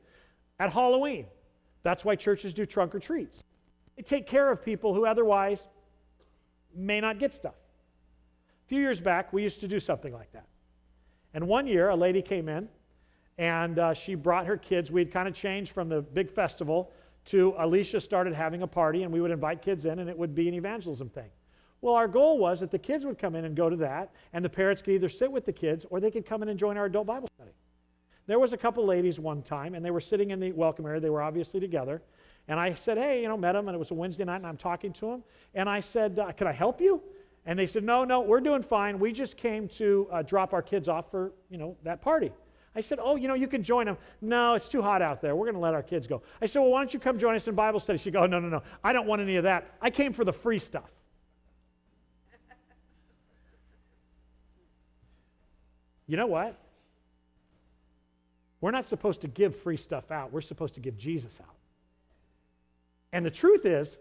At 0.58 0.72
Halloween, 0.72 1.26
that's 1.82 2.04
why 2.04 2.16
churches 2.16 2.54
do 2.54 2.66
trunk 2.66 2.94
or 2.94 3.00
treats. 3.00 3.42
They 3.96 4.02
take 4.02 4.26
care 4.26 4.50
of 4.50 4.64
people 4.64 4.94
who 4.94 5.06
otherwise 5.06 5.66
may 6.74 7.00
not 7.00 7.18
get 7.18 7.34
stuff. 7.34 7.54
A 7.54 8.68
few 8.68 8.80
years 8.80 9.00
back, 9.00 9.32
we 9.32 9.42
used 9.42 9.60
to 9.60 9.68
do 9.68 9.80
something 9.80 10.12
like 10.12 10.30
that. 10.32 10.46
And 11.34 11.48
one 11.48 11.66
year, 11.66 11.88
a 11.88 11.96
lady 11.96 12.22
came 12.22 12.48
in 12.48 12.68
and 13.40 13.78
uh, 13.78 13.94
she 13.94 14.14
brought 14.14 14.44
her 14.44 14.58
kids. 14.58 14.92
We'd 14.92 15.10
kind 15.10 15.26
of 15.26 15.34
changed 15.34 15.72
from 15.72 15.88
the 15.88 16.02
big 16.02 16.30
festival 16.30 16.92
to 17.24 17.54
Alicia 17.58 17.98
started 17.98 18.34
having 18.34 18.60
a 18.62 18.66
party, 18.66 19.02
and 19.02 19.10
we 19.10 19.22
would 19.22 19.30
invite 19.30 19.62
kids 19.62 19.86
in, 19.86 19.98
and 19.98 20.10
it 20.10 20.16
would 20.16 20.34
be 20.34 20.46
an 20.46 20.54
evangelism 20.54 21.08
thing. 21.08 21.30
Well, 21.80 21.94
our 21.94 22.06
goal 22.06 22.36
was 22.36 22.60
that 22.60 22.70
the 22.70 22.78
kids 22.78 23.06
would 23.06 23.18
come 23.18 23.34
in 23.34 23.46
and 23.46 23.56
go 23.56 23.70
to 23.70 23.76
that, 23.76 24.10
and 24.34 24.44
the 24.44 24.48
parents 24.50 24.82
could 24.82 24.92
either 24.92 25.08
sit 25.08 25.32
with 25.32 25.46
the 25.46 25.54
kids 25.54 25.86
or 25.88 26.00
they 26.00 26.10
could 26.10 26.26
come 26.26 26.42
in 26.42 26.50
and 26.50 26.58
join 26.58 26.76
our 26.76 26.84
adult 26.84 27.06
Bible 27.06 27.28
study. 27.34 27.52
There 28.26 28.38
was 28.38 28.52
a 28.52 28.58
couple 28.58 28.84
ladies 28.84 29.18
one 29.18 29.40
time, 29.42 29.74
and 29.74 29.82
they 29.82 29.90
were 29.90 30.02
sitting 30.02 30.32
in 30.32 30.38
the 30.38 30.52
welcome 30.52 30.84
area. 30.84 31.00
They 31.00 31.08
were 31.08 31.22
obviously 31.22 31.60
together. 31.60 32.02
And 32.46 32.60
I 32.60 32.74
said, 32.74 32.98
hey, 32.98 33.22
you 33.22 33.28
know, 33.28 33.38
met 33.38 33.52
them, 33.52 33.68
and 33.68 33.74
it 33.74 33.78
was 33.78 33.90
a 33.90 33.94
Wednesday 33.94 34.24
night, 34.24 34.36
and 34.36 34.46
I'm 34.46 34.58
talking 34.58 34.92
to 34.94 35.06
them. 35.06 35.24
And 35.54 35.66
I 35.66 35.80
said, 35.80 36.18
uh, 36.18 36.30
can 36.32 36.46
I 36.46 36.52
help 36.52 36.78
you? 36.78 37.00
And 37.46 37.58
they 37.58 37.66
said, 37.66 37.84
no, 37.84 38.04
no, 38.04 38.20
we're 38.20 38.40
doing 38.40 38.62
fine. 38.62 38.98
We 38.98 39.12
just 39.12 39.38
came 39.38 39.66
to 39.68 40.08
uh, 40.12 40.22
drop 40.22 40.52
our 40.52 40.60
kids 40.60 40.88
off 40.90 41.10
for, 41.10 41.32
you 41.48 41.56
know, 41.56 41.74
that 41.84 42.02
party. 42.02 42.32
I 42.74 42.80
said, 42.80 42.98
oh, 43.02 43.16
you 43.16 43.26
know, 43.26 43.34
you 43.34 43.48
can 43.48 43.64
join 43.64 43.86
them. 43.86 43.98
No, 44.20 44.54
it's 44.54 44.68
too 44.68 44.80
hot 44.80 45.02
out 45.02 45.20
there. 45.20 45.34
We're 45.34 45.46
going 45.46 45.56
to 45.56 45.60
let 45.60 45.74
our 45.74 45.82
kids 45.82 46.06
go. 46.06 46.22
I 46.40 46.46
said, 46.46 46.60
well, 46.60 46.70
why 46.70 46.80
don't 46.80 46.94
you 46.94 47.00
come 47.00 47.18
join 47.18 47.34
us 47.34 47.48
in 47.48 47.54
Bible 47.54 47.80
study? 47.80 47.98
She 47.98 48.12
goes, 48.12 48.22
oh, 48.22 48.26
no, 48.26 48.38
no, 48.38 48.48
no. 48.48 48.62
I 48.84 48.92
don't 48.92 49.06
want 49.06 49.20
any 49.20 49.36
of 49.36 49.44
that. 49.44 49.74
I 49.82 49.90
came 49.90 50.12
for 50.12 50.24
the 50.24 50.32
free 50.32 50.58
stuff. 50.58 50.90
You 56.06 56.16
know 56.16 56.26
what? 56.26 56.58
We're 58.60 58.72
not 58.72 58.86
supposed 58.86 59.20
to 59.22 59.28
give 59.28 59.56
free 59.62 59.76
stuff 59.76 60.10
out. 60.10 60.32
We're 60.32 60.40
supposed 60.40 60.74
to 60.74 60.80
give 60.80 60.96
Jesus 60.96 61.38
out. 61.40 61.54
And 63.12 63.24
the 63.24 63.30
truth 63.30 63.64
is 63.64 63.96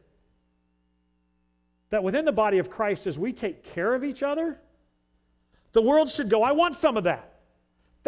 that 1.89 2.03
within 2.03 2.25
the 2.25 2.31
body 2.31 2.57
of 2.57 2.69
Christ, 2.69 3.07
as 3.07 3.17
we 3.17 3.31
take 3.31 3.63
care 3.73 3.93
of 3.93 4.03
each 4.03 4.21
other, 4.21 4.59
the 5.71 5.81
world 5.81 6.09
should 6.09 6.29
go, 6.29 6.43
I 6.43 6.51
want 6.51 6.75
some 6.75 6.97
of 6.97 7.05
that. 7.05 7.28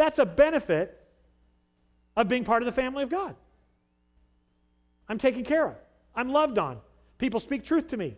That's 0.02 0.18
a 0.18 0.26
benefit 0.26 1.00
of 2.16 2.26
being 2.26 2.44
part 2.44 2.60
of 2.60 2.66
the 2.66 2.72
family 2.72 3.04
of 3.04 3.08
God. 3.08 3.36
I'm 5.08 5.16
taken 5.16 5.44
care 5.44 5.64
of, 5.64 5.76
I'm 6.16 6.32
loved 6.32 6.58
on. 6.58 6.80
People 7.18 7.38
speak 7.38 7.64
truth 7.64 7.86
to 7.90 7.96
me. 7.96 8.16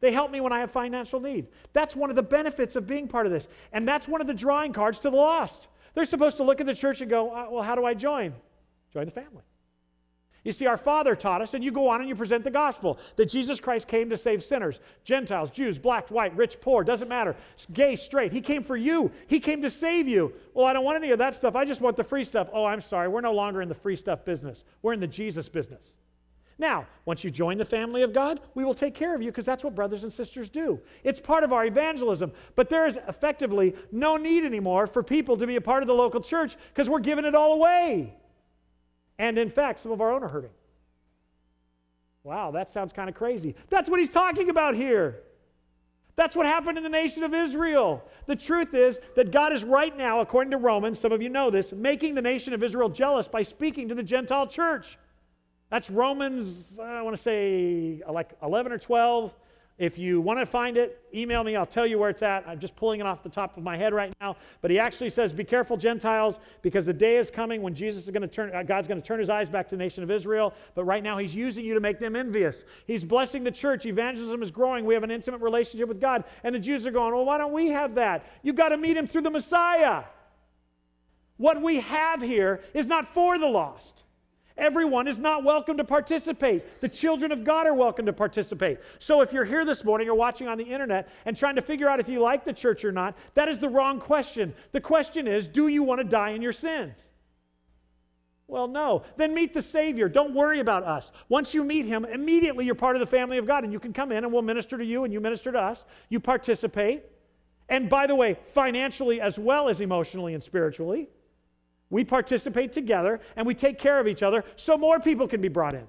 They 0.00 0.10
help 0.10 0.30
me 0.30 0.40
when 0.40 0.54
I 0.54 0.60
have 0.60 0.70
financial 0.70 1.20
need. 1.20 1.48
That's 1.74 1.94
one 1.94 2.08
of 2.08 2.16
the 2.16 2.22
benefits 2.22 2.76
of 2.76 2.86
being 2.86 3.08
part 3.08 3.26
of 3.26 3.32
this. 3.32 3.46
And 3.74 3.86
that's 3.86 4.08
one 4.08 4.22
of 4.22 4.26
the 4.26 4.32
drawing 4.32 4.72
cards 4.72 5.00
to 5.00 5.10
the 5.10 5.16
lost. 5.16 5.68
They're 5.92 6.06
supposed 6.06 6.38
to 6.38 6.44
look 6.44 6.62
at 6.62 6.66
the 6.66 6.74
church 6.74 7.02
and 7.02 7.10
go, 7.10 7.30
uh, 7.30 7.48
Well, 7.50 7.62
how 7.62 7.74
do 7.74 7.84
I 7.84 7.92
join? 7.92 8.32
Join 8.94 9.04
the 9.04 9.10
family. 9.10 9.42
You 10.44 10.52
see, 10.52 10.66
our 10.66 10.76
Father 10.76 11.16
taught 11.16 11.42
us, 11.42 11.54
and 11.54 11.62
you 11.62 11.72
go 11.72 11.88
on 11.88 12.00
and 12.00 12.08
you 12.08 12.14
present 12.14 12.44
the 12.44 12.50
gospel 12.50 12.98
that 13.16 13.26
Jesus 13.26 13.60
Christ 13.60 13.88
came 13.88 14.08
to 14.10 14.16
save 14.16 14.44
sinners 14.44 14.80
Gentiles, 15.04 15.50
Jews, 15.50 15.78
black, 15.78 16.08
white, 16.10 16.34
rich, 16.36 16.60
poor, 16.60 16.84
doesn't 16.84 17.08
matter, 17.08 17.36
gay, 17.72 17.96
straight. 17.96 18.32
He 18.32 18.40
came 18.40 18.62
for 18.62 18.76
you, 18.76 19.10
He 19.26 19.40
came 19.40 19.60
to 19.62 19.70
save 19.70 20.06
you. 20.06 20.32
Well, 20.54 20.66
I 20.66 20.72
don't 20.72 20.84
want 20.84 20.96
any 20.96 21.10
of 21.10 21.18
that 21.18 21.34
stuff. 21.34 21.56
I 21.56 21.64
just 21.64 21.80
want 21.80 21.96
the 21.96 22.04
free 22.04 22.24
stuff. 22.24 22.48
Oh, 22.52 22.64
I'm 22.64 22.80
sorry. 22.80 23.08
We're 23.08 23.20
no 23.20 23.32
longer 23.32 23.62
in 23.62 23.68
the 23.68 23.74
free 23.74 23.96
stuff 23.96 24.24
business, 24.24 24.64
we're 24.82 24.92
in 24.92 25.00
the 25.00 25.06
Jesus 25.06 25.48
business. 25.48 25.92
Now, 26.60 26.86
once 27.04 27.22
you 27.22 27.30
join 27.30 27.56
the 27.56 27.64
family 27.64 28.02
of 28.02 28.12
God, 28.12 28.40
we 28.54 28.64
will 28.64 28.74
take 28.74 28.92
care 28.92 29.14
of 29.14 29.22
you 29.22 29.30
because 29.30 29.44
that's 29.44 29.62
what 29.62 29.76
brothers 29.76 30.02
and 30.02 30.12
sisters 30.12 30.48
do. 30.48 30.80
It's 31.04 31.20
part 31.20 31.44
of 31.44 31.52
our 31.52 31.64
evangelism. 31.64 32.32
But 32.56 32.68
there 32.68 32.86
is 32.86 32.98
effectively 33.06 33.76
no 33.92 34.16
need 34.16 34.44
anymore 34.44 34.88
for 34.88 35.04
people 35.04 35.36
to 35.36 35.46
be 35.46 35.54
a 35.54 35.60
part 35.60 35.84
of 35.84 35.86
the 35.86 35.94
local 35.94 36.20
church 36.20 36.56
because 36.74 36.90
we're 36.90 36.98
giving 36.98 37.24
it 37.24 37.36
all 37.36 37.52
away. 37.52 38.12
And 39.18 39.38
in 39.38 39.50
fact, 39.50 39.80
some 39.80 39.92
of 39.92 40.00
our 40.00 40.12
own 40.12 40.22
are 40.22 40.28
hurting. 40.28 40.50
Wow, 42.24 42.50
that 42.50 42.70
sounds 42.72 42.92
kind 42.92 43.08
of 43.08 43.14
crazy. 43.14 43.54
That's 43.68 43.88
what 43.88 44.00
he's 44.00 44.10
talking 44.10 44.50
about 44.50 44.74
here. 44.74 45.22
That's 46.16 46.34
what 46.34 46.46
happened 46.46 46.76
in 46.76 46.82
the 46.82 46.90
nation 46.90 47.22
of 47.22 47.32
Israel. 47.32 48.02
The 48.26 48.34
truth 48.34 48.74
is 48.74 48.98
that 49.14 49.30
God 49.30 49.52
is 49.52 49.62
right 49.62 49.96
now, 49.96 50.20
according 50.20 50.50
to 50.50 50.56
Romans, 50.56 50.98
some 50.98 51.12
of 51.12 51.22
you 51.22 51.28
know 51.28 51.48
this, 51.48 51.72
making 51.72 52.16
the 52.16 52.22
nation 52.22 52.52
of 52.52 52.62
Israel 52.62 52.88
jealous 52.88 53.28
by 53.28 53.42
speaking 53.42 53.88
to 53.88 53.94
the 53.94 54.02
Gentile 54.02 54.46
church. 54.46 54.98
That's 55.70 55.88
Romans, 55.90 56.78
I 56.82 57.02
want 57.02 57.16
to 57.16 57.22
say 57.22 58.02
like 58.10 58.32
11 58.42 58.72
or 58.72 58.78
12. 58.78 59.32
If 59.78 59.96
you 59.96 60.20
want 60.20 60.40
to 60.40 60.46
find 60.46 60.76
it, 60.76 61.00
email 61.14 61.44
me. 61.44 61.54
I'll 61.54 61.64
tell 61.64 61.86
you 61.86 62.00
where 62.00 62.10
it's 62.10 62.22
at. 62.22 62.46
I'm 62.48 62.58
just 62.58 62.74
pulling 62.74 62.98
it 62.98 63.06
off 63.06 63.22
the 63.22 63.28
top 63.28 63.56
of 63.56 63.62
my 63.62 63.76
head 63.76 63.94
right 63.94 64.12
now. 64.20 64.36
But 64.60 64.72
he 64.72 64.78
actually 64.80 65.10
says, 65.10 65.32
Be 65.32 65.44
careful, 65.44 65.76
Gentiles, 65.76 66.40
because 66.62 66.86
the 66.86 66.92
day 66.92 67.16
is 67.16 67.30
coming 67.30 67.62
when 67.62 67.76
Jesus 67.76 68.04
is 68.04 68.10
going 68.10 68.22
to 68.22 68.28
turn, 68.28 68.52
uh, 68.52 68.64
God's 68.64 68.88
going 68.88 69.00
to 69.00 69.06
turn 69.06 69.20
his 69.20 69.30
eyes 69.30 69.48
back 69.48 69.68
to 69.68 69.76
the 69.76 69.78
nation 69.78 70.02
of 70.02 70.10
Israel. 70.10 70.52
But 70.74 70.84
right 70.84 71.02
now, 71.02 71.16
he's 71.16 71.32
using 71.32 71.64
you 71.64 71.74
to 71.74 71.80
make 71.80 72.00
them 72.00 72.16
envious. 72.16 72.64
He's 72.88 73.04
blessing 73.04 73.44
the 73.44 73.52
church. 73.52 73.86
Evangelism 73.86 74.42
is 74.42 74.50
growing. 74.50 74.84
We 74.84 74.94
have 74.94 75.04
an 75.04 75.12
intimate 75.12 75.40
relationship 75.40 75.88
with 75.88 76.00
God. 76.00 76.24
And 76.42 76.52
the 76.52 76.58
Jews 76.58 76.84
are 76.84 76.90
going, 76.90 77.14
Well, 77.14 77.24
why 77.24 77.38
don't 77.38 77.52
we 77.52 77.68
have 77.68 77.94
that? 77.94 78.26
You've 78.42 78.56
got 78.56 78.70
to 78.70 78.76
meet 78.76 78.96
him 78.96 79.06
through 79.06 79.22
the 79.22 79.30
Messiah. 79.30 80.02
What 81.36 81.62
we 81.62 81.78
have 81.80 82.20
here 82.20 82.64
is 82.74 82.88
not 82.88 83.14
for 83.14 83.38
the 83.38 83.46
lost. 83.46 84.02
Everyone 84.58 85.06
is 85.06 85.20
not 85.20 85.44
welcome 85.44 85.76
to 85.76 85.84
participate. 85.84 86.80
The 86.80 86.88
children 86.88 87.30
of 87.30 87.44
God 87.44 87.66
are 87.66 87.74
welcome 87.74 88.04
to 88.06 88.12
participate. 88.12 88.78
So 88.98 89.20
if 89.20 89.32
you're 89.32 89.44
here 89.44 89.64
this 89.64 89.84
morning 89.84 90.08
or 90.08 90.14
watching 90.14 90.48
on 90.48 90.58
the 90.58 90.64
internet 90.64 91.08
and 91.26 91.36
trying 91.36 91.54
to 91.54 91.62
figure 91.62 91.88
out 91.88 92.00
if 92.00 92.08
you 92.08 92.20
like 92.20 92.44
the 92.44 92.52
church 92.52 92.84
or 92.84 92.90
not, 92.90 93.16
that 93.34 93.48
is 93.48 93.60
the 93.60 93.68
wrong 93.68 94.00
question. 94.00 94.52
The 94.72 94.80
question 94.80 95.28
is, 95.28 95.46
do 95.46 95.68
you 95.68 95.84
want 95.84 96.00
to 96.00 96.04
die 96.04 96.30
in 96.30 96.42
your 96.42 96.52
sins? 96.52 96.98
Well, 98.48 98.66
no. 98.66 99.04
Then 99.16 99.32
meet 99.32 99.54
the 99.54 99.62
Savior. 99.62 100.08
Don't 100.08 100.34
worry 100.34 100.58
about 100.58 100.82
us. 100.82 101.12
Once 101.28 101.54
you 101.54 101.62
meet 101.62 101.84
Him, 101.84 102.04
immediately 102.04 102.64
you're 102.64 102.74
part 102.74 102.96
of 102.96 103.00
the 103.00 103.06
family 103.06 103.38
of 103.38 103.46
God, 103.46 103.62
and 103.62 103.72
you 103.72 103.78
can 103.78 103.92
come 103.92 104.10
in 104.10 104.24
and 104.24 104.32
we'll 104.32 104.42
minister 104.42 104.76
to 104.76 104.84
you 104.84 105.04
and 105.04 105.12
you 105.12 105.20
minister 105.20 105.52
to 105.52 105.58
us. 105.58 105.84
You 106.08 106.18
participate. 106.18 107.04
And 107.68 107.88
by 107.88 108.06
the 108.06 108.14
way, 108.14 108.38
financially 108.54 109.20
as 109.20 109.38
well 109.38 109.68
as 109.68 109.80
emotionally 109.80 110.34
and 110.34 110.42
spiritually. 110.42 111.10
We 111.90 112.04
participate 112.04 112.72
together 112.72 113.20
and 113.36 113.46
we 113.46 113.54
take 113.54 113.78
care 113.78 113.98
of 113.98 114.06
each 114.06 114.22
other 114.22 114.44
so 114.56 114.76
more 114.76 115.00
people 115.00 115.26
can 115.26 115.40
be 115.40 115.48
brought 115.48 115.74
in. 115.74 115.86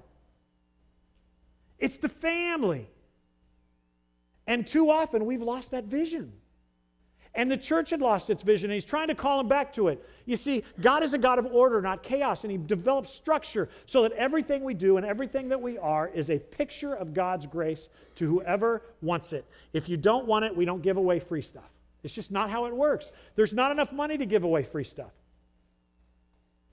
It's 1.78 1.98
the 1.98 2.08
family. 2.08 2.88
And 4.46 4.66
too 4.66 4.90
often 4.90 5.26
we've 5.26 5.42
lost 5.42 5.72
that 5.72 5.84
vision. 5.84 6.32
And 7.34 7.48
the 7.48 7.56
church 7.56 7.90
had 7.90 8.00
lost 8.00 8.28
its 8.28 8.42
vision, 8.42 8.70
and 8.70 8.74
he's 8.74 8.84
trying 8.84 9.06
to 9.06 9.14
call 9.14 9.38
them 9.38 9.46
back 9.46 9.72
to 9.74 9.86
it. 9.86 10.04
You 10.26 10.36
see, 10.36 10.64
God 10.80 11.04
is 11.04 11.14
a 11.14 11.18
God 11.18 11.38
of 11.38 11.46
order, 11.46 11.80
not 11.80 12.02
chaos, 12.02 12.42
and 12.42 12.50
he 12.50 12.58
develops 12.58 13.14
structure 13.14 13.68
so 13.86 14.02
that 14.02 14.12
everything 14.12 14.64
we 14.64 14.74
do 14.74 14.96
and 14.96 15.06
everything 15.06 15.48
that 15.50 15.62
we 15.62 15.78
are 15.78 16.08
is 16.08 16.28
a 16.28 16.40
picture 16.40 16.94
of 16.94 17.14
God's 17.14 17.46
grace 17.46 17.88
to 18.16 18.26
whoever 18.26 18.82
wants 19.00 19.32
it. 19.32 19.44
If 19.72 19.88
you 19.88 19.96
don't 19.96 20.26
want 20.26 20.44
it, 20.44 20.56
we 20.56 20.64
don't 20.64 20.82
give 20.82 20.96
away 20.96 21.20
free 21.20 21.42
stuff. 21.42 21.70
It's 22.02 22.12
just 22.12 22.32
not 22.32 22.50
how 22.50 22.64
it 22.64 22.74
works. 22.74 23.12
There's 23.36 23.52
not 23.52 23.70
enough 23.70 23.92
money 23.92 24.18
to 24.18 24.26
give 24.26 24.42
away 24.42 24.64
free 24.64 24.84
stuff. 24.84 25.12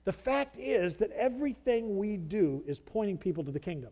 The 0.08 0.12
fact 0.14 0.56
is 0.56 0.94
that 0.94 1.10
everything 1.10 1.98
we 1.98 2.16
do 2.16 2.64
is 2.66 2.78
pointing 2.78 3.18
people 3.18 3.44
to 3.44 3.50
the 3.50 3.60
kingdom. 3.60 3.90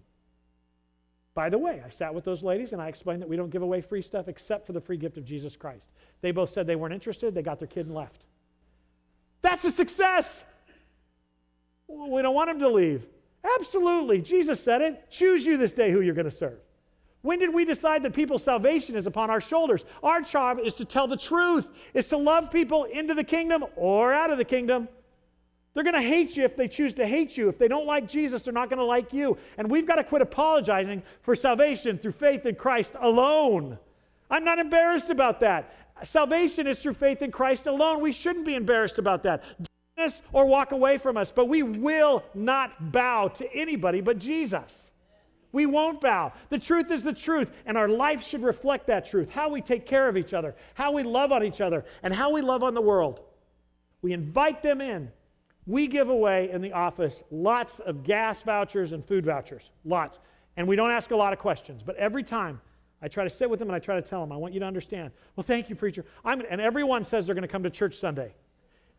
By 1.34 1.50
the 1.50 1.58
way, 1.58 1.82
I 1.84 1.90
sat 1.90 2.14
with 2.14 2.24
those 2.24 2.42
ladies 2.42 2.72
and 2.72 2.80
I 2.80 2.88
explained 2.88 3.20
that 3.20 3.28
we 3.28 3.36
don't 3.36 3.50
give 3.50 3.60
away 3.60 3.82
free 3.82 4.00
stuff 4.00 4.26
except 4.26 4.66
for 4.66 4.72
the 4.72 4.80
free 4.80 4.96
gift 4.96 5.18
of 5.18 5.26
Jesus 5.26 5.56
Christ. 5.56 5.88
They 6.22 6.30
both 6.30 6.50
said 6.54 6.66
they 6.66 6.74
weren't 6.74 6.94
interested, 6.94 7.34
they 7.34 7.42
got 7.42 7.58
their 7.58 7.68
kid 7.68 7.84
and 7.84 7.94
left. 7.94 8.24
That's 9.42 9.62
a 9.66 9.70
success. 9.70 10.42
We 11.86 12.22
don't 12.22 12.34
want 12.34 12.48
them 12.48 12.60
to 12.60 12.70
leave. 12.70 13.04
Absolutely. 13.60 14.22
Jesus 14.22 14.58
said 14.58 14.80
it. 14.80 15.10
Choose 15.10 15.44
you 15.44 15.58
this 15.58 15.74
day 15.74 15.90
who 15.90 16.00
you're 16.00 16.14
going 16.14 16.30
to 16.30 16.34
serve. 16.34 16.60
When 17.20 17.38
did 17.38 17.52
we 17.52 17.66
decide 17.66 18.02
that 18.04 18.14
people's 18.14 18.42
salvation 18.42 18.96
is 18.96 19.04
upon 19.04 19.28
our 19.28 19.42
shoulders? 19.42 19.84
Our 20.02 20.22
job 20.22 20.60
is 20.64 20.72
to 20.74 20.86
tell 20.86 21.08
the 21.08 21.18
truth, 21.18 21.68
is 21.92 22.06
to 22.06 22.16
love 22.16 22.50
people 22.50 22.84
into 22.84 23.12
the 23.12 23.24
kingdom 23.24 23.66
or 23.76 24.14
out 24.14 24.30
of 24.30 24.38
the 24.38 24.46
kingdom. 24.46 24.88
They're 25.76 25.84
going 25.84 25.92
to 25.92 26.00
hate 26.00 26.38
you 26.38 26.44
if 26.46 26.56
they 26.56 26.68
choose 26.68 26.94
to 26.94 27.06
hate 27.06 27.36
you. 27.36 27.50
If 27.50 27.58
they 27.58 27.68
don't 27.68 27.84
like 27.84 28.08
Jesus, 28.08 28.40
they're 28.40 28.50
not 28.54 28.70
going 28.70 28.78
to 28.78 28.84
like 28.86 29.12
you. 29.12 29.36
And 29.58 29.70
we've 29.70 29.86
got 29.86 29.96
to 29.96 30.04
quit 30.04 30.22
apologizing 30.22 31.02
for 31.20 31.36
salvation 31.36 31.98
through 31.98 32.12
faith 32.12 32.46
in 32.46 32.54
Christ 32.54 32.92
alone. 32.98 33.76
I'm 34.30 34.42
not 34.42 34.58
embarrassed 34.58 35.10
about 35.10 35.38
that. 35.40 35.74
Salvation 36.02 36.66
is 36.66 36.78
through 36.78 36.94
faith 36.94 37.20
in 37.20 37.30
Christ 37.30 37.66
alone. 37.66 38.00
We 38.00 38.12
shouldn't 38.12 38.46
be 38.46 38.54
embarrassed 38.54 38.96
about 38.96 39.22
that. 39.24 39.44
Us 39.98 40.22
or 40.32 40.46
walk 40.46 40.72
away 40.72 40.96
from 40.96 41.18
us, 41.18 41.30
but 41.30 41.46
we 41.46 41.62
will 41.62 42.24
not 42.32 42.90
bow 42.90 43.28
to 43.28 43.54
anybody 43.54 44.00
but 44.00 44.18
Jesus. 44.18 44.90
We 45.52 45.66
won't 45.66 46.00
bow. 46.00 46.32
The 46.48 46.58
truth 46.58 46.90
is 46.90 47.02
the 47.02 47.12
truth, 47.12 47.52
and 47.66 47.76
our 47.76 47.88
life 47.88 48.22
should 48.22 48.42
reflect 48.42 48.86
that 48.86 49.10
truth. 49.10 49.28
How 49.28 49.50
we 49.50 49.60
take 49.60 49.84
care 49.84 50.08
of 50.08 50.16
each 50.16 50.32
other, 50.32 50.54
how 50.72 50.92
we 50.92 51.02
love 51.02 51.32
on 51.32 51.44
each 51.44 51.60
other, 51.60 51.84
and 52.02 52.14
how 52.14 52.30
we 52.30 52.40
love 52.40 52.62
on 52.62 52.72
the 52.72 52.80
world. 52.80 53.20
We 54.00 54.14
invite 54.14 54.62
them 54.62 54.80
in 54.80 55.12
we 55.66 55.86
give 55.86 56.08
away 56.08 56.50
in 56.50 56.60
the 56.62 56.72
office 56.72 57.24
lots 57.30 57.80
of 57.80 58.04
gas 58.04 58.42
vouchers 58.42 58.92
and 58.92 59.04
food 59.04 59.24
vouchers, 59.24 59.70
lots. 59.84 60.18
And 60.56 60.66
we 60.66 60.76
don't 60.76 60.90
ask 60.90 61.10
a 61.10 61.16
lot 61.16 61.32
of 61.32 61.38
questions, 61.38 61.82
but 61.84 61.96
every 61.96 62.22
time 62.22 62.60
I 63.02 63.08
try 63.08 63.24
to 63.24 63.30
sit 63.30 63.50
with 63.50 63.58
them 63.58 63.68
and 63.68 63.76
I 63.76 63.78
try 63.78 63.96
to 63.96 64.02
tell 64.02 64.20
them, 64.20 64.32
I 64.32 64.36
want 64.36 64.54
you 64.54 64.60
to 64.60 64.66
understand. 64.66 65.10
Well, 65.34 65.44
thank 65.44 65.68
you, 65.68 65.76
preacher. 65.76 66.04
I'm, 66.24 66.42
and 66.48 66.60
everyone 66.60 67.04
says 67.04 67.26
they're 67.26 67.34
going 67.34 67.42
to 67.42 67.48
come 67.48 67.62
to 67.64 67.70
church 67.70 67.98
Sunday. 67.98 68.32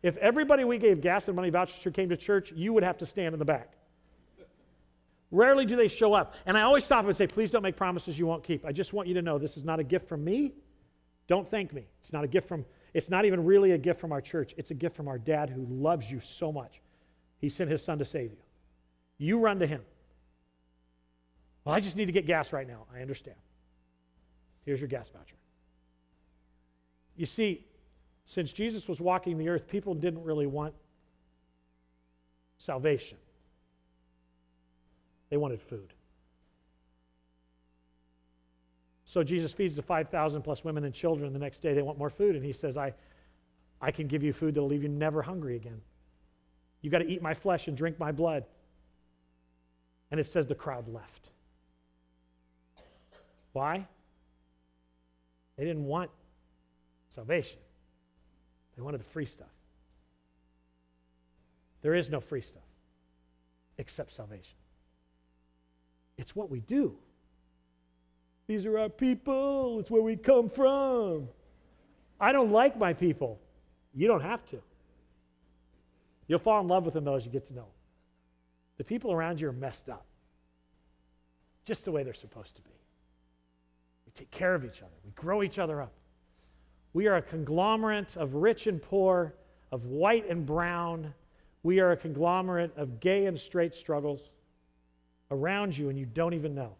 If 0.02 0.16
everybody 0.18 0.62
we 0.62 0.78
gave 0.78 1.00
gas 1.00 1.26
and 1.26 1.34
money 1.34 1.50
vouchers 1.50 1.80
to 1.82 1.90
came 1.90 2.08
to 2.10 2.16
church, 2.16 2.52
you 2.54 2.72
would 2.72 2.84
have 2.84 2.98
to 2.98 3.06
stand 3.06 3.32
in 3.32 3.38
the 3.38 3.44
back. 3.44 3.72
Rarely 5.30 5.66
do 5.66 5.76
they 5.76 5.88
show 5.88 6.14
up. 6.14 6.34
And 6.46 6.56
I 6.56 6.62
always 6.62 6.84
stop 6.84 7.04
and 7.04 7.16
say, 7.16 7.26
please 7.26 7.50
don't 7.50 7.62
make 7.62 7.76
promises 7.76 8.18
you 8.18 8.26
won't 8.26 8.44
keep. 8.44 8.64
I 8.64 8.72
just 8.72 8.92
want 8.92 9.08
you 9.08 9.14
to 9.14 9.22
know 9.22 9.38
this 9.38 9.56
is 9.56 9.64
not 9.64 9.80
a 9.80 9.84
gift 9.84 10.08
from 10.08 10.24
me. 10.24 10.52
Don't 11.26 11.50
thank 11.50 11.72
me. 11.72 11.84
It's 12.00 12.12
not 12.12 12.24
a 12.24 12.28
gift 12.28 12.48
from, 12.48 12.64
it's 12.94 13.10
not 13.10 13.24
even 13.24 13.44
really 13.44 13.72
a 13.72 13.78
gift 13.78 14.00
from 14.00 14.12
our 14.12 14.20
church. 14.20 14.54
It's 14.56 14.70
a 14.70 14.74
gift 14.74 14.96
from 14.96 15.08
our 15.08 15.18
dad 15.18 15.50
who 15.50 15.66
loves 15.68 16.10
you 16.10 16.20
so 16.20 16.52
much. 16.52 16.80
He 17.40 17.48
sent 17.48 17.70
his 17.70 17.82
son 17.82 17.98
to 17.98 18.04
save 18.04 18.30
you. 18.30 18.38
You 19.18 19.38
run 19.38 19.58
to 19.58 19.66
him. 19.66 19.82
Well, 21.64 21.74
I 21.74 21.80
just 21.80 21.96
need 21.96 22.06
to 22.06 22.12
get 22.12 22.26
gas 22.26 22.52
right 22.52 22.66
now. 22.66 22.86
I 22.94 23.00
understand. 23.00 23.36
Here's 24.64 24.80
your 24.80 24.88
gas 24.88 25.08
voucher. 25.10 25.36
You 27.16 27.26
see, 27.26 27.66
since 28.26 28.52
Jesus 28.52 28.88
was 28.88 29.00
walking 29.00 29.38
the 29.38 29.48
earth, 29.48 29.68
people 29.68 29.94
didn't 29.94 30.22
really 30.22 30.46
want 30.46 30.74
salvation. 32.58 33.18
They 35.30 35.36
wanted 35.36 35.60
food. 35.62 35.92
So 39.08 39.22
Jesus 39.22 39.52
feeds 39.52 39.74
the 39.74 39.80
5,000 39.80 40.42
plus 40.42 40.62
women 40.64 40.84
and 40.84 40.92
children. 40.92 41.32
The 41.32 41.38
next 41.38 41.62
day 41.62 41.72
they 41.72 41.80
want 41.80 41.98
more 41.98 42.10
food. 42.10 42.36
And 42.36 42.44
he 42.44 42.52
says, 42.52 42.76
I, 42.76 42.92
I 43.80 43.90
can 43.90 44.06
give 44.06 44.22
you 44.22 44.34
food 44.34 44.54
that'll 44.54 44.68
leave 44.68 44.82
you 44.82 44.90
never 44.90 45.22
hungry 45.22 45.56
again. 45.56 45.80
You 46.82 46.90
got 46.90 46.98
to 46.98 47.08
eat 47.08 47.22
my 47.22 47.32
flesh 47.32 47.68
and 47.68 47.76
drink 47.76 47.98
my 47.98 48.12
blood. 48.12 48.44
And 50.10 50.20
it 50.20 50.26
says 50.26 50.46
the 50.46 50.54
crowd 50.54 50.86
left. 50.88 51.30
Why? 53.54 53.86
They 55.56 55.64
didn't 55.64 55.86
want 55.86 56.10
salvation, 57.14 57.58
they 58.76 58.82
wanted 58.82 59.00
the 59.00 59.10
free 59.10 59.26
stuff. 59.26 59.48
There 61.80 61.94
is 61.94 62.10
no 62.10 62.20
free 62.20 62.42
stuff 62.42 62.62
except 63.78 64.12
salvation. 64.12 64.56
It's 66.18 66.36
what 66.36 66.50
we 66.50 66.60
do. 66.60 66.94
These 68.48 68.66
are 68.66 68.78
our 68.78 68.88
people. 68.88 69.78
It's 69.78 69.90
where 69.90 70.02
we 70.02 70.16
come 70.16 70.48
from. 70.50 71.28
I 72.18 72.32
don't 72.32 72.50
like 72.50 72.78
my 72.78 72.94
people. 72.94 73.38
You 73.94 74.08
don't 74.08 74.22
have 74.22 74.44
to. 74.46 74.58
You'll 76.26 76.38
fall 76.38 76.60
in 76.60 76.68
love 76.68 76.84
with 76.84 76.94
them, 76.94 77.04
though, 77.04 77.14
as 77.14 77.24
you 77.24 77.30
get 77.30 77.46
to 77.48 77.54
know 77.54 77.62
them. 77.62 77.70
The 78.78 78.84
people 78.84 79.12
around 79.12 79.40
you 79.40 79.48
are 79.48 79.52
messed 79.52 79.88
up, 79.88 80.06
just 81.64 81.84
the 81.84 81.92
way 81.92 82.02
they're 82.04 82.14
supposed 82.14 82.54
to 82.56 82.62
be. 82.62 82.70
We 84.06 84.12
take 84.12 84.30
care 84.30 84.54
of 84.54 84.64
each 84.64 84.78
other, 84.82 84.94
we 85.04 85.10
grow 85.12 85.42
each 85.42 85.58
other 85.58 85.82
up. 85.82 85.92
We 86.94 87.06
are 87.06 87.16
a 87.16 87.22
conglomerate 87.22 88.16
of 88.16 88.34
rich 88.34 88.66
and 88.66 88.80
poor, 88.80 89.34
of 89.72 89.84
white 89.86 90.28
and 90.28 90.46
brown. 90.46 91.12
We 91.62 91.80
are 91.80 91.92
a 91.92 91.96
conglomerate 91.96 92.72
of 92.76 93.00
gay 93.00 93.26
and 93.26 93.38
straight 93.38 93.74
struggles 93.74 94.20
around 95.30 95.76
you 95.76 95.90
and 95.90 95.98
you 95.98 96.06
don't 96.06 96.34
even 96.34 96.54
know. 96.54 96.74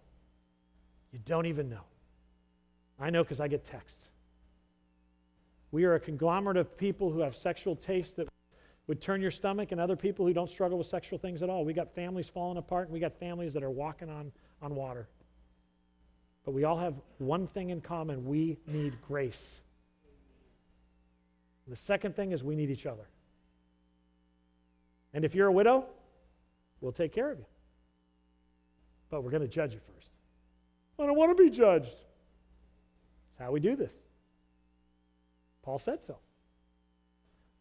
You 1.12 1.18
don't 1.24 1.46
even 1.46 1.68
know. 1.68 1.84
I 3.00 3.10
know 3.10 3.22
because 3.22 3.40
I 3.40 3.48
get 3.48 3.64
texts. 3.64 4.08
We 5.70 5.84
are 5.84 5.94
a 5.94 6.00
conglomerate 6.00 6.56
of 6.56 6.76
people 6.76 7.10
who 7.10 7.20
have 7.20 7.36
sexual 7.36 7.76
tastes 7.76 8.14
that 8.14 8.28
would 8.86 9.00
turn 9.00 9.20
your 9.20 9.30
stomach 9.30 9.72
and 9.72 9.80
other 9.80 9.96
people 9.96 10.26
who 10.26 10.32
don't 10.32 10.50
struggle 10.50 10.78
with 10.78 10.86
sexual 10.86 11.18
things 11.18 11.42
at 11.42 11.50
all. 11.50 11.64
We 11.64 11.74
got 11.74 11.94
families 11.94 12.26
falling 12.28 12.56
apart 12.56 12.86
and 12.86 12.94
we 12.94 13.00
got 13.00 13.18
families 13.20 13.52
that 13.52 13.62
are 13.62 13.70
walking 13.70 14.08
on, 14.08 14.32
on 14.62 14.74
water. 14.74 15.06
But 16.44 16.54
we 16.54 16.64
all 16.64 16.78
have 16.78 16.94
one 17.18 17.46
thing 17.46 17.70
in 17.70 17.80
common 17.82 18.26
we 18.26 18.56
need 18.66 18.96
grace. 19.06 19.60
And 21.66 21.76
the 21.76 21.80
second 21.82 22.16
thing 22.16 22.32
is 22.32 22.42
we 22.42 22.56
need 22.56 22.70
each 22.70 22.86
other. 22.86 23.06
And 25.12 25.24
if 25.24 25.34
you're 25.34 25.48
a 25.48 25.52
widow, 25.52 25.84
we'll 26.80 26.92
take 26.92 27.14
care 27.14 27.30
of 27.30 27.38
you 27.38 27.44
but 29.10 29.22
we're 29.22 29.30
going 29.30 29.42
to 29.42 29.48
judge 29.48 29.72
you 29.72 29.80
first. 29.94 30.07
I 30.98 31.06
don't 31.06 31.16
want 31.16 31.36
to 31.36 31.42
be 31.42 31.50
judged. 31.50 31.94
That's 33.36 33.46
how 33.46 33.52
we 33.52 33.60
do 33.60 33.76
this. 33.76 33.92
Paul 35.62 35.78
said 35.78 36.00
so. 36.06 36.16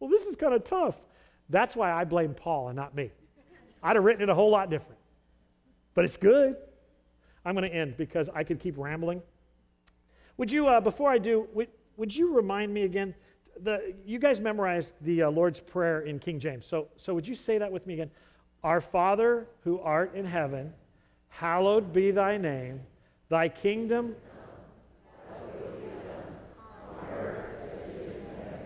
Well, 0.00 0.10
this 0.10 0.22
is 0.22 0.36
kind 0.36 0.54
of 0.54 0.64
tough. 0.64 0.96
That's 1.48 1.76
why 1.76 1.92
I 1.92 2.04
blame 2.04 2.34
Paul 2.34 2.68
and 2.68 2.76
not 2.76 2.94
me. 2.94 3.10
I'd 3.82 3.96
have 3.96 4.04
written 4.04 4.22
it 4.22 4.28
a 4.28 4.34
whole 4.34 4.50
lot 4.50 4.70
different. 4.70 4.98
But 5.94 6.04
it's 6.04 6.16
good. 6.16 6.56
I'm 7.44 7.54
going 7.54 7.66
to 7.66 7.74
end 7.74 7.96
because 7.96 8.28
I 8.34 8.44
could 8.44 8.60
keep 8.60 8.76
rambling. 8.76 9.22
Would 10.36 10.52
you, 10.52 10.68
uh, 10.68 10.80
before 10.80 11.10
I 11.10 11.18
do, 11.18 11.48
would, 11.54 11.68
would 11.96 12.14
you 12.14 12.34
remind 12.34 12.72
me 12.72 12.82
again? 12.82 13.14
The, 13.62 13.94
you 14.04 14.18
guys 14.18 14.38
memorized 14.38 14.92
the 15.00 15.22
uh, 15.22 15.30
Lord's 15.30 15.58
Prayer 15.58 16.02
in 16.02 16.18
King 16.18 16.38
James. 16.38 16.66
So, 16.66 16.88
so 16.96 17.14
would 17.14 17.26
you 17.26 17.34
say 17.34 17.58
that 17.58 17.70
with 17.70 17.86
me 17.86 17.94
again? 17.94 18.10
Our 18.62 18.80
Father 18.80 19.46
who 19.64 19.80
art 19.80 20.14
in 20.14 20.24
heaven, 20.24 20.72
Hallowed 21.28 21.92
be 21.92 22.10
thy 22.10 22.36
name, 22.36 22.80
thy 23.28 23.48
kingdom. 23.48 24.14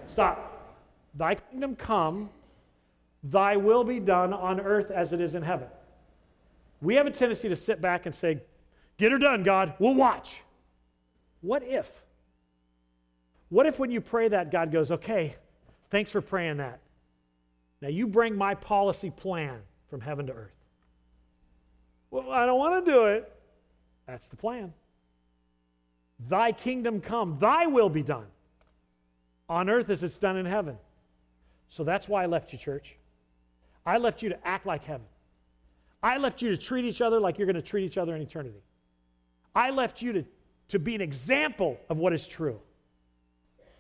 Stop. 0.07 0.49
Thy 1.15 1.35
kingdom 1.35 1.77
come, 1.77 2.31
thy 3.25 3.57
will 3.57 3.85
be 3.85 3.99
done 4.01 4.33
on 4.33 4.61
earth 4.61 4.91
as 4.91 5.13
it 5.13 5.21
is 5.21 5.35
in 5.35 5.43
heaven. 5.43 5.69
We 6.81 6.95
have 6.97 7.07
a 7.07 7.11
tendency 7.11 7.49
to 7.49 7.57
sit 7.57 7.81
back 7.81 8.07
and 8.07 8.15
say, 8.15 8.41
Get 8.99 9.11
her 9.11 9.19
done, 9.19 9.43
God. 9.43 9.75
We'll 9.79 9.95
watch. 9.95 10.37
What 11.41 11.63
if? 11.65 11.91
What 13.49 13.67
if 13.67 13.79
when 13.79 13.91
you 13.91 14.01
pray 14.01 14.29
that, 14.29 14.51
God 14.51 14.71
goes, 14.71 14.91
Okay, 14.91 15.35
thanks 15.91 16.11
for 16.11 16.21
praying 16.21 16.59
that. 16.59 16.81
Now 17.81 17.89
you 17.89 18.07
bring 18.07 18.37
my 18.37 18.55
policy 18.55 19.11
plan 19.11 19.59
from 19.89 20.01
heaven 20.01 20.27
to 20.27 20.33
earth. 20.33 20.55
Well, 22.11 22.31
I 22.31 22.47
don't 22.47 22.59
want 22.59 22.85
to 22.85 22.91
do 22.91 23.05
it. 23.07 23.33
That's 24.07 24.29
the 24.29 24.37
plan. 24.37 24.73
Thy 26.29 26.53
kingdom 26.53 27.01
come, 27.01 27.39
thy 27.39 27.67
will 27.67 27.89
be 27.89 28.03
done 28.03 28.27
on 29.49 29.69
earth 29.69 29.91
as 29.91 30.03
it's 30.03 30.19
done 30.19 30.37
in 30.37 30.47
heaven. 30.47 30.77
So 31.69 31.85
that's 31.85 32.09
why 32.09 32.23
I 32.23 32.27
left 32.27 32.53
you, 32.53 32.59
church. 32.59 32.97
I 33.85 33.99
left 33.99 34.23
you 34.23 34.29
to 34.29 34.47
act 34.47 34.67
like 34.67 34.85
heaven. 34.85 35.07
I 36.03 36.19
left 36.19 36.43
you 36.43 36.51
to 36.51 36.57
treat 36.57 36.85
each 36.85 37.01
other 37.01 37.21
like 37.21 37.39
you're 37.39 37.47
going 37.47 37.57
to 37.57 37.63
treat 37.63 37.85
each 37.85 37.99
other 37.99 38.15
in 38.15 38.23
eternity. 38.23 38.63
I 39.55 39.71
left 39.71 40.03
you 40.03 40.13
to, 40.13 40.25
to 40.69 40.79
be 40.79 40.95
an 40.95 41.01
example 41.01 41.79
of 41.89 41.99
what 41.99 42.13
is 42.13 42.27
true. 42.27 42.61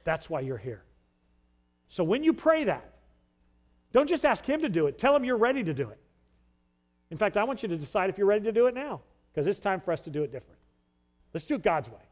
That's 0.05 0.29
why 0.29 0.41
you're 0.41 0.59
here. 0.59 0.83
So 1.89 2.05
when 2.05 2.25
you 2.25 2.33
pray 2.33 2.65
that, 2.65 2.93
don't 3.93 4.09
just 4.09 4.25
ask 4.25 4.45
Him 4.45 4.63
to 4.63 4.69
do 4.69 4.87
it, 4.87 4.99
tell 4.99 5.15
Him 5.15 5.25
you're 5.25 5.37
ready 5.37 5.63
to 5.63 5.75
do 5.75 5.89
it. 5.91 5.99
In 7.11 7.19
fact, 7.19 7.37
I 7.37 7.45
want 7.45 7.63
you 7.63 7.69
to 7.69 7.77
decide 7.77 8.09
if 8.09 8.17
you're 8.17 8.27
ready 8.27 8.45
to 8.45 8.53
do 8.53 8.67
it 8.67 8.75
now, 8.75 9.01
because 9.33 9.47
it's 9.47 9.59
time 9.59 9.81
for 9.81 9.93
us 9.93 10.01
to 10.03 10.11
do 10.11 10.23
it 10.23 10.33
different. 10.33 10.59
Let's 11.33 11.47
do 11.47 11.55
it 11.55 11.63
God's 11.63 11.89
way. 11.89 12.03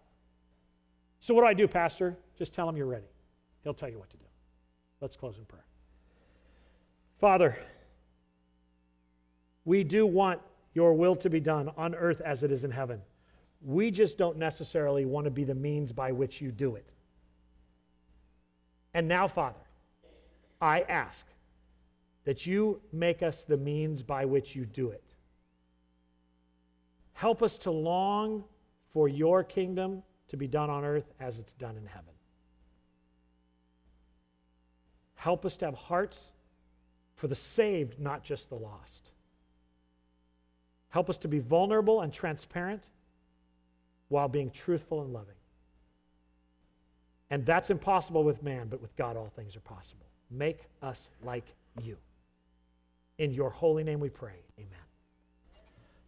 So, 1.21 1.35
what 1.35 1.43
do 1.43 1.47
I 1.47 1.55
do, 1.55 1.69
Pastor? 1.69 2.17
Just 2.39 2.55
tell 2.55 2.69
him 2.69 2.77
you're 2.77 2.87
ready. 2.87 3.09
He'll 3.63 3.75
tell 3.75 3.91
you 3.91 3.99
what 3.99 4.09
to 4.11 4.17
do. 4.17 4.25
Let's 5.01 5.17
close 5.17 5.37
in 5.39 5.45
prayer. 5.45 5.65
Father, 7.21 7.59
we 9.67 9.85
do 9.85 10.07
want 10.07 10.41
your 10.75 10.95
will 10.95 11.15
to 11.17 11.29
be 11.29 11.41
done 11.41 11.71
on 11.77 11.95
earth 11.95 12.23
as 12.23 12.43
it 12.43 12.51
is 12.51 12.65
in 12.65 12.71
heaven. 12.71 13.01
We 13.63 13.91
just 13.91 14.17
don't 14.17 14.39
necessarily 14.39 15.05
want 15.05 15.25
to 15.27 15.31
be 15.31 15.45
the 15.45 15.55
means 15.55 15.93
by 15.93 16.13
which 16.13 16.41
you 16.41 16.51
do 16.51 16.77
it. 16.77 16.87
And 18.95 19.07
now, 19.07 19.29
Father, 19.29 19.61
I 20.61 20.81
ask 20.83 21.27
that 22.25 22.47
you 22.47 22.81
make 22.93 23.23
us 23.23 23.43
the 23.43 23.57
means 23.57 24.03
by 24.03 24.25
which 24.25 24.57
you 24.57 24.65
do 24.65 24.91
it. 24.91 25.05
Help 27.21 27.43
us 27.43 27.59
to 27.59 27.71
long 27.71 28.43
for 28.95 29.07
your 29.07 29.45
kingdom 29.45 30.03
to 30.27 30.39
be 30.39 30.47
done 30.47 30.71
on 30.71 30.87
earth 30.87 31.13
as 31.21 31.39
it's 31.39 31.53
done 31.53 31.77
in 31.77 31.85
heaven. 31.85 32.15
Help 35.17 35.45
us 35.45 35.59
to 35.59 35.67
have 35.67 35.75
hearts 35.75 36.31
for 37.17 37.29
the 37.29 37.35
saved, 37.35 38.01
not 38.01 38.25
just 38.25 38.49
the 38.49 38.55
lost. 38.55 39.11
Help 40.89 41.11
us 41.11 41.19
to 41.19 41.29
be 41.29 41.41
vulnerable 41.41 42.01
and 42.01 42.11
transparent 42.11 42.85
while 44.09 44.27
being 44.27 44.51
truthful 44.51 45.03
and 45.03 45.13
loving. 45.13 45.35
And 47.29 47.45
that's 47.45 47.69
impossible 47.69 48.25
with 48.25 48.43
man, 48.43 48.69
but 48.69 48.81
with 48.81 48.97
God, 48.97 49.19
all 49.19 49.31
things 49.37 49.55
are 49.57 49.61
possible. 49.61 50.07
Make 50.31 50.61
us 50.81 51.11
like 51.23 51.45
you. 51.83 51.99
In 53.19 53.31
your 53.31 53.51
holy 53.51 53.85
name 53.85 54.01
we 54.01 54.09
pray. 54.09 54.41
Amen. 54.59 54.90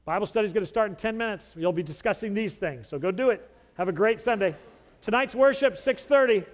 Bible 0.05 0.27
study 0.27 0.47
is 0.47 0.53
going 0.53 0.65
to 0.65 0.69
start 0.69 0.91
in 0.91 0.97
10 0.97 1.17
minutes. 1.17 1.53
You'll 1.57 1.73
be 1.73 1.83
discussing 1.83 2.35
these 2.35 2.57
things. 2.57 2.89
So 2.89 2.99
go 2.99 3.11
do 3.11 3.31
it. 3.31 3.49
Have 3.75 3.89
a 3.89 3.93
great 3.93 4.21
Sunday. 4.21 4.57
Tonight's 5.01 5.35
worship 5.35 5.77
6:30. 5.77 6.45